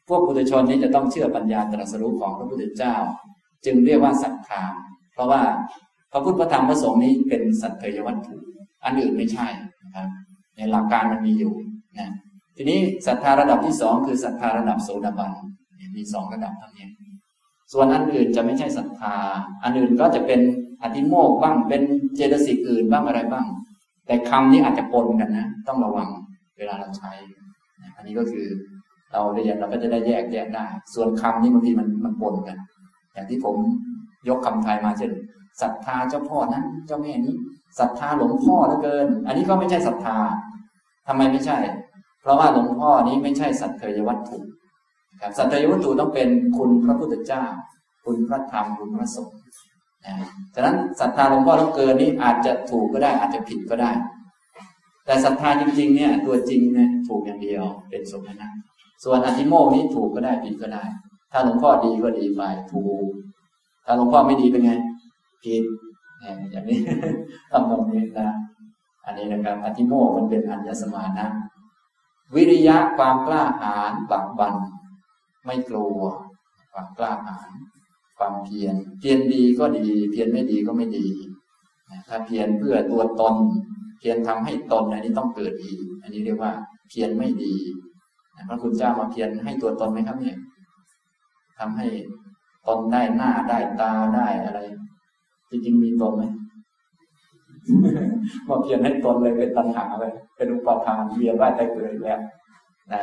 [0.07, 2.95] พวกปุถุชนนี้จะต้องเชื่อปัญญาตรัสรู้ของพระพุทธเจ้า
[3.65, 4.63] จึงเรียกว่าศรัทธา
[5.13, 5.41] เพราะว่า
[6.11, 8.35] พระพุทธพระธรรมพระสงฆ์นี้เป็นสัตยวัตถุ
[8.85, 9.47] อันอื่นไม่ใช่
[9.83, 10.07] นะครับ
[10.55, 11.53] ในหลักการมันมีอยู่
[11.97, 12.09] นะ
[12.57, 15.31] ทีนี้ศรัทธาระดับที่สองคือศรัทธาระดับโสดาบัน
[15.97, 16.87] มีสองระดับเท่านี้
[17.73, 19.15] ส่วนอันอื่นจะไม่ใช่ศรัทธา
[19.63, 20.39] อันอื่นก็จะเป็น
[20.83, 21.81] อธิโมกบ้าง เป็น
[22.15, 23.45] เจตสิกอื่นบ้างอะไรบ้าง
[24.07, 26.09] แต่คำนี้อาจจะปนกันนะ ต้องระวัง
[26.57, 27.11] เวลาเราใช้
[27.95, 28.47] อันนี้ก็คือ
[29.13, 32.57] เราเรียนเราก็จะได้แยกแยะได้ ส่วนคำนี้บางทีมันมันปนกัน
[33.13, 33.55] อย่างที่ผม
[34.29, 35.11] ยกคำไทยมาเช่น
[35.61, 37.35] ศรัทธาเจ้าพ่อนั้นเจ้าแม่นี้
[37.79, 40.17] ศรัทธาหลวงพ่อเหลือเกิน อันนี้ก็ไม่ใช่ศรัทธา
[41.07, 41.57] ทำไมไม่ใช่
[42.21, 44.37] เพราะว่าหลวงพ่อนี้ไม่ใช่สัตเทยวัตถุ
[45.37, 47.43] สัตยวัตถุต้องเป็นคุณพระพุทธเจ้า
[48.05, 49.39] คุณพระธรรมคุณพระสงฆ์
[50.05, 50.15] นะ
[50.55, 53.91] ฉะนั้นศรัทธาหลวงพ่อต้องเกินนี้อาจจะถูกก็ได้ อาจจะผิดก็ได้
[55.05, 58.47] แต่ศรัทธาจริง ๆ เนี่ย ตัวจริงเนี่ยถูกอย่างเดียวเป็นสมณะ
[59.03, 60.83] ส่วนอธิโมกนี้ถูกก็ได้ผิดก็ได้
[61.31, 62.41] ถ้าหลวงพ่อดีก็ดีไป
[62.73, 63.07] ถูก
[63.85, 64.71] ถ้าหลวงพ่อไม่ดีเป็นไง
[65.43, 65.63] ผิด
[66.51, 66.79] อย่างนี้
[67.51, 68.29] ทำตรงนี้นะ
[69.05, 71.27] อันนี้นะครับอธิโมกมันเป็นอัญญสมานะ
[72.35, 74.53] วิริยะความกล้าหาญบักบัน
[75.47, 76.01] ไม่กลัว
[76.73, 77.49] ความกล้าหาญ
[78.17, 81.05] ความเพียรเพียรดีก็ดี เพียรไม่ดีก็ไม่ดี
[82.07, 83.35] ถ้าเพียรเพื่อตัวตน
[83.99, 86.51] เพียรทำให้ตนอันนี้ต้องเกิดอีก อันนี้เรียกว่า
[86.89, 87.55] เพียรไม่ดี
[88.47, 90.37] พระคุณเจ้ามาเพียรให้ตัวตนไหมครับเนี่ย
[91.59, 91.87] ทำให้
[92.67, 94.59] ตนได้หน้าได้ตาได้อะไร
[95.49, 96.23] จริงๆมีตนไหม
[98.47, 102.19] มาเพียรให้ตนเลยเป็นตัณหาเลยเป็นอุปทานเวียนว่ายแต่เกิดแล้ว
[102.93, 103.01] นะ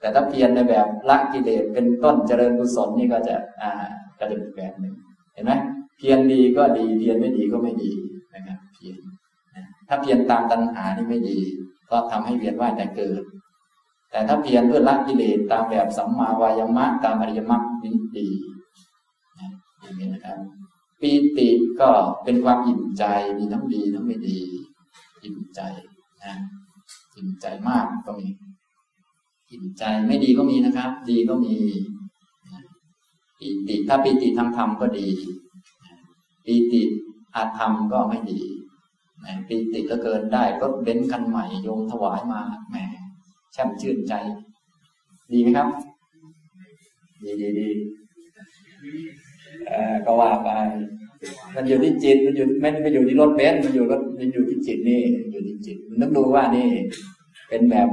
[0.00, 3.70] แต่ถ้าเพียรในแบบละกิเลสเป็นต้นเจริญกุศลนี่ก็จะอ่า
[4.18, 4.94] ก็จะเป็นแบบหนึ่ง
[5.34, 5.52] เห็นไหม
[5.98, 7.90] เพียรดีก็ดีเพียรไม่ดีก็ไม่ดี
[8.34, 8.98] นะครับเพียร
[9.88, 11.38] ถ้าเพียรตามตัณหานี่ไม่ดี
[11.90, 13.22] ก็ทำให้เวียนว่ายแต่เกิด
[14.10, 18.28] แต่ถ้าเพียรเพื่อละกิเลสตามแบบสัมมาวายามะตามอริยมรรคนี่ดี
[19.80, 20.38] อย่างนี้นะครับ
[21.00, 21.48] ปีติ
[21.80, 21.90] ก็
[22.24, 23.04] เป็นความอิ่มใจ
[23.38, 24.38] มีทั้งดีทั้งไม่ดี
[25.22, 25.60] อิ่มใจ
[26.24, 26.34] นะ
[27.16, 31.54] อิ่มใจมากก็มีิ่มใจไม่ดีก็มีนะครับ ดีก็มี
[33.38, 35.08] ปีติถ้าปีติทางธรรมก็ดี
[36.44, 36.82] ปีติ
[37.34, 38.40] อาธรรมก็ไม่ดี
[39.48, 42.40] ปีติก็เกินได้รถเบนซ์คันใหม่โยมถวายมา
[42.70, 42.76] แหม
[43.52, 44.14] แช่มชื่นใจ
[45.32, 45.68] ดีไหมครับ
[47.24, 47.68] ดีดีดี
[50.04, 50.48] ก็ว่าไป
[51.54, 55.00] มันอยู่ที่จิตมันอยู่ไม่ไม่อยู่ที่รถเบนซ์มันอยู่รถมันอยู่ที่จิตนี่
[55.32, 56.68] อยู่ที่จิตมันต้องดูว่านี่
[57.48, 57.88] เป็นแบบ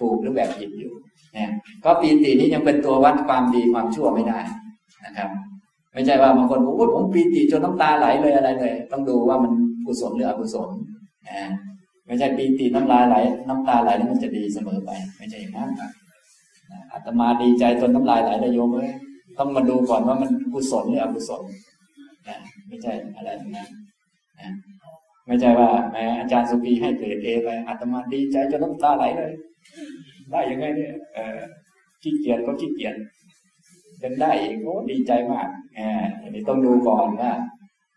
[0.00, 0.92] ถูกหรือแบบผิดอยู่
[1.34, 1.50] เนี่ย
[1.84, 4.40] ก็ปีตินี้ยังเป็นตัววัดความดีความชั่วไม่ได้
[5.04, 5.28] นะครับ
[5.92, 9.52] ไม่ใช่ว่าบางคนโอ้ผมปีติจนน้ำตาไหลเลยอะไรเลย ต้องดูว่ามัน
[9.86, 10.68] กุศลหรืออกุศล
[11.28, 11.40] นะ
[12.06, 13.16] ไม่ใช่ปีติน้ำลายไหล
[13.48, 15.70] น้ำตาไหลแล้วมันจะดีเสมอไป ไม่ใช่อย่างนั้น
[16.92, 18.90] อาตมาดีใจจนน้ำลายไหลเลยโยมเลย
[19.38, 21.42] ต้องมาดูก่อนว่ามันกุศลหรืออกุศล
[22.28, 22.36] นะ
[22.68, 24.50] ไม่ใช่อะไรต่างนั้นะ
[25.26, 29.32] ไม่ใช่ว่าแม้อาจารย์สุพีให้เกรดเอไปอาตมาดีใจจนน้ำตาไหลเลย
[30.30, 30.94] ได้ยังไงเนี่ย
[32.02, 32.94] ขี้เกียจก็ขี้เกียจ
[34.00, 37.32] เป็นได้อีกโอ้ดีใจมากแหมอันนี้ต้องดูก่อนว่า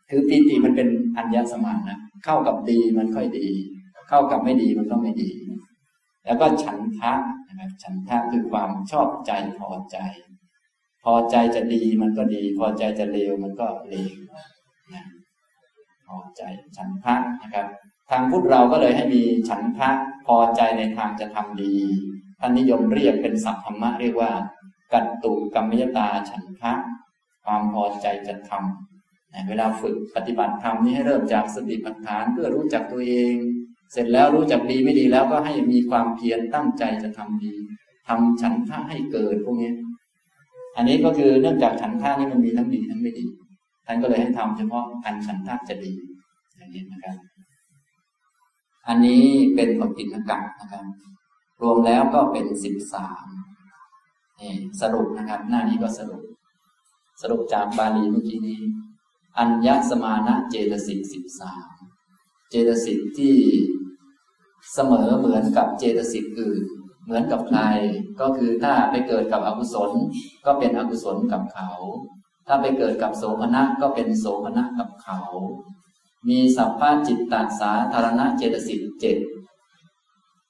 [0.09, 0.87] คือปีติมันเป็น
[1.17, 3.47] อัญญสมานนะเข้ากับดีมันค่อยดี
[4.09, 5.29] เข้ากับไม่ดีมันก็ไม่ดี
[6.25, 7.13] แล้วก็ฉันทะ
[7.47, 9.97] นะครับฉันทะคือความชอบใจพอใจ
[11.03, 14.11] พอใจจะดีมันก็ดี พอใจจะเลวมันก็เลว
[14.93, 15.03] นะ
[16.07, 16.41] พอใจ
[16.77, 17.67] ฉันทะนะครับ
[18.09, 19.89] ทางพุทธเราก็เลยให้มีฉันทะ
[20.25, 21.75] พอใจในทางจะทำดี
[22.39, 24.31] ท่านนิยมเรียกเป็นศัพท์ธรรมะเรียกว่า
[24.93, 26.73] กัตตุกรรมยตาฉันทะ
[27.43, 33.35] ความพอใจจะทำเวลาฝึกปฏิบัติธรรมนี้ให้เริ่มจากสติปัฏฐานเพื่อรู้จักตัวเอง
[33.91, 37.53] เสร็จแล้วรู้จักดีไม่ดีแล้วก็ให้มีความเพียรตั้งใจจะทำดี
[38.07, 39.73] ทำฉันทะให้เกิดพวกนี้
[40.75, 43.25] อันนี้ก็คือเนื่องจากฉันทะนี่มันมีทั้งดีทั้งไม่ดี
[43.85, 45.93] ท่านก็เลยให้ทำเฉพาะอันฉันทะจะดี
[46.57, 47.15] อย่างนี้นะครับ
[48.87, 49.23] อันนี้
[49.55, 50.85] เป็นปกิณกะนะครับ
[51.61, 53.25] รวมแล้วก็เป็นสิบสาม
[54.39, 56.23] นี่สรุปนะครับ หน้านี้ก็สรุป
[57.21, 58.61] สรุปจากบาลีเมื่อกี้นี้
[59.37, 61.69] อัญญสมานะเจตสิกสิบสาม
[62.49, 63.35] เจตสิกที่
[64.73, 66.61] เสมอเหมือนกับเจตสิกอื่น
[67.03, 67.61] เหมือนกับใคร
[68.21, 69.91] ก็คือถ้าไปเกิดกับอกุศล
[70.45, 71.69] ก็เป็นอกุศลกับเขา
[72.47, 75.19] ถ้าไปเกิดกับโสมนัสก็เป็นโสมนัสกับเขา
[76.29, 79.17] มีสัพพะจิตตสาธารณะเจตสิกเจ็ด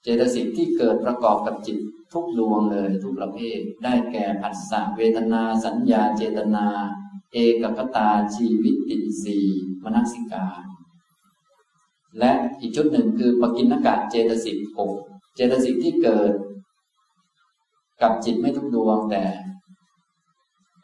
[0.01, 1.78] เจตสิกที่เกิดประกอบกับจิต
[2.13, 6.65] ทุกดวงเลยทุกประเภท ได้แก่ผัสสะเวทนา สัญญาเจตนา
[7.34, 9.38] เอกคตาชีวิตติสี
[9.84, 10.47] มนสิกา
[12.19, 14.91] และอีกชุดหนึ่งคือปกินกะเจตสิกหก
[15.36, 16.34] เจตสิกที่เกิด
[18.01, 19.24] กับจิตไม่ทุกดวงแต่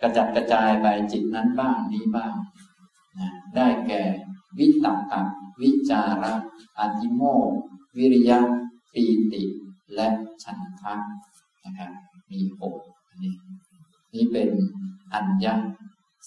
[0.01, 2.33] กระจัดกระจายไปจิตนั้นบ้างนี้บ้าง
[3.55, 4.03] ได้แก่
[4.57, 5.21] วิตกะ
[5.61, 6.33] วิจาระ
[6.79, 7.21] อธิโม
[7.97, 8.39] วิริยะ
[8.93, 9.43] ปีติ
[9.95, 10.07] และ
[10.43, 10.93] ฉันทะ
[11.65, 11.91] นะครับ
[12.31, 12.75] มีหก
[13.21, 13.33] นี้
[14.13, 14.49] นี่เป็น
[15.13, 15.47] อัญญ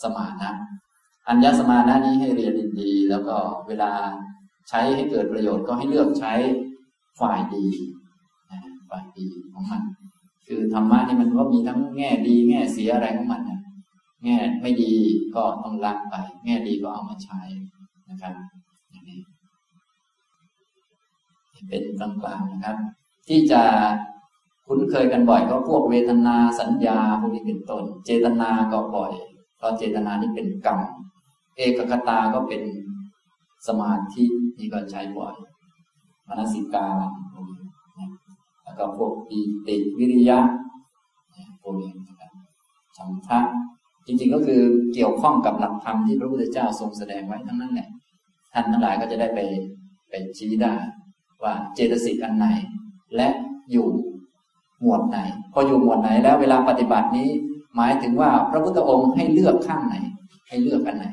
[0.02, 0.50] สมานะ
[1.28, 3.36] อัญญสมานะนี้ให้เรียนดีๆแล้วก็
[3.68, 3.92] เวลา
[4.68, 6.34] ใช้ให้เกิดประโยชน์ก็ให้เลือกใช้
[7.20, 7.66] ฝ่ายดี
[8.90, 9.82] ฝ่ายดีของมัน
[10.46, 13.60] คือธรรมะนี่มันก็มีทั้งแง่ดี แง่เสียอะไรของมันนะ
[14.24, 14.94] แง่ไม่ดี
[15.34, 16.14] ก็ต้องละไป
[16.44, 17.40] แง่ดีก็เอามาใช้
[18.22, 18.34] นะครับ
[18.90, 19.20] อย่างนี้
[21.68, 22.76] เป็นกลางๆนะครับ
[23.28, 23.62] ที่จะ
[24.66, 29.12] คุ้นเคยกันบ่อยก็พวกเวทนาสัญญาพวกนี้เป็นต้น เจตนาก็บ่อย
[29.56, 30.78] เพราะเจตนานี่เป็นกรรม
[31.56, 32.62] เอกคตาก็เป็น
[33.66, 34.24] สมาธิ
[34.58, 35.34] นี่ก็ใช้บ่อย
[36.28, 36.88] มนสิกา
[37.32, 37.60] พวกนี้
[38.64, 40.38] แล้วก็พวกปีติวิริยะ
[41.62, 42.30] พวกนี้นะครับ
[42.96, 43.40] ฉันทะ
[44.06, 44.60] จริงๆก็คือ
[44.94, 47.88] เกี่ยวข้องกับหลักธรรมที่พระพุทธเจ้าทรงแสดงไว้ทั้งนั้นแหละ
[48.52, 49.40] ท่านทั้งหลายก็จะได้ไป
[50.10, 50.74] ไปชี้ได้
[51.42, 52.46] ว่าเจตสิกอันไหน
[53.16, 53.28] และ
[53.72, 53.86] อยู่
[54.82, 55.18] หมวดไหน
[55.52, 57.28] พออยู่หมวดไหนแล้วเวลาปฏิบัตินี้
[57.76, 59.96] หมายถึงว่าพระพุทธองค์ให้เลือกข้างไหน
[60.48, 61.06] ให้เลือกอันไหน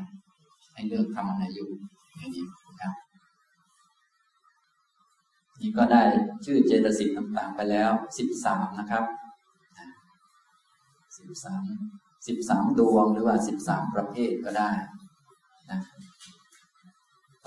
[0.73, 1.67] ให้เลือกทำอันไหนอยู่
[2.07, 2.45] อย่างนี้
[2.81, 2.93] ครับ
[5.59, 6.01] นี่ก็ได้
[6.45, 9.03] ชื่อเจตสิกต่างๆไปแล้วสิบสามนะครับ
[11.17, 11.63] สิบสาม
[12.27, 14.69] สิบสามดวงหรือว่าสิบสามประเภทก็ได้
[15.69, 15.79] นะ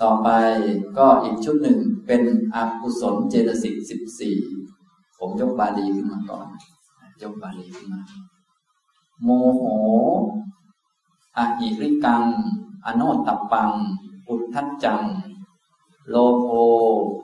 [0.01, 0.29] ต่อไป
[0.97, 2.21] ก็อีกชุดหนึ่งเป็น
[2.55, 4.37] อกุศลเจตสิกสิบสี่
[5.17, 6.47] ผมยกบาลีขึ้นมาก่อน
[7.21, 8.01] ยกบาลีขึ้นมา
[9.23, 9.63] โมโห
[11.37, 12.23] อหิริกัง
[12.85, 13.71] อโนตัปัง
[14.27, 15.01] อุทธัจจัง
[16.09, 16.47] โลโภ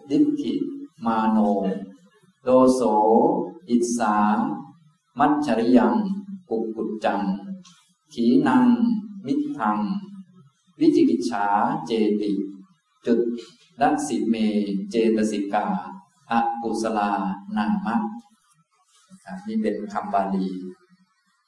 [0.09, 0.53] ดิธิ
[1.05, 1.37] มาโน
[2.43, 2.81] โดโส
[3.69, 4.17] อิสา
[5.19, 5.93] มัจฉริยัง
[6.49, 7.21] กุกุจจัง
[8.13, 8.65] ขีนัง
[9.25, 9.77] มิทัง
[10.79, 11.45] วิจิกิจฉา
[11.85, 11.91] เจ
[12.21, 12.31] ติ
[13.05, 13.19] จุด
[13.81, 14.35] ดัสิเม
[14.89, 15.65] เจตสิกา
[16.31, 17.09] อกุศลา
[17.57, 17.95] นามะ
[19.47, 20.47] นี่เป็นคำบาลี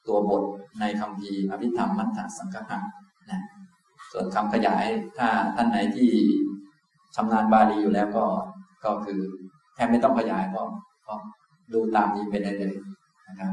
[0.06, 0.44] ตัวบท
[0.80, 2.62] ในคำพีอภิธรรมมัทธสังฆะ
[3.30, 3.40] นะ
[4.12, 4.84] ส่วนคำขยาย
[5.18, 6.10] ถ้าท่านไหนที่
[7.14, 8.26] ชำนาญบาลีอยู่แล้วก็
[8.84, 9.20] ก็คือ
[9.74, 10.62] แทบไม่ต้องขยายก็
[11.06, 11.14] ก็
[11.72, 12.74] ดูตามนี้ไปได้เลย
[13.28, 13.52] นะครับ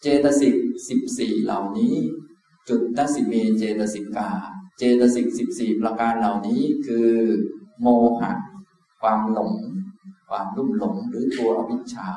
[0.00, 0.54] เจตสิก
[0.88, 1.94] สิบสี่เหล่านี้
[2.68, 4.30] จุดตัสิเมเจตสิกา
[4.78, 7.10] เจตสิกสิบสี่ประการเหล่านี้คือ
[7.80, 7.86] โม
[8.20, 8.32] หะ
[9.00, 9.54] ความหลง
[10.28, 12.08] ความรุ่มหลงหรือตัวอวิชชา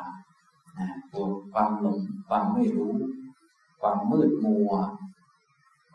[1.12, 2.95] ตัวความหลง ความไม่รู้
[3.82, 4.72] ความมืดมัว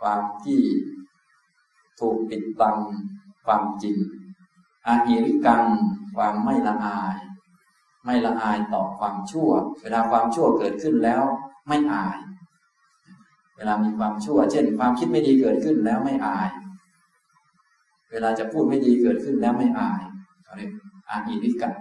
[0.00, 0.60] ความที่
[2.00, 2.78] ถูกปิดบัง
[3.44, 3.96] ความจริง
[4.86, 5.64] อาหิริกัง
[6.16, 7.16] ความไม่ละอาย
[8.04, 9.50] ไม่ละอายต่อความชั่ว
[9.80, 11.22] เวลาความชั่วเกิดขึ้นแล้ว
[11.68, 12.18] ไม่อาย
[13.56, 16.48] เวลามีความชั่ว เช่น ความคิดไม่ดีเกิดขึ้นแล้วไม่อาย
[18.10, 20.02] เวลาจะพูดไม่ดีเกิดขึ้นแล้วไม่อาย
[20.44, 20.70] เขาเรียก
[21.08, 21.74] อาหิริกัง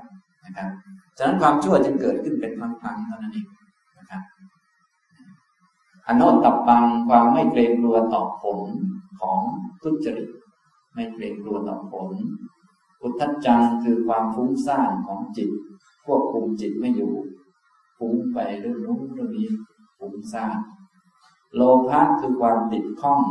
[0.45, 0.69] นะครับ
[1.17, 3.47] ฉะนั้นความชั่วจึงเกิดขึ้นเป็นครั้งๆเท่านั้นเอง
[3.99, 4.21] นะครับ
[6.07, 8.61] อโนตับปังความไม่เกรงกลัวต่อผล
[9.21, 9.39] ของ
[9.83, 10.29] ทุจริต
[10.93, 12.11] ไม่เกรงกลัวต่อผล
[13.01, 15.49] อุทธัจจังคือความฟุ้งซ่านของจิต
[16.05, 17.13] ควบคุมจิตไม่อยู่
[17.97, 19.49] ฟุ้งไปเรื่องนู้นเรื่องนี้
[19.97, 20.57] ฟุ้งซ่าน
[21.55, 23.21] โลภะคือความติดข้อง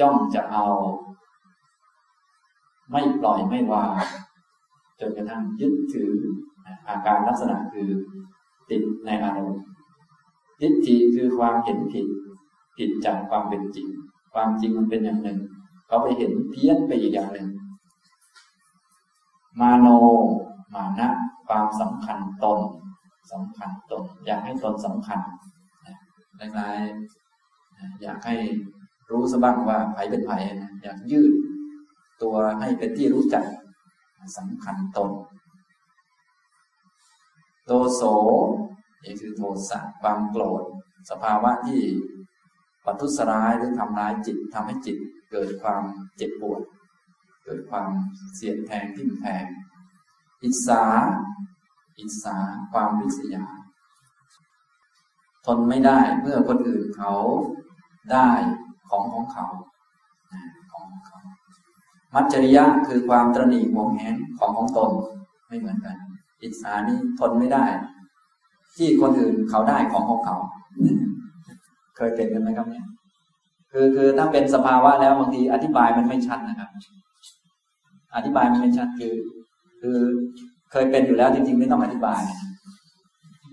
[0.00, 0.66] จ้องจะเอา
[2.90, 3.94] ไม่ปล่อยไม่วาง
[5.00, 6.12] จนกระทั่งยึดถือ
[6.88, 7.88] อาการลักษณะคือ
[8.70, 9.62] ติดในอารมณ์
[10.60, 12.06] ทิฏฐิคือความเห็นผิด
[12.76, 13.88] ผิดจากความเป็นจริง
[14.34, 15.38] ความจริงมันเป็นอย่างหนึ่ง
[15.86, 17.48] เขาไปเห็นเพี้ยนไปอีกอย่างหนึ่ง
[19.60, 19.86] มาโน
[20.74, 21.08] มานะ
[21.48, 22.60] ความสำคัญตน
[23.32, 25.20] สำคัญตน อยากให้ตนสำคัญ
[26.38, 27.27] คล้ายๆ
[28.02, 28.36] อยากให้
[29.10, 31.32] รู้สบ้างว่าไผเป็นไผนะอยากยืด
[32.22, 33.44] ตัวให้เป็นที่รู้จัก
[34.36, 35.10] สำคัญตน
[37.66, 38.02] โตโส
[39.04, 40.62] นี่คือโทสะความโกรธ
[41.10, 41.82] สภาวะที่
[42.84, 44.96] ปัทุสร้ายหรือทำร้ายจิตทำให้จิต
[45.30, 45.82] เกิดความ
[46.16, 46.60] เจ็บปวด
[47.44, 47.88] เกิดความ
[48.34, 49.44] เสียดแทงทิ่มแทง
[50.44, 50.84] อิสา
[51.98, 52.36] อิสา
[52.72, 53.44] ความวิสยา
[55.46, 57.14] ทนไม่ได้เมื่อคนอื่นเขา
[58.12, 58.30] ได้
[58.88, 59.46] ของของเขา
[60.72, 61.18] ของของเขา
[62.14, 64.90] มัจจริยะคือความตรณีหวงแหนของของตน
[65.48, 65.96] ไม่เหมือนกัน
[66.42, 67.64] อิสานี่ทนไม่ได้
[68.76, 70.36] ที่คนอื่นเขาได้ของของเขา
[71.96, 72.86] เคยเป็นกันไหมครับเนี่ย
[73.72, 76.70] คือคือถ้าเป็นสภาวะแล้วบางทีอธิบายมันไม่ชัดนะครับ
[78.16, 79.14] อธิบายมันไม่ชัดคือ
[79.80, 79.98] คือ
[80.72, 82.20] เคยเป็นอยู่แล้วจริงๆไม่ต้องอธิบาย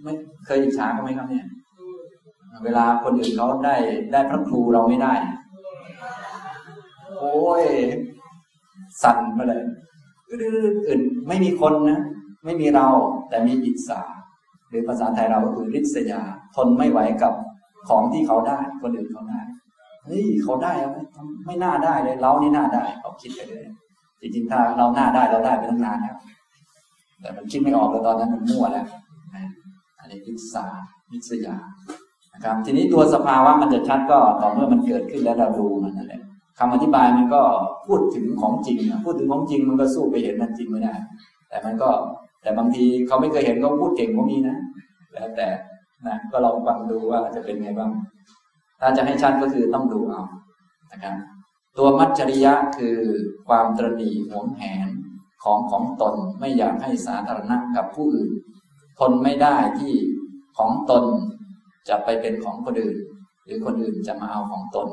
[0.04, 0.14] ไม่
[0.46, 1.46] เคยอิจฉากันไหมครับเนี่ย
[2.64, 3.76] เวลาคนอื่นเขาได้
[4.12, 5.14] ได้พระครูเราไม่ได้
[7.18, 7.64] โอ้ย
[9.04, 9.64] สั่นมาเลย
[10.30, 12.00] อื่นไม่มีคนนะ
[12.46, 12.88] ไม่มีเรา
[13.30, 14.02] แต่มีอิจฉา
[14.70, 16.22] หรือภาษาไทยเราก็คือริษยา
[16.56, 17.34] ทนไม่ไหวกับ
[17.90, 19.42] ของที่เขาได้ คนอื่นเขาได้
[20.06, 20.74] เฮ้ยเขาได้
[21.46, 23.66] ไม่น่าได้เลย เรานี่น่าได้เขาคิดไปเลย
[24.22, 26.18] จริงๆถ้าเราหน้าได้เราได้ไปตั้งนานแล้ว
[27.22, 28.88] แต่มันคิดไม่ออกเลยตอนนั้นมันมั่วแล้ว
[30.00, 30.66] อันนี้วิสา
[31.12, 31.56] วิสยา
[32.36, 36.22] นะครับ ทีนี้ตัวสภาวะมันจะชัดก็ต่อเมื่อมันเกิดขึ้นแล้วเราดูมันนั่นแหละ
[36.60, 37.42] คำอธิบายมันก็
[37.86, 40.94] พูดถึงของจริงพูดถึงของจริงมันก็สู้ไปเห็นมันจริงไม่ได้
[41.50, 41.90] แต่มันก็
[42.42, 44.58] แต่บางทีเขาไม่เคยเห็นเขาพูดเก่งก็มีนะ
[45.14, 45.48] แล้วแต่
[46.08, 47.92] นะก็ลองฟังดูว่าจะเป็นไงบ้าง
[48.80, 50.22] ถ้าจะให้ชัดก็คือต้องดูเอา
[50.92, 51.16] นะครับ
[51.78, 52.98] ตัวมัจจริยะคือ
[53.48, 54.88] ความตรณีหวงแหน
[55.44, 58.30] ของของตนไม่อยากให้สาธารณะกับผู้อื่น
[59.00, 59.94] ทนไม่ได้ที่
[60.58, 61.04] ของตน
[61.90, 62.98] จะไปเป็นของคนอื่น
[63.46, 64.88] หรือคนอื่นจะมาเอาของตน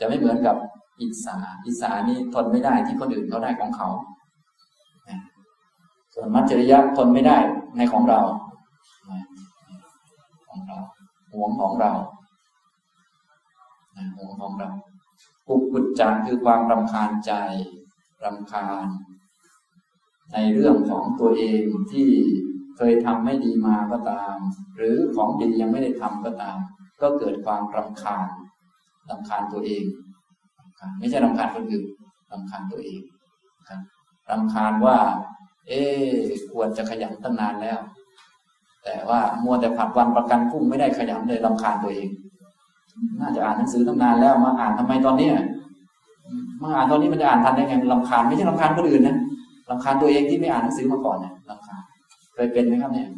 [0.00, 0.56] จะไม่เหมือนกับ
[1.00, 1.36] อิสา
[1.66, 3.88] อิสานี่ทนไม่ได้ที่คนอื่นเขาได้ของเขา
[6.14, 7.38] ส่วนมัจจริยะทนไม่ได้
[7.76, 8.20] ในของเรา
[10.48, 10.78] ของเรา
[11.32, 11.92] หวงของเรา
[14.16, 14.70] หวงของเรา
[15.46, 17.32] ปุกุจจังคือความรำคาญใจ
[18.24, 18.86] รำคาญ
[20.32, 21.62] ในเรื่องของตัวเอง
[21.92, 22.10] ที่
[22.76, 24.36] เคยทำไม่ดีมาก็ตาม
[24.76, 26.58] หรือของดียังไม่ได้ทำก็ตาม
[27.02, 28.28] ก็เกิดความรำคาญ
[29.10, 29.84] รำคาญตัวเอง
[30.98, 31.86] ไม่ใช่รำคาญคนอื่น
[32.32, 33.00] รำคาญตัวเอง
[33.68, 33.80] ครับ
[34.30, 34.98] รำคาญว่า
[35.68, 35.82] เอ๊
[36.52, 37.78] ควรจะขยันตั้งนานแล้ว
[38.84, 42.08] แต่ว่ามัวแต่ผัดวันประกันพรุ่งไม่ได้ขยันเลยรำคาญตัวเอง
[43.20, 45.34] น่าจะอ่านหนังสือตั้งนานแล้วมาอ่านทำไมตอนเนี้ย
[46.62, 49.16] มาอ่านตอนนี้มันจะอ่านทันได้ไงลำคาญไม่ใช่ลำคาญคนอื่นนะ
[49.70, 51.63] ลำคาญตัวเองที่ไม่อ่านหนังสือมาก่อนเนี่ยลำ
[52.34, 53.08] เคยเป็นไหมครับเนี่ย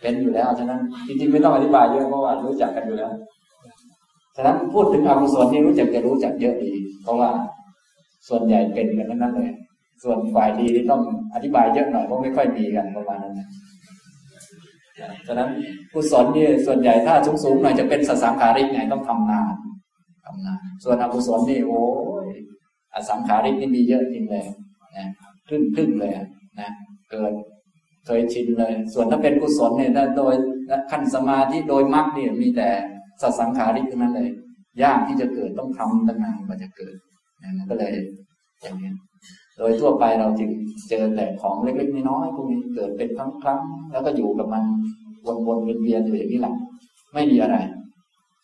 [0.00, 3.12] เป็นอยู่แล้ว ฉะนั้น จริงๆไม่ต้องอธิบายเยอะเพราะว่ารู้จักกันอยู่แล้ว
[4.36, 7.30] ฉะนั้นพูดถึงอกุศลที่รู้จักจะรู้จักเยอะดี เพราะว่า
[8.28, 9.50] ส่วนใหญ่เป็นกันนั้นเลย
[10.02, 11.02] ส่วนฝ่ายดีที่ต้อง
[11.34, 13.50] อธิบายเยอะหน่อยเพราะไม่ค่อยมีกันประมาณนั้น
[15.26, 15.50] ฉะนั้น
[15.92, 19.54] กุศลนี่ส่วนใหญ่ถ้าสูงสูงหน่อยจะเป็นสสังขาริกไงต้องทำนาน
[20.24, 21.82] ทำนานส่วนอกุศลนี่โอ้
[22.24, 22.26] ย
[22.94, 24.44] อสังขาริกนี่มีเยอะจริงเลย
[24.96, 25.06] นะ
[25.48, 26.12] ครึ่งครึ่งเลย
[26.60, 26.70] นะ
[27.10, 27.32] เกิด
[28.06, 30.34] เคยชินเลย ส่วนถ้าเป็นกุศลเนี่ยโดย
[30.90, 32.68] ขั้นสมาธิโดยมรรคเนี่ยมีแต่
[33.22, 34.30] สัสังขาริกทั้งนั้นเลย
[34.82, 36.94] ยากที่จะเกิดต้องทำตั้งนานกว่าจะเกิด
[37.42, 37.92] นะก็เลย
[38.62, 38.90] อย่างนี้
[39.58, 40.50] โดยทั่วไปเราจึง
[40.88, 44.64] เจอแต่ของเล็กๆน้อยๆพวกนี้เกิดเป็นครั้งๆแล้วก็อยู่กับมัน
[45.46, 46.54] วนๆเวียนๆอยู่อย่างนี้แหละ
[47.14, 47.56] ไม่มีอะไร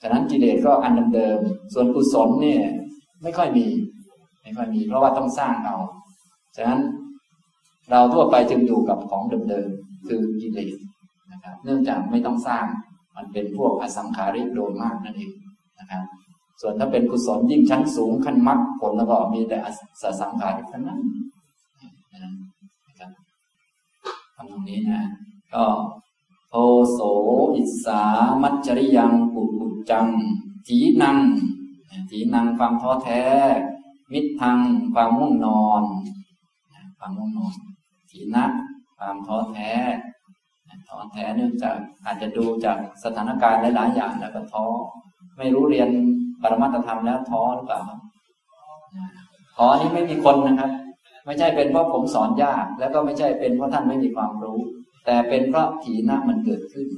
[0.02, 2.62] ฉะนั้นกิเลสก็อันเดิมๆส่วนกุศลเนี่ย
[3.22, 3.66] ไม่ค่อยมี
[4.42, 5.76] ไม่ค่อยมี เพราะว่าต้องสร้างเอา
[6.56, 6.80] ฉะนั้น
[7.92, 10.76] เราทั่วไปจึงอยู่กับของเดิมๆคือกิเลส
[11.32, 12.66] นะครับเนื่องจากไม่ต้องสร้าง
[13.16, 15.32] มันเป็นพวกอสังขาริกโดยมากนั่นเอง
[15.78, 16.04] นะครับ
[16.60, 19.58] ส่วนถ้าเป็นกุศลยิ่งชั้นสูงขั้นมรรคผลแล้วก็มีแต่
[20.02, 21.00] สสังขารทั้งนั้น
[22.12, 23.10] นะครับ
[24.34, 25.02] ทำตรงนี้นะ
[25.54, 25.64] ก็
[26.48, 26.54] โท
[26.92, 27.00] โส
[27.56, 28.02] อิสา
[28.42, 30.06] มัจจริยังปุปุจัง
[30.66, 31.18] ถีนัง
[32.10, 33.22] ถีนังความท้อแท้
[34.12, 34.58] มิตรทาง
[34.94, 35.82] ความง่วงนอน
[36.98, 37.54] ความง่วงนอน
[38.12, 38.44] ถีนะ
[38.98, 39.72] ความท้อแท้
[40.88, 44.64] ท้อแท้เนื่องจากอาจจะดูจากสถานการณ์หลายๆอย่างแล้วก็ท้อ
[45.38, 45.88] ไม่รู้เรียน
[46.42, 47.80] ปรมัตธรรมแล้วท้อหรือเปล่า
[49.56, 50.70] ท้อนี้ไม่มีคนนะครับ
[51.26, 54.58] ไม่ใช่เป็นเพราะผมสอนยาก แล้วก็ไม่ใช่เป็นเพราะท่านไม่มีความรู้
[55.06, 56.88] แต่เป็นเพราะถีนะมันเกิดขึ้น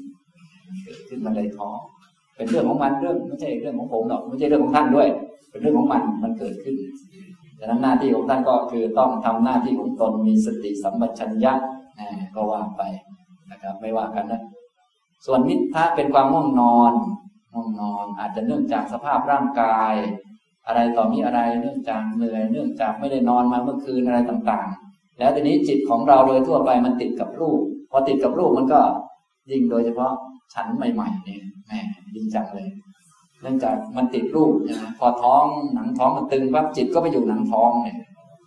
[0.84, 1.70] เกิดขึ้นมันเลยท้อ
[2.36, 5.08] เป็นเรื่องของมันเรื่องไม่ใช่เรื่องของผมหรอกไม่ใช่เรื่องของท่านด้วย
[5.50, 6.74] เป็นเรื่องของมันมันเกิดขึ้น
[7.59, 11.52] ดังนั้นหน้าที่ของท่านก็คือต้องทำหน้าที่ของตนมีสติสัมปชัญญะ
[12.34, 12.82] ก็ว่าไป
[13.50, 14.42] นะครับ ไม่ว่ากันนะ
[15.26, 16.92] ส่วนมิทะเป็นความง่วงนอน
[17.52, 19.94] ง่วงนอน อาจจะเนื่องจากสภาพร่างกาย
[20.66, 28.80] อะไรต่อมีอะไรเนื่องจากเหนื่อยเนื่องจากไม่ได้นอนมาเมื่อคืนอะไรต่างๆ แล้วทีนี้จิตของเราโดยทั่วไปมันติดกับรูปพอติดกับรูปมันก็
[29.50, 30.12] ยิ่งโดยเฉพาะ
[30.55, 31.72] ฉันใหม่ๆเนี่ยแหม
[32.14, 32.68] ดีจังเลย
[33.45, 37.97] เนื่องจากมันติดรูปนะพอท้องหนังท้องมันตึงปั๊บจิตก็ไปอยู่หนังท้องเนี่ย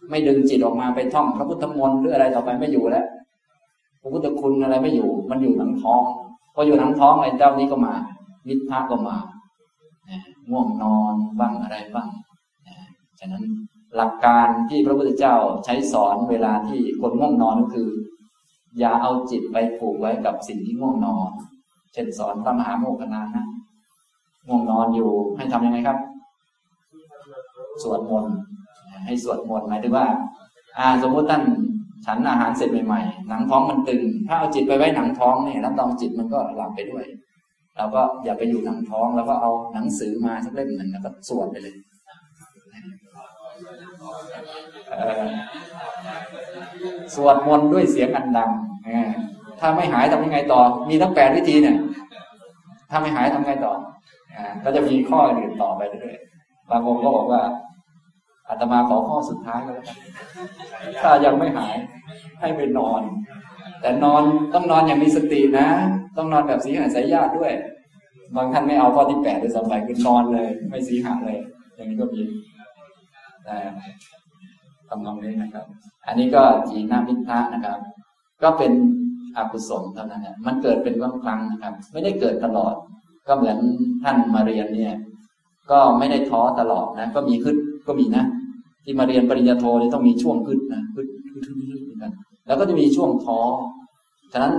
[0.09, 3.05] ไม่ดึงจิตออกมาไปท่องพระพุทธมนต์หรืออะไรต่อไปไม่อยู่แล้ว
[4.01, 6.01] พระพุทธคุณอะไรไม่อยู่ มันอยู่หนังท้อง
[6.53, 7.93] พออยู่หนังท้องไอ้เจ้านี้ก็มา
[8.47, 9.17] มิตรภาก็มา
[10.49, 12.09] ง่วงนอนบ้างอะไรบ้าง
[13.19, 13.43] ฉะนั้น
[13.95, 15.35] หลักการที่พระพุทธเจ้า
[15.65, 17.89] ใช้สอนเวลาที่คนง่วงนอนก็คือ
[18.79, 21.31] อย่าเอาจิตไปผูกไว้กับสิ่งที่ง่วงนอน
[21.93, 23.45] เช่นสอนพระมหาโมคคณานะ
[24.47, 25.97] ง่วงนอนอยู่ ให้ทำยังไงครับ
[27.83, 28.33] สวดมนต์
[29.05, 30.05] ให้สวดมนต์หมายถึงว่า
[30.77, 31.43] อ่า สมมุติท่าน
[32.05, 37.05] ฉันอาหารเสร็จใหม่ๆหนังท้องมันตึง ถ้าเอาจิตไปไว้หนังท้องเนี่ยรับรองจิตมันก็หลับไปด้วย
[37.77, 41.75] เราก็อย่าไปอยู่หนังท้องแล้วก็เอาหนังสือมาสักเล่มหนึ่งแล้วก็สวดไปเลย
[47.15, 48.51] สวดมนต์ด้วยเสียงอันดัง
[49.59, 51.77] ถ้าไม่หายทำยังไงต่อ มีทั้งแปดวิธีเนี่ย
[52.89, 53.73] ถ้าไม่หายทำยังไงต่อ
[54.63, 56.19] ก็จะมีข้ออื่นต่อไปเรื่อย
[56.69, 57.41] บางองค์ก็บอกว่า
[58.49, 59.97] อาตมาขอข้อสุดท้ายก็แล้วกัน
[61.01, 61.75] ถ้ายังไม่หาย
[62.39, 63.01] ให้ไปนอน
[63.81, 64.23] แต่นอน
[64.53, 65.67] ต้องนอนอย่างมีสตินะ
[66.17, 67.53] ต้องนอนแบบสีหายสายญาติด้วย
[68.35, 71.39] บางท่านไม่เอาข้อที่แปดด้วยซ้ำไปคือนอนเลย ไม่สีหาเลย
[71.75, 72.21] อย่างนี้ก็มี
[73.45, 73.57] แต่
[74.89, 75.65] ทำนองนี้นะครับ
[76.07, 77.77] อันนี้ก็จีนามิทะนะครับ
[78.43, 78.71] ก็เป็น
[79.37, 82.75] อกุศลเท่านั้นนะมันเกิดเป็นครั้งครั้งนะครับ ไม่ได้เกิดตลอด
[83.27, 83.57] ก็เหมือน
[84.03, 84.95] ท่านมาเรียนเนี่ย
[85.71, 87.55] ก็ไม่ได้ท้อตลอดนะ ก็มีขึ้น
[87.87, 88.23] ก็มีนะ
[88.83, 92.11] ที่มาเรียนปริญญาโทนี่ต้องมีช่วงขึ้นนะขึ้นขึ้นขึ้นเหมือนกัน
[92.47, 93.39] แล้วก็จะมีช่วงท้อ
[94.33, 94.53] ฉะนั้น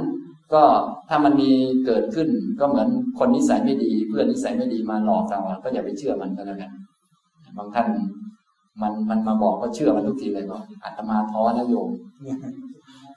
[0.54, 0.62] ก็
[1.08, 1.50] ถ้ามันมี
[1.86, 2.28] เกิดขึ้น
[2.60, 2.88] ก็เหมือน
[3.18, 6.70] คนนิสัยไม่ดี เพื่อนนิสัยไม่ดีมาหลอกเราก็อย่าไปเชื่อมันก็แล้วกัน
[7.56, 7.86] บางท่าน
[8.82, 11.90] มันมันมาบอกก็เชื่อมันทุกทีเลยว่าอาตมาท้อนะโยม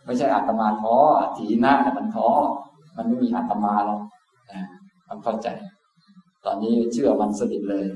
[0.06, 0.96] ไม่ใช่อาตมาท้อ
[1.38, 2.28] ถีหน้าแต่มันท้อ
[2.98, 4.02] มันไม่มีอาตมาหรอก
[5.12, 5.48] นะทำเข้าใจ
[6.46, 7.88] ตอนนี้เชื่อมันสนิทเลย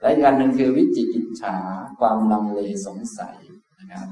[0.00, 1.56] และอีกอันหนึ่งคือวิจิกิจฉา
[1.98, 3.36] ความลังเลสงสัย
[3.80, 4.08] นะครับ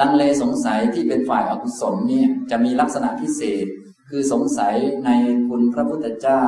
[0.00, 3.66] ลังเลสงสัยที่เป็นฝ่ายอกุศลเนี่ยจะมีลักษณะพิเศษ
[4.08, 5.10] คือสงสัยใน
[5.48, 6.44] คุณพระพุทธเจ้า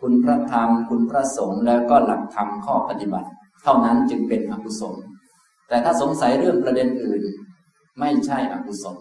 [0.00, 3.28] คุณพระธรรม คุณพระสงฆ์แล้วก็หลักธรรมข้อปฏิบัติ
[3.62, 4.96] เท่านั้นจึงเป็นอกุศล
[5.68, 7.22] แต่ถ้าสงสัยเรื่องประเด็นอื่น
[8.00, 8.98] ไม่ใช่อกุศล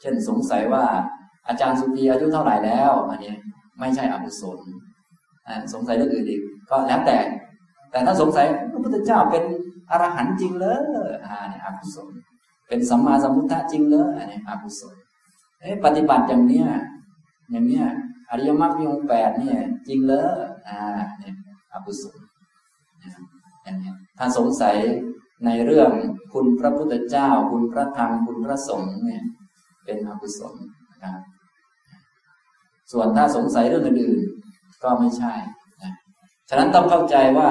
[0.00, 0.86] เช่นสงสัยว่า
[1.48, 3.34] อาจารย์สุภีอายุเท่าไหร่แล้ว อันนี้
[3.80, 4.58] ไม่ใช่อกุศล
[5.72, 6.40] สงสัยเรื่องอื่นอีก
[6.70, 7.18] ก็แล้วแต่
[7.90, 9.44] แต่ถ้าสงสัยพระพุทธเจ้าเป็น
[9.90, 10.66] อรหันต์จริงเล
[11.06, 12.08] ยอ่าเนี่ยอกุศล
[12.68, 14.94] เป็นสัมมาสัมพุทธะจริงเลยอันนี้อกุศล
[15.60, 16.66] เอ๊ะปฏิบัติอย่างเนี้ย
[17.50, 17.86] อย่างเนี้ย
[18.30, 20.26] อริยมรรคมีองค์แปดเนี่ยจริงเลย
[20.68, 20.78] อ่า
[21.18, 21.34] เนี่ย
[21.72, 22.16] อกุศล
[23.64, 24.76] อย่างนี้ถ้าสงสัย
[25.44, 25.90] ในเรื่อง
[26.32, 29.22] คุณพระพุทธเจ้า คุณพระธรรมคุณพระสงฆ์เนี่ย
[29.84, 30.54] เป็นอกุศล
[31.02, 31.22] นะครับ
[32.92, 35.32] ส่วนถ้าสงสัยเรื่องอื่นๆก็ไม่ใช่
[35.82, 35.92] นะ
[36.48, 37.50] ฉะนั้นต้องเข้าใจว่า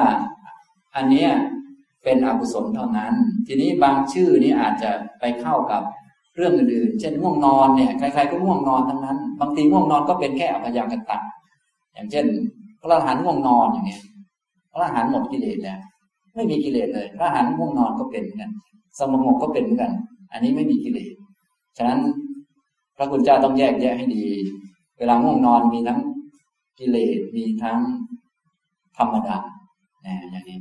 [0.96, 1.28] อันนี้
[2.04, 3.14] เป็นอกุศลเท่านั้น
[3.48, 5.82] ทีนี้บางชื่อนี้อาจจะไปเข้ากับ
[6.36, 11.18] เรื่องอื่นๆ เช่นง่วงนอนเนี่ยใครๆก็ง่วงนอนทั้งนั้น บางทีง่วงนอนก็เป็นแค่อภยากตะ
[11.94, 12.26] อย่างเช่น
[12.82, 14.02] พระอรหันต์ง่วงนอนอย่างนี้ย
[14.72, 15.80] พระอรหันต์หมดกิเลสแล้ว
[16.36, 18.52] ไม่มีกิเลสเลย พระหันง่วงนอนก็เป็นเหมือนกัน
[19.00, 19.92] สมองก็เป็นเหมือนกัน
[20.32, 21.12] อันนี้ไม่มีกิเลส
[21.78, 22.00] ฉะนั้น
[22.98, 24.26] พระคุณเจ้าต้องแยกแยะให้ดี
[24.98, 26.00] เวลาง่วงนอนมีทั้ง
[26.80, 27.80] กิเลสมีทั้ง
[28.98, 29.38] ธรรมดา
[30.32, 30.60] อย่างนี้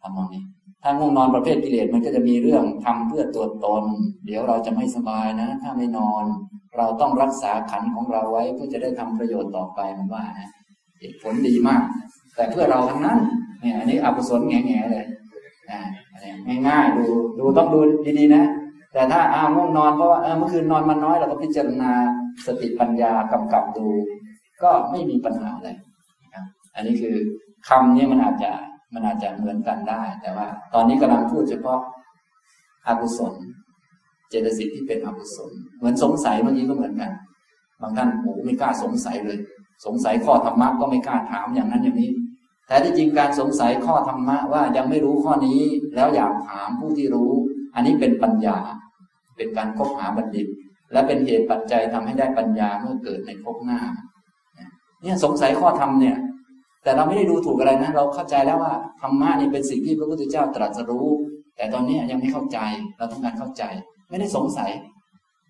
[0.00, 0.42] ทำตรงนี้
[0.82, 3.84] ถ้าง่วงนอนประเภทกิเลสมันก็จะมีเรื่องทำเพื่อตัวตน
[4.26, 6.24] เดี๋ยวเราจะไม่สบายนะ ถ้าไม่นอน
[6.76, 10.50] เราต้องรักษาขันของเราไว้เพื่อจะได้ทำประโยชน์ต่อไปมันว่านะ
[11.00, 11.82] เหตุผลดีมาก
[12.34, 13.18] แต่เพื่อเราทั้งนั้น
[13.60, 15.06] เนี่ย อันนี้อกุศลแง่ๆเลย
[16.68, 17.06] ง่ายๆดู
[17.38, 17.78] ดูต้องดู
[18.18, 18.44] ดีๆนะ
[18.92, 21.92] แต่ถ้าอ้าวง่วงนอนเพราะว่าเมื่อคืนนอนมันน้อยเราก็พิจารณา
[22.46, 23.88] สติปัญญากำกับดู
[24.62, 25.70] ก็ไม่มีปัญหาอะไร
[26.34, 27.16] นะอันนี้คือ
[27.68, 28.50] คำนี้มันอาจจะ
[28.94, 31.80] มันอาจจะเหมือนกันได้ แต่ว่า ตอนนี้กำลังพูดเฉพาะ
[32.86, 33.34] อกุศล
[34.28, 37.10] เจตสิกที่เป็นอกุศล เหมือนสงสัยเมื่อกี้ก็เหมือนกัน
[37.80, 39.38] บางท่านโอ้ไม่กล้าสงสัยเลย
[39.86, 42.12] สงสัยข้อธรรมะก็ไม่กล้าถามอย่างนั้นอย่างนี้
[42.66, 45.60] แต่ที่จริงการสงสัยข้อธรรมะว่ายังไม่รู้ข้อนี้
[45.94, 47.30] แล้วอยากถามผู้ที่รู้
[47.74, 48.58] อันนี้เป็นปัญญา
[49.36, 50.46] เป็นการคบหาบัณฑิต
[50.92, 53.80] และเป็นเหตุปัจจัยทำให้ได้ปัญญาเมื่อเกิดในภพหน้า
[55.02, 56.16] เนี่ยสงสัยข้อธรรมเนี่ย
[56.82, 61.08] แต่เราไม่ได้ดูถูกอะไรนะ เราเข้าใจแล้วว่าธรรมะนี่เป็นสิ่งที่พระพุทธเจ้าตรัสรู้
[61.56, 62.58] แต่ตอนนี้ยังไม่เข้าใจ
[62.98, 63.62] เราต้องการเข้าใจ
[64.10, 64.70] ไม่ได้สงสัย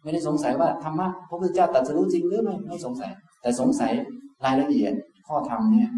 [0.03, 3.11] ไม่ได้สงสัยว่าธรรมะพระพุทธเจ้าตรัสรู้จริงหรือไม่ไม่สงสัย
[3.43, 3.93] แต่สงสัย
[4.45, 4.93] รายละเอียด
[5.27, 5.89] ข้อธรรมเนี่ย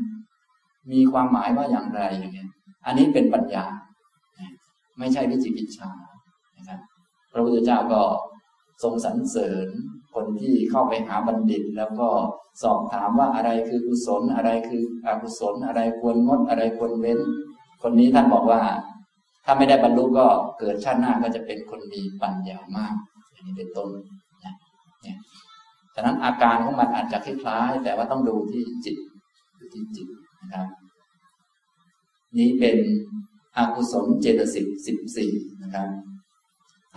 [0.92, 2.48] มีความหมายว่าอย่างไรอย่างเงี้ย
[2.86, 3.64] อันนี้เป็นปัญญา
[4.98, 5.90] ไม่ใช่วิจิกิจฉา
[6.56, 6.80] นะครับ
[7.32, 8.00] พระพุทธเจ้าก็
[8.82, 9.68] ทรงสรรเสริญ
[10.14, 12.08] คนที่เข้าไปหาบัณฑิต แล้วก็
[12.62, 17.18] สอบถามว่าอะไรคือกุศลอะไรคืออกุศลอะไรควรงดอะไรควรเว้น
[17.82, 18.62] คนนี้ท่านบอกว่า
[19.44, 20.26] ถ้าไม่ได้บรรลุก็
[20.58, 22.94] เกิดชาติหน้าก็จะเป็นคนมีปัญญามาก
[23.32, 23.88] อย่างนี้เป็นต้น
[24.44, 24.54] นะ
[25.02, 25.18] เนี่ย
[25.94, 28.96] ฉะนั้นอาการของมันอาจจะคล้ายๆแต่ว่าต้องดูที่จิต
[29.58, 30.08] ดูที่จิต
[30.42, 30.66] นะครับ
[32.38, 32.76] นี้เป็น
[33.56, 35.88] อกุศลเจตสิกสิบสี่นะครับ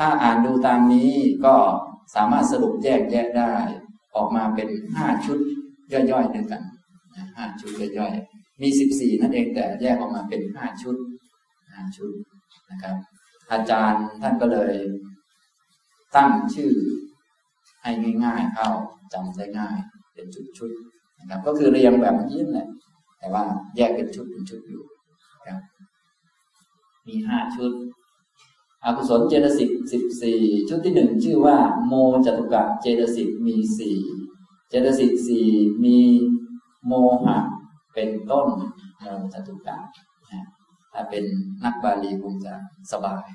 [0.04, 1.12] ถ้าอ่านดูตามนี้
[1.46, 1.56] ก็
[2.16, 3.54] สามารถสรุปแยกแยะได้
[4.16, 5.40] ออกมาเป็นห้าชุด
[5.92, 6.62] ย่อยๆด้วยกัน
[7.38, 10.96] ห้าชุดย่อยๆมีสิบสี่นั่นเองแต่แยกออกมาเป็นห้าชุด
[11.72, 12.12] ห้าชุด
[12.72, 12.96] นะครับ
[13.52, 14.74] อาจารย์ท่านก็เลย
[16.16, 16.74] ตั้งชื่อ
[17.82, 17.92] ให้
[18.24, 18.70] ง่ายๆเข้า
[19.14, 19.78] จำได้ง่าย
[20.14, 20.28] เป็น
[20.58, 22.68] ชุดๆนะครับ ก็คือเรียงแบบเมื่อกี้แหละ
[23.20, 23.44] แต่ว่า
[23.76, 24.84] แยกเป็นชุดเป็นชุดอยู่
[25.48, 25.62] ครับ
[27.08, 27.74] มีห้าชุด
[28.86, 31.58] อกุศลเจตสิกสิบสี่ชุดที่หนึ่งชื่อว่า
[31.88, 31.94] โม
[32.26, 33.98] จตุกะเจตสิกมีสี่
[34.70, 35.48] เจตสิกสี่
[35.84, 36.00] มี
[36.88, 37.38] โมหะ
[37.94, 38.48] เป็นต้น
[39.02, 39.78] โมจตุกะ
[40.94, 41.24] ถ้าเป็น
[41.64, 42.54] นักบาลีคงจะ
[42.92, 43.26] สบาย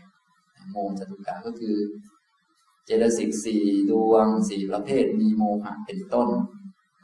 [0.70, 1.76] โมจตุกะก็คือ
[2.84, 6.28] เจตสิกสี่ดวงสี่ประเภทมีโมหะเป็นต้น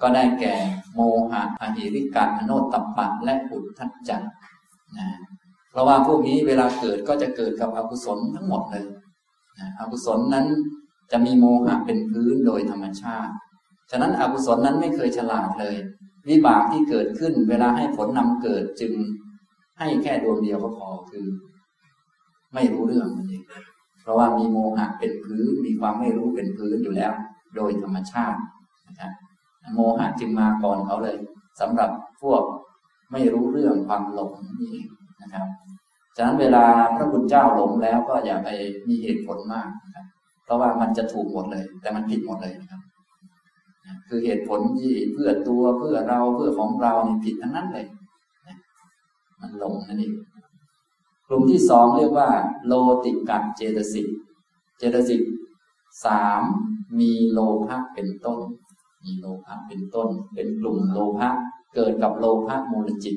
[0.00, 0.54] ก็ได้แก่
[0.94, 4.18] โมหะอหิริกะอโนตตปะและอุทธัจจะ
[4.98, 5.08] นะ
[5.72, 8.84] เพราะว่าพวกนี้เวลาเกิดก็จะเกิดกับอกุศลทั้งหมดเลย
[9.78, 10.46] อกุศลนั้น
[11.12, 13.32] จะมีโมหะเป็นพื้นโดยธรรมชาติ
[13.90, 15.76] ฉะนั้นอกุศลนั้นไม่เคยฉลาดเลย
[16.28, 18.92] วิบากที่เกิดขึ้น เวลาให้ผลนำเกิดจึง
[19.78, 21.26] ให้แค่ดวงเดียวก็พอคือ
[22.54, 23.44] ไม่รู้เรื่องมันเอง
[24.00, 27.12] เพราะว่ามีโมหะเป็นพื้นมีความไม่รู้เป็นพื้นอยู่แล้ว
[27.56, 28.40] โดยธรรมชาติ
[28.88, 29.12] นะครับ
[29.74, 31.16] โมหะจึงมาก่อนเขาเลย
[31.60, 31.90] สำหรับ
[32.22, 32.42] พวก
[33.12, 34.76] ไม่รู้เรื่องความหลงนี่
[35.22, 35.46] นะครับ
[36.16, 36.64] ฉะนั้นเวลา
[36.96, 38.48] พระคุณเจ้าหลงแล้วก็อย่าไป
[38.88, 40.06] มีเหตุผลมากนะครับ
[40.44, 42.82] เพราะว่ามันจะถูกหมดเลย แต่มันผิดหมดเลยนะครับ
[44.08, 47.86] คือเหตุผลที่เพื่อตัวเพื่อเราเพื่อของเรานี่ผิดทั้งนั้นเลย
[49.40, 50.14] มันหลงนั่นเอง
[51.28, 52.28] กลุ่มที่สองเรียกว่า
[52.66, 52.72] โล
[53.04, 54.06] ติกัดเจตสิก
[54.78, 55.22] เจตสิก
[56.04, 56.42] สาม
[57.00, 58.40] มีโลภะเป็นต้น
[59.04, 61.28] มีโลภะเป็นต้น เป็นกลุ่มโลภะ
[61.74, 63.16] เกิดกับโลภะมูลจิต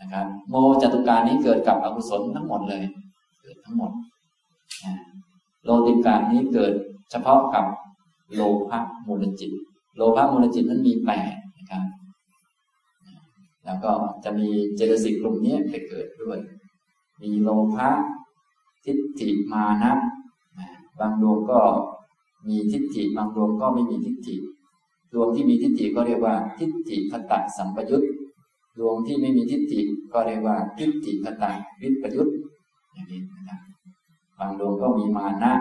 [0.00, 2.82] นะครับ โมจตุการนี้เกิดกับอกุศลทั้งหมดเลย
[3.42, 3.92] เกิดทั้งหมด
[5.64, 6.72] โลติการนี้เกิด
[7.10, 7.64] เฉพาะกับ
[8.34, 9.52] โลภะมูลจิต
[9.96, 11.82] โลภะมูลจิตนั้นมีแปดนะครับ
[13.64, 13.92] แล้วก็
[14.24, 16.38] จะมีเจตสิกกลุ่มนี้ไปเกิดด้วย
[17.22, 17.88] มีโลภะ
[18.84, 19.92] ทิฏฐิมานะ
[21.00, 21.60] บางดวงก็
[22.48, 24.36] มีทิฏฐิบางดวงก็ไม่มีทิฏฐิ
[25.12, 28.02] ดวงที่มีทิฏฐิก็เรียกว่า ทิฏฐิคตะสัมปยุต
[28.78, 29.80] ดวงที่ไม่มีทิฏฐิ
[30.12, 32.28] ก็เรียกว่าทิฏฐิคตาวิปยุต
[32.92, 33.58] อย่างนี้นะครับ
[34.38, 35.52] บางดวงก็มีมานะ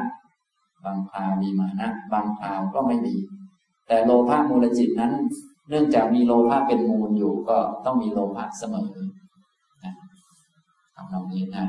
[0.84, 3.16] บางคราวมีมานะ บางคราวก็ไม่มี
[3.88, 5.14] แต่โลภะมูลจิตนั้น
[5.70, 8.90] เนื่องจากมีโลภะเป็นมูลอยู่ก็ต้องมีโลภะเสมอ
[9.84, 9.94] นะ
[10.96, 11.66] ทำตรงนี้นะ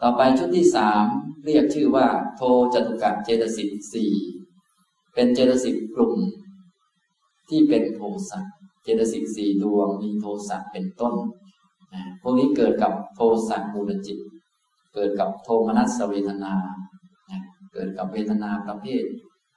[0.00, 1.04] ต่อไปชุดที่สาม
[1.44, 2.06] เรียกชื่อว่า
[2.36, 2.42] โท
[2.74, 4.12] จตุกะเจตสิกสี่
[5.14, 6.14] เป็นเจตสิกกลุ่ม
[7.48, 8.00] ที่เป็นโท
[8.30, 8.44] สัก
[8.84, 11.14] เจตสิกสี่ดวงมีโทสะเป็นต้น
[12.22, 14.18] พวกนี้เกิดกับโทสะมูลจิต
[14.94, 16.54] เกิดกับโทมนัสเวทนา
[17.72, 19.04] เกิดกับเวทนาประเภท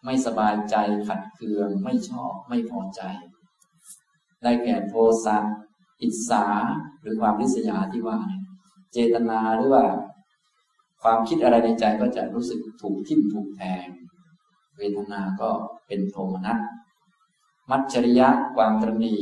[0.05, 0.75] ไม่สบายใจ
[1.07, 3.01] ขัดเคืองไม่ชอบไม่พอใจ
[4.43, 5.38] ได้แก่โทสะ
[6.01, 6.45] อิสา
[7.01, 8.19] หรือความริษยาที่ว่า
[8.93, 9.86] เจตนาหรือว่า
[11.03, 13.86] ความคิดอะไรในใจก็จะรู้สึกถูกทิ่มถูกแทง
[14.78, 15.49] เวทนาก็
[15.88, 16.59] เป็นโทมนัส
[17.72, 19.15] มัจฉริยะความตรณี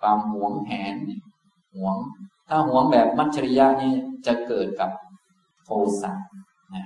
[0.00, 0.96] ความหวงแหน
[1.74, 1.96] หวง
[2.48, 3.92] ถ้าหวงแบบมัจฉริยะนี่
[4.26, 4.90] จะเกิดกับ
[5.64, 5.70] โท
[6.02, 6.12] สะ
[6.74, 6.84] นะ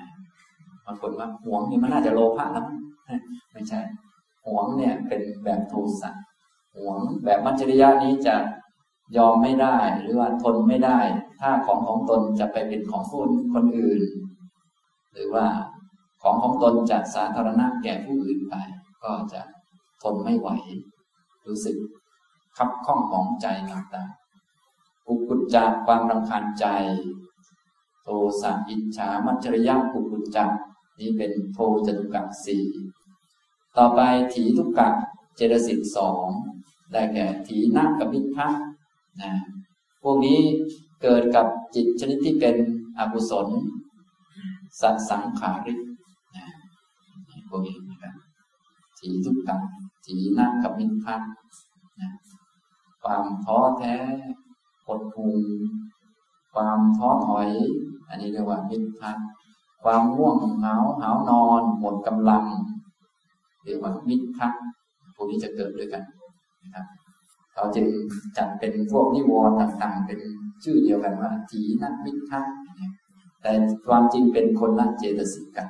[0.85, 2.67] บางคนว่าหวงนี่มันน่าจะโลภะแล้ว
[3.53, 3.81] ไม่ใช่
[4.47, 6.11] หวงเนี่ยเป็นแบบโทสะ
[6.77, 8.37] หวงแบบมัจฉริยะนี้จะ
[9.17, 10.99] ยอมไม่ได้หรือว่าทนไม่ได้
[11.41, 14.03] ถ้าของของตนจะไปเป็นของคนคนอื่น
[15.13, 15.47] หรือว่า
[16.23, 18.55] ของของตนจะสาธารณะแก่ผู้อื่นไป
[19.05, 19.43] ก็จะ
[20.03, 20.49] ทนไม่ไหว
[21.47, 21.77] รู้สึก
[22.57, 26.67] ขับข้องหมองใจต่างๆกุกุจจาความรำคาญใจ
[28.03, 28.09] โท
[28.43, 30.45] สะอิจฉามัจฉริยะกุกุจจา
[30.99, 32.65] นี้เป็นโทจตุกะสี่
[33.77, 34.01] ต่อไป
[34.33, 34.89] ถีทุกกะ
[35.37, 36.27] เจตสิกสอง
[36.93, 38.49] ได้แก่ถีนักับมิทะ
[39.23, 39.33] นะ
[40.03, 40.41] พวกนี้
[41.03, 42.57] เกิดกับจิตชนิดที่เป็น
[42.99, 43.49] อกุศล
[44.81, 45.81] สัสังขาริก
[46.37, 46.45] นะ
[47.49, 48.15] พวกนี้นะครับ
[48.99, 49.61] ถีทุกข์กับ
[50.07, 51.17] ถีนักับมิทะ
[52.01, 52.11] นะ
[53.03, 53.95] ความท้อแท้
[54.87, 55.37] หดหู่
[56.55, 57.49] ความท้อถอย
[58.09, 59.13] อันนี้เรียกว่ามิทะ
[59.83, 62.45] ความง่วงเหงาหานอน หมดกำลัง
[63.65, 64.49] เรียกว่ามิทะ
[65.15, 66.03] พวกนี้จะเกิดด้วยกัน
[66.65, 66.87] นะครับ
[67.55, 67.87] เขาจึง
[68.37, 70.21] จัดเป็นพวกนิวรณ์ต่าง ๆ เป็น
[70.65, 72.41] ชื่อเดียวกันว่าทีนักมิทะ
[73.43, 73.53] แต่
[73.87, 75.69] ความจริงเป็นคนละเจตสิกกัน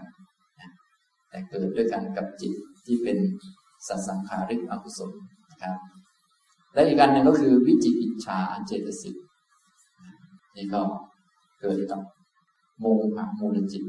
[1.28, 2.52] แต่เกิดด้วยกันกับจิต
[2.86, 3.18] ที่เป็น
[3.88, 5.10] สัสังขาริกอกุศล
[5.50, 5.76] นะครับ
[6.74, 9.16] และอีกการหนึ่งก็คือวิจิกิจฉาเจตสิก
[10.56, 10.82] นี่ก็
[11.60, 12.00] เกิดกับ
[12.78, 12.84] โม
[13.16, 13.84] หะมูลจิต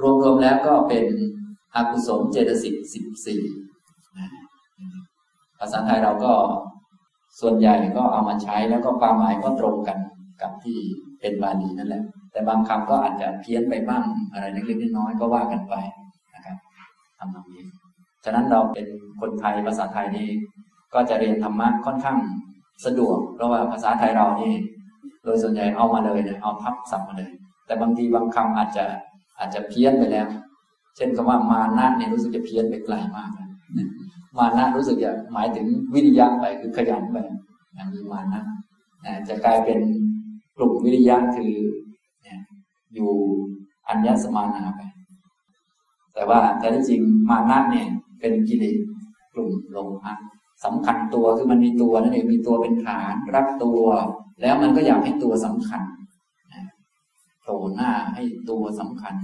[0.00, 1.04] รวมๆแล้วก็เป็น
[1.74, 3.42] อกุศลเจตสิกสิบสี่
[5.58, 6.32] ภาษาไทยเราก็
[7.40, 9.98] ส่วนใหญ่ก็เอามาใช้แล้วก็ความหมายก็ตรงกัน
[10.42, 10.78] กับที่
[11.20, 15.74] เป็นบาลีนั่นแหละ แต่บางคำก็อาจจะเพี้ยนไปบ้างอะไรเล็กๆน้อยๆก็ว่ากันไป
[16.34, 16.56] นะครับ
[17.18, 17.62] ทำตรงนี้
[18.24, 18.86] ฉะนั้นเราเป็น
[19.20, 20.28] คนไทยภาษาไทยนี่
[20.94, 22.18] ก็จะเรียนธรรมะค่อนข้าง
[22.84, 24.52] สะดวก เพราะว่าภาษาไทยเรานี่
[25.24, 27.30] โดยส่วนใหญ่เอามาเลยเนี่ยเอาทับศัพท์มาเลย
[27.66, 28.84] แต่บางทีบางคำอาจจะ
[29.38, 30.26] อาจจะเพี้ยนไปแล้ว
[30.96, 33.30] เช่นคำว่ามานะเนี่ยรู้สึกจะเพี้ยนไปไกลมาก
[34.38, 37.16] มานะรู้สึกจะหมายถึงวิริยะไปคือขยันไป
[37.74, 38.42] อย่างนี้มานะ
[39.28, 39.78] จะกลายเป็น
[40.56, 41.52] กลุ่มวิริยะคือ
[42.94, 43.10] อยู่
[43.88, 44.80] อัญญสมานาไป
[46.14, 47.88] แต่ว่าแต่ที่จริงมานะเนี่ย
[48.20, 48.78] เป็นกิเลส
[49.34, 50.18] กลุ่มลงพัก
[50.64, 53.82] สำคัญตัวคือมันมีตัวนั่นเองมีตัวเป็นฐานรักตัว
[54.42, 55.82] แล้วมันก็อยากให้ตัวสำคัญ
[57.40, 59.14] โผล่หน้าให้ตัวสำคัญ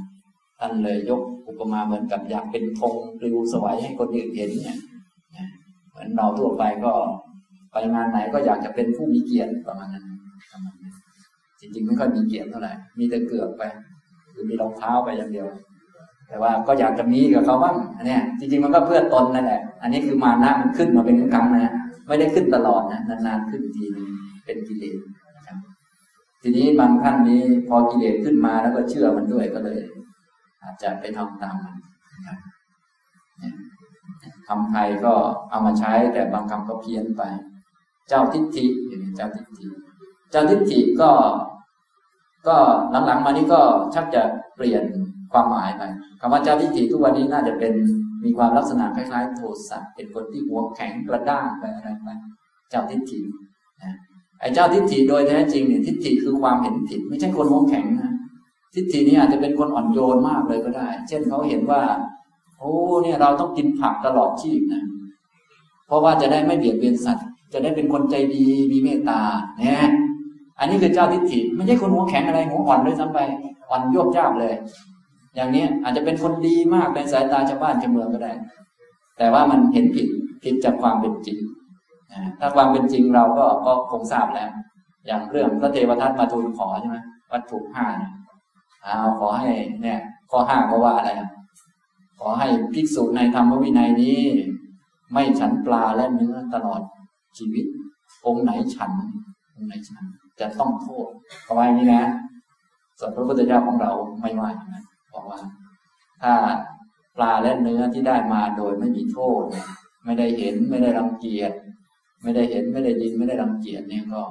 [0.58, 4.78] ท่านเลยยกอุปมาเหมือนกับอยากเป็นธงปลิวสวยให้คนอื่นเห็นเนี่ย
[5.90, 6.92] เหมือนเราทั่วไปก็
[7.72, 10.06] ไปงานไหนก็อยากจะเป็นผู้มีเกียรติประมาณนั้น
[11.60, 13.62] จริงๆไม่ค่อยมีเกียรติเท่าไหร่มีแต่เกือบไป
[14.32, 15.48] หรือมีรองเท้าไปอย่างเดียว
[16.28, 21.74] แต่ว่าก็อยากจะมีกับเขาบ้างอันนี้จริงๆมันก็เพื่อตนนั่นแหละ อันนี้คือมานะมันขึ้นมาเป็นครั้งนะ
[22.06, 24.08] ไม่ได้ขึ้นตลอดนะนานๆขึ้นทีนึง
[24.44, 24.96] เป็นกิเลส
[25.46, 25.58] ครับ
[26.42, 29.80] ทีนี้บางท่านนี้พอกิเลสขึ้นมาแล้วก็เชื่อมันด้วยก็เลย
[30.62, 31.76] อาจจะไปทำตามมัน
[32.26, 32.38] ครับ
[34.48, 35.14] คำไทยก็
[35.50, 37.22] เอามาใช้แต่บางคำก็เพี้ยนไป
[38.08, 39.66] เจ้าทิฏฐิอย่างนี้เจ้าทิฏฐิ
[40.30, 41.10] เจ้าทิฏฐิก็
[42.48, 42.56] ก็
[43.06, 43.60] หลังๆมานี้ก็
[43.94, 44.22] ชักจะ
[44.56, 44.84] เปลี่ยน
[45.32, 45.82] ความหมายไป
[46.20, 47.72] คำว่าเจ้าทิฏฐิทุกวันนี้น่าจะเป็น
[48.24, 52.08] มีความลักษณะคล้ายๆ โทสะเป็นคนที่หัวแข็งกระด้างไปอะไรไป
[52.70, 53.20] เจ้าทิฏฐิ
[53.82, 53.94] นะ
[54.40, 58.12] ไอ้เจ้าทิฏฐิโดยแท้จริงเนี่ยทิฏฐิคือความเห็นผิด ไม่ใช่คนหัวแข็งนะ
[58.74, 61.82] ทิฏฐินี้อาจจะเป็นคนอ่อนโยนมากเลยก็ได้ เช่นเขาเห็นว่า
[62.58, 62.72] โอ้
[63.02, 64.82] เนี่ยเราต้องกินผักตลอดชีพนะ
[65.86, 69.20] เพราะว่าจะได้ไม่เบียดเบียนสัตว์ จะได้เป็นคนใจดีมีเมตตา
[69.58, 69.86] เนี่ย
[70.58, 73.18] อันนี้คือเจ้าทิฏฐิไม่ใช่คนหัวแข็งอะไรหัวอ่อนเลยซ้ำไป
[73.70, 74.54] อ่อนโยบยาบเลย
[75.36, 78.32] อย่างนี้อาจจะเป็นคนดีมากในสายตาชาวบ้านชาวเมืองก็ได้
[79.18, 80.08] แต่ว่ามันเห็นผิด
[80.44, 81.38] ผิดจากความเป็นจริง
[82.38, 84.50] ถ้าความเป็นจริงเราก็ก็คงทราบแล้ว
[85.06, 86.98] อย่างเรื่องพระเทวทัตมาทูลขอใช่ไหม
[87.32, 88.12] วัตถุห้าเนี่ย
[88.82, 89.50] เอาขอให้
[89.82, 91.10] เนี่ยข้อห้าก็ว่าอะไร
[92.18, 94.18] ขอให้ภิกษุในธรรมวินัยนี้
[95.12, 96.80] ไม่ฉันปลาและเนื้อตลอด
[97.38, 97.64] ชีวิต
[98.26, 98.92] องค์ไหนฉัน
[99.54, 100.02] องค์ไหนฉัน
[100.40, 101.08] จะต้องโทษ
[101.44, 102.02] เอาไว้นี้นะ
[102.98, 104.85] ส่วนพระพุทธเจ้าของเราไม่ว่าอย่างนั้น
[105.16, 105.40] บอกว่า
[106.22, 106.32] ถ้า
[107.16, 109.44] ปลาและเนื้อที่ได้มาโดยไม่มีโทษ
[110.04, 111.52] ไม่ได้เห็นไม่ได้รังเกียจ
[112.22, 114.22] ไม่ได้เห็นไม่ได้ยินไม่ได้รังเกียจเนี่ยก็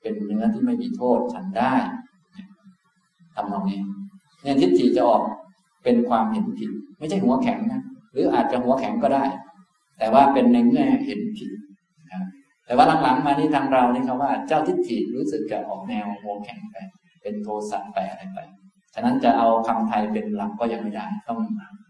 [0.00, 1.74] เป็นเนื้อที่ไม่มีโทษฉันได้
[3.34, 3.80] ทำตรงนี้
[4.42, 5.22] เนี่ยทิฏฐิจะออก
[5.84, 7.82] เป็นความเห็นผิด ไม่ใช่หัวแข็งนะ
[8.12, 9.24] หรืออาจจะหัวแข็งก็ได้
[9.98, 11.50] แต่ว่าเป็นในแง่เห็นผิด
[12.12, 12.22] นะ
[12.66, 16.76] แต่ว่าหลังๆมานี่ทางเรานี่เขาว่าเจ้าทิฏฐิรู้สึกจะออกแนวหัวแข็งไป
[17.22, 18.38] เป็นโทสะไปอะไรไป
[18.98, 21.38] ฉะนั้นจะเอาคำไทยเป็นหลักก็ยังไม่ได้ ต้อง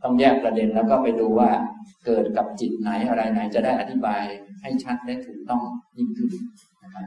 [0.02, 1.50] ต้องแยกประเด็นแล้วก็ไปดูว่า
[2.06, 4.22] เกิดกับจิตไหนอะไรไหน จะได้อธิบาย
[4.62, 5.62] ให้ชัดและถูกต้อง
[5.96, 6.32] ยิ่งขึ้น
[6.82, 7.06] นะครับ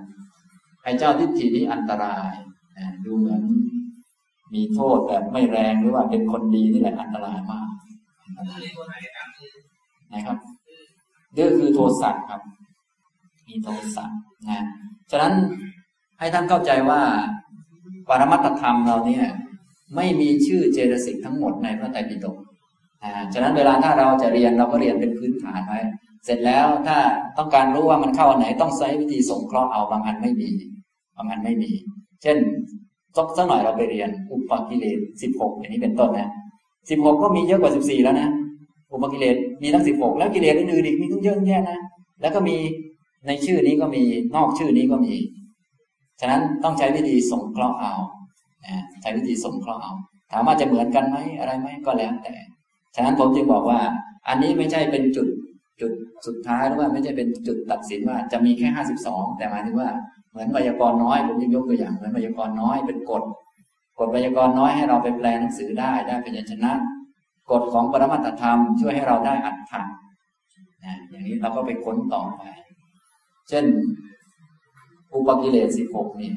[0.84, 2.34] ไอ้เจ้าทิฏฐินี้อันตราย
[3.06, 3.42] ดูเหมือน
[4.54, 7.70] มีโทษแบบไม่แรงหรือว่าเป็นคนดีนี่แหละอันตรายมาก
[10.14, 10.38] นะครับ
[11.38, 12.42] ดื้อคือโทสะครับ
[13.48, 14.06] มีโทสะ
[14.50, 14.66] นะ
[15.12, 15.34] ฉะนั้น
[16.20, 17.02] ให้ท่านเข้าใจว่า
[18.08, 19.26] ปรมัตธรรมเราเนี่ย
[19.96, 22.38] ไม่มีชื่อเจตสิกทั้งหมดในพระไตรปิฎก
[23.04, 25.80] อ่าฉะนั้นเวลาถ้าเราจะเรียนเราก็เรียนเป็นพื้นฐานไว้
[26.26, 26.98] เสร็จแล้วถ้า
[27.38, 30.50] ต้องการรู้ว่ามันเข้าอันไหนต้องใช้วิธีสงเคราะห์เอาบางอันไม่มี
[31.18, 31.72] บางอันไม่มี
[32.22, 32.38] เช่น
[33.16, 36.30] สักสักหน่อยเราไปเรียนอุปกิเลสสิบหกอย่างนี้เป็นต้นนะ
[36.90, 38.30] สิบหกก็มีเยอะกว่าสิบสี่แล้วนะ
[38.94, 41.80] อุปกิเลสมีทั้งสิบหกแล้วกิเลสอื่นๆอีกมีทั้งเยอะแยะนะ
[42.22, 42.56] แล้วก็มี
[43.28, 44.04] ในชื่อนี้ก็มี
[44.36, 45.14] นอกชื่อนี้ก็มี
[46.20, 47.94] ฉะนั้นต้องใช้วิธีสงเคราะห์เอา
[49.02, 49.94] ใช้วิธีสงเคราะห์เอา
[50.32, 52.34] ถามว่าจะเหมือนกันไหมอะไรไหมก็แล้วแต่
[52.96, 53.80] ฉะนั้นผมจึงบอกว่า
[54.28, 55.28] อันนี้ไม่ใช่เป็นจุด
[55.82, 55.92] จุด
[56.28, 59.90] สุดท้ายหรือว่าไม่ใช่เป็นจุดตัดสินว่าจะมีแค่ห้าสิบสองแต่หมายถึงว่า
[60.32, 63.24] เหมือนไวยากรณ์น้อยผมยกตัวอย่างเหมือนไวยากรณ์น้อยเป็นกฎ
[64.00, 66.72] กฎไวยากรณ์น้อยให้เราไปแปลหนังสือได้ได้พยัญชนะ
[67.52, 69.82] กฎของปรมัตธรรม ช่วยให้เราได้อัตถะ
[70.86, 72.44] นะอย่างนี้เราก็ไปค้นต่อไป
[73.50, 73.66] เช่น
[75.14, 76.32] อุปกิเลสสิบหกนี่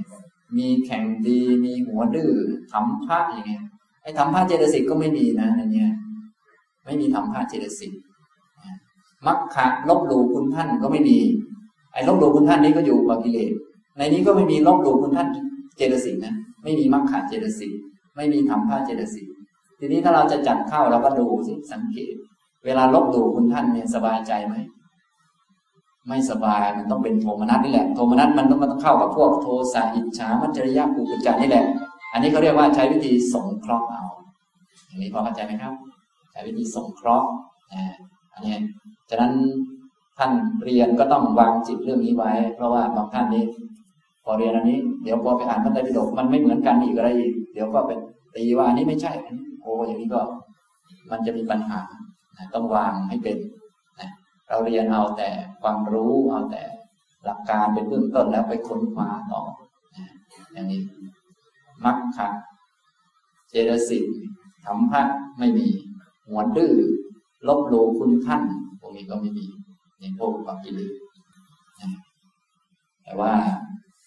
[0.59, 2.33] มีแข่งดีมีหัวดื้อ
[2.73, 3.65] ทำพระอย่างเงี้ย
[4.03, 5.91] ไอ้ทำพระเจตสิกก็ไม่มีนะในเนี้ย
[6.85, 7.93] ไม่มีทำพระเจตสิก
[9.27, 11.19] มักขะลบหลู่คุณท่านก็ไม่มี
[11.93, 13.53] ไอ้ลบหลู่คุณท่านนี้ก็อยู่ปกิเลส
[13.99, 15.29] ในนี้ก็ไม่มีลบหลู่คุณท่าน
[15.77, 17.73] เจตสิกนะไม่มีมักขะเจตสิก
[18.17, 19.27] ไม่มีทำผ้าเจตสิก
[19.79, 22.15] ทีนี้ถ้าเราจะจัดเข้าเราก็ดูสิสังเกต
[22.65, 24.55] เวลาลบหลู่คุณท่านเนี่ยสบายใจไหม
[26.09, 31.65] ไม่สบายมันต้องเป็นโทมนัสนี่แหละ โทมนัสมันต้องมันต้องเข้ากับพวกโทสะอิจฉามัจจริยะกุกุจจานี่แหละ
[32.13, 34.05] อันนี้เขาเรียกว่าใช้วิธีสงเคราะห์เอา
[34.87, 35.75] อย่างนี้พอเข้าใจไหมครับ
[36.33, 37.29] ใช้วิธีสงเคราะห์
[38.33, 38.57] อันนี้
[39.11, 39.33] ฉะนั้น
[40.19, 40.31] ท่าน
[40.65, 43.45] เรียนก็ต้องวางจิตเรื่องนี้ไว้ เพราะว่าบางท่านนี้
[44.25, 47.99] พอเรียนอันนี้ เดี๋ยวพอไปอ่านพระไตรปิฎกมันไม่เหมือนกันอีกอะไรอีกเดี๋ยวก็เป็น
[48.37, 49.13] ตีว่าอันนี้ไม่ใช่
[49.61, 50.23] โอ้อย่างนี้ก็
[51.11, 51.81] มันจะมีปัญหา
[52.55, 53.37] ต้องวางให้เป็น
[54.53, 55.31] เราเรียนเอาแต่
[55.63, 56.63] ความรู้เอาแต่
[57.25, 59.43] หลักการเป็นเบื้องต้นแล้วไปค้นคว้าต่อ
[60.53, 60.81] อย่างนี้
[61.85, 62.29] มักคะ
[63.49, 64.05] เจตสิก
[64.65, 65.03] ธรรมะ
[65.39, 65.69] ไม่มี
[66.29, 66.75] หัวดื้อ
[67.49, 68.43] ลบหลู่คุณท่าน
[68.81, 69.47] พวกนี้ก็ไม่มี
[70.01, 70.93] ในพวกความกิเลส
[73.05, 73.33] แต่ว่า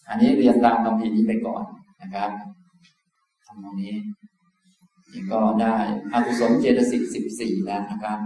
[0.08, 1.64] อันนี้เรียนตามคำพีนี้ไปก่อน
[2.02, 2.32] นะครับ
[3.46, 3.94] ทำตรงนี้
[5.12, 5.76] นี่ก็ได้
[6.14, 8.20] อกุศลเจตสิกสิบสี่แล้วนะครับ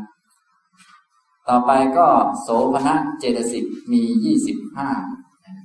[1.50, 2.08] ต่อไปก็
[2.42, 4.90] โสภณะเจตสิกมียี่สิบห้า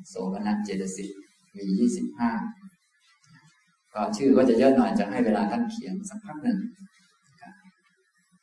[0.08, 1.10] โสภณะเจตสิก
[1.56, 2.30] มียี่สิบห้า
[3.94, 6.58] ก็ชื่อก็จะเยอะหน่อยจะให้เวลาท่านเขียนสักพักหนึ่ง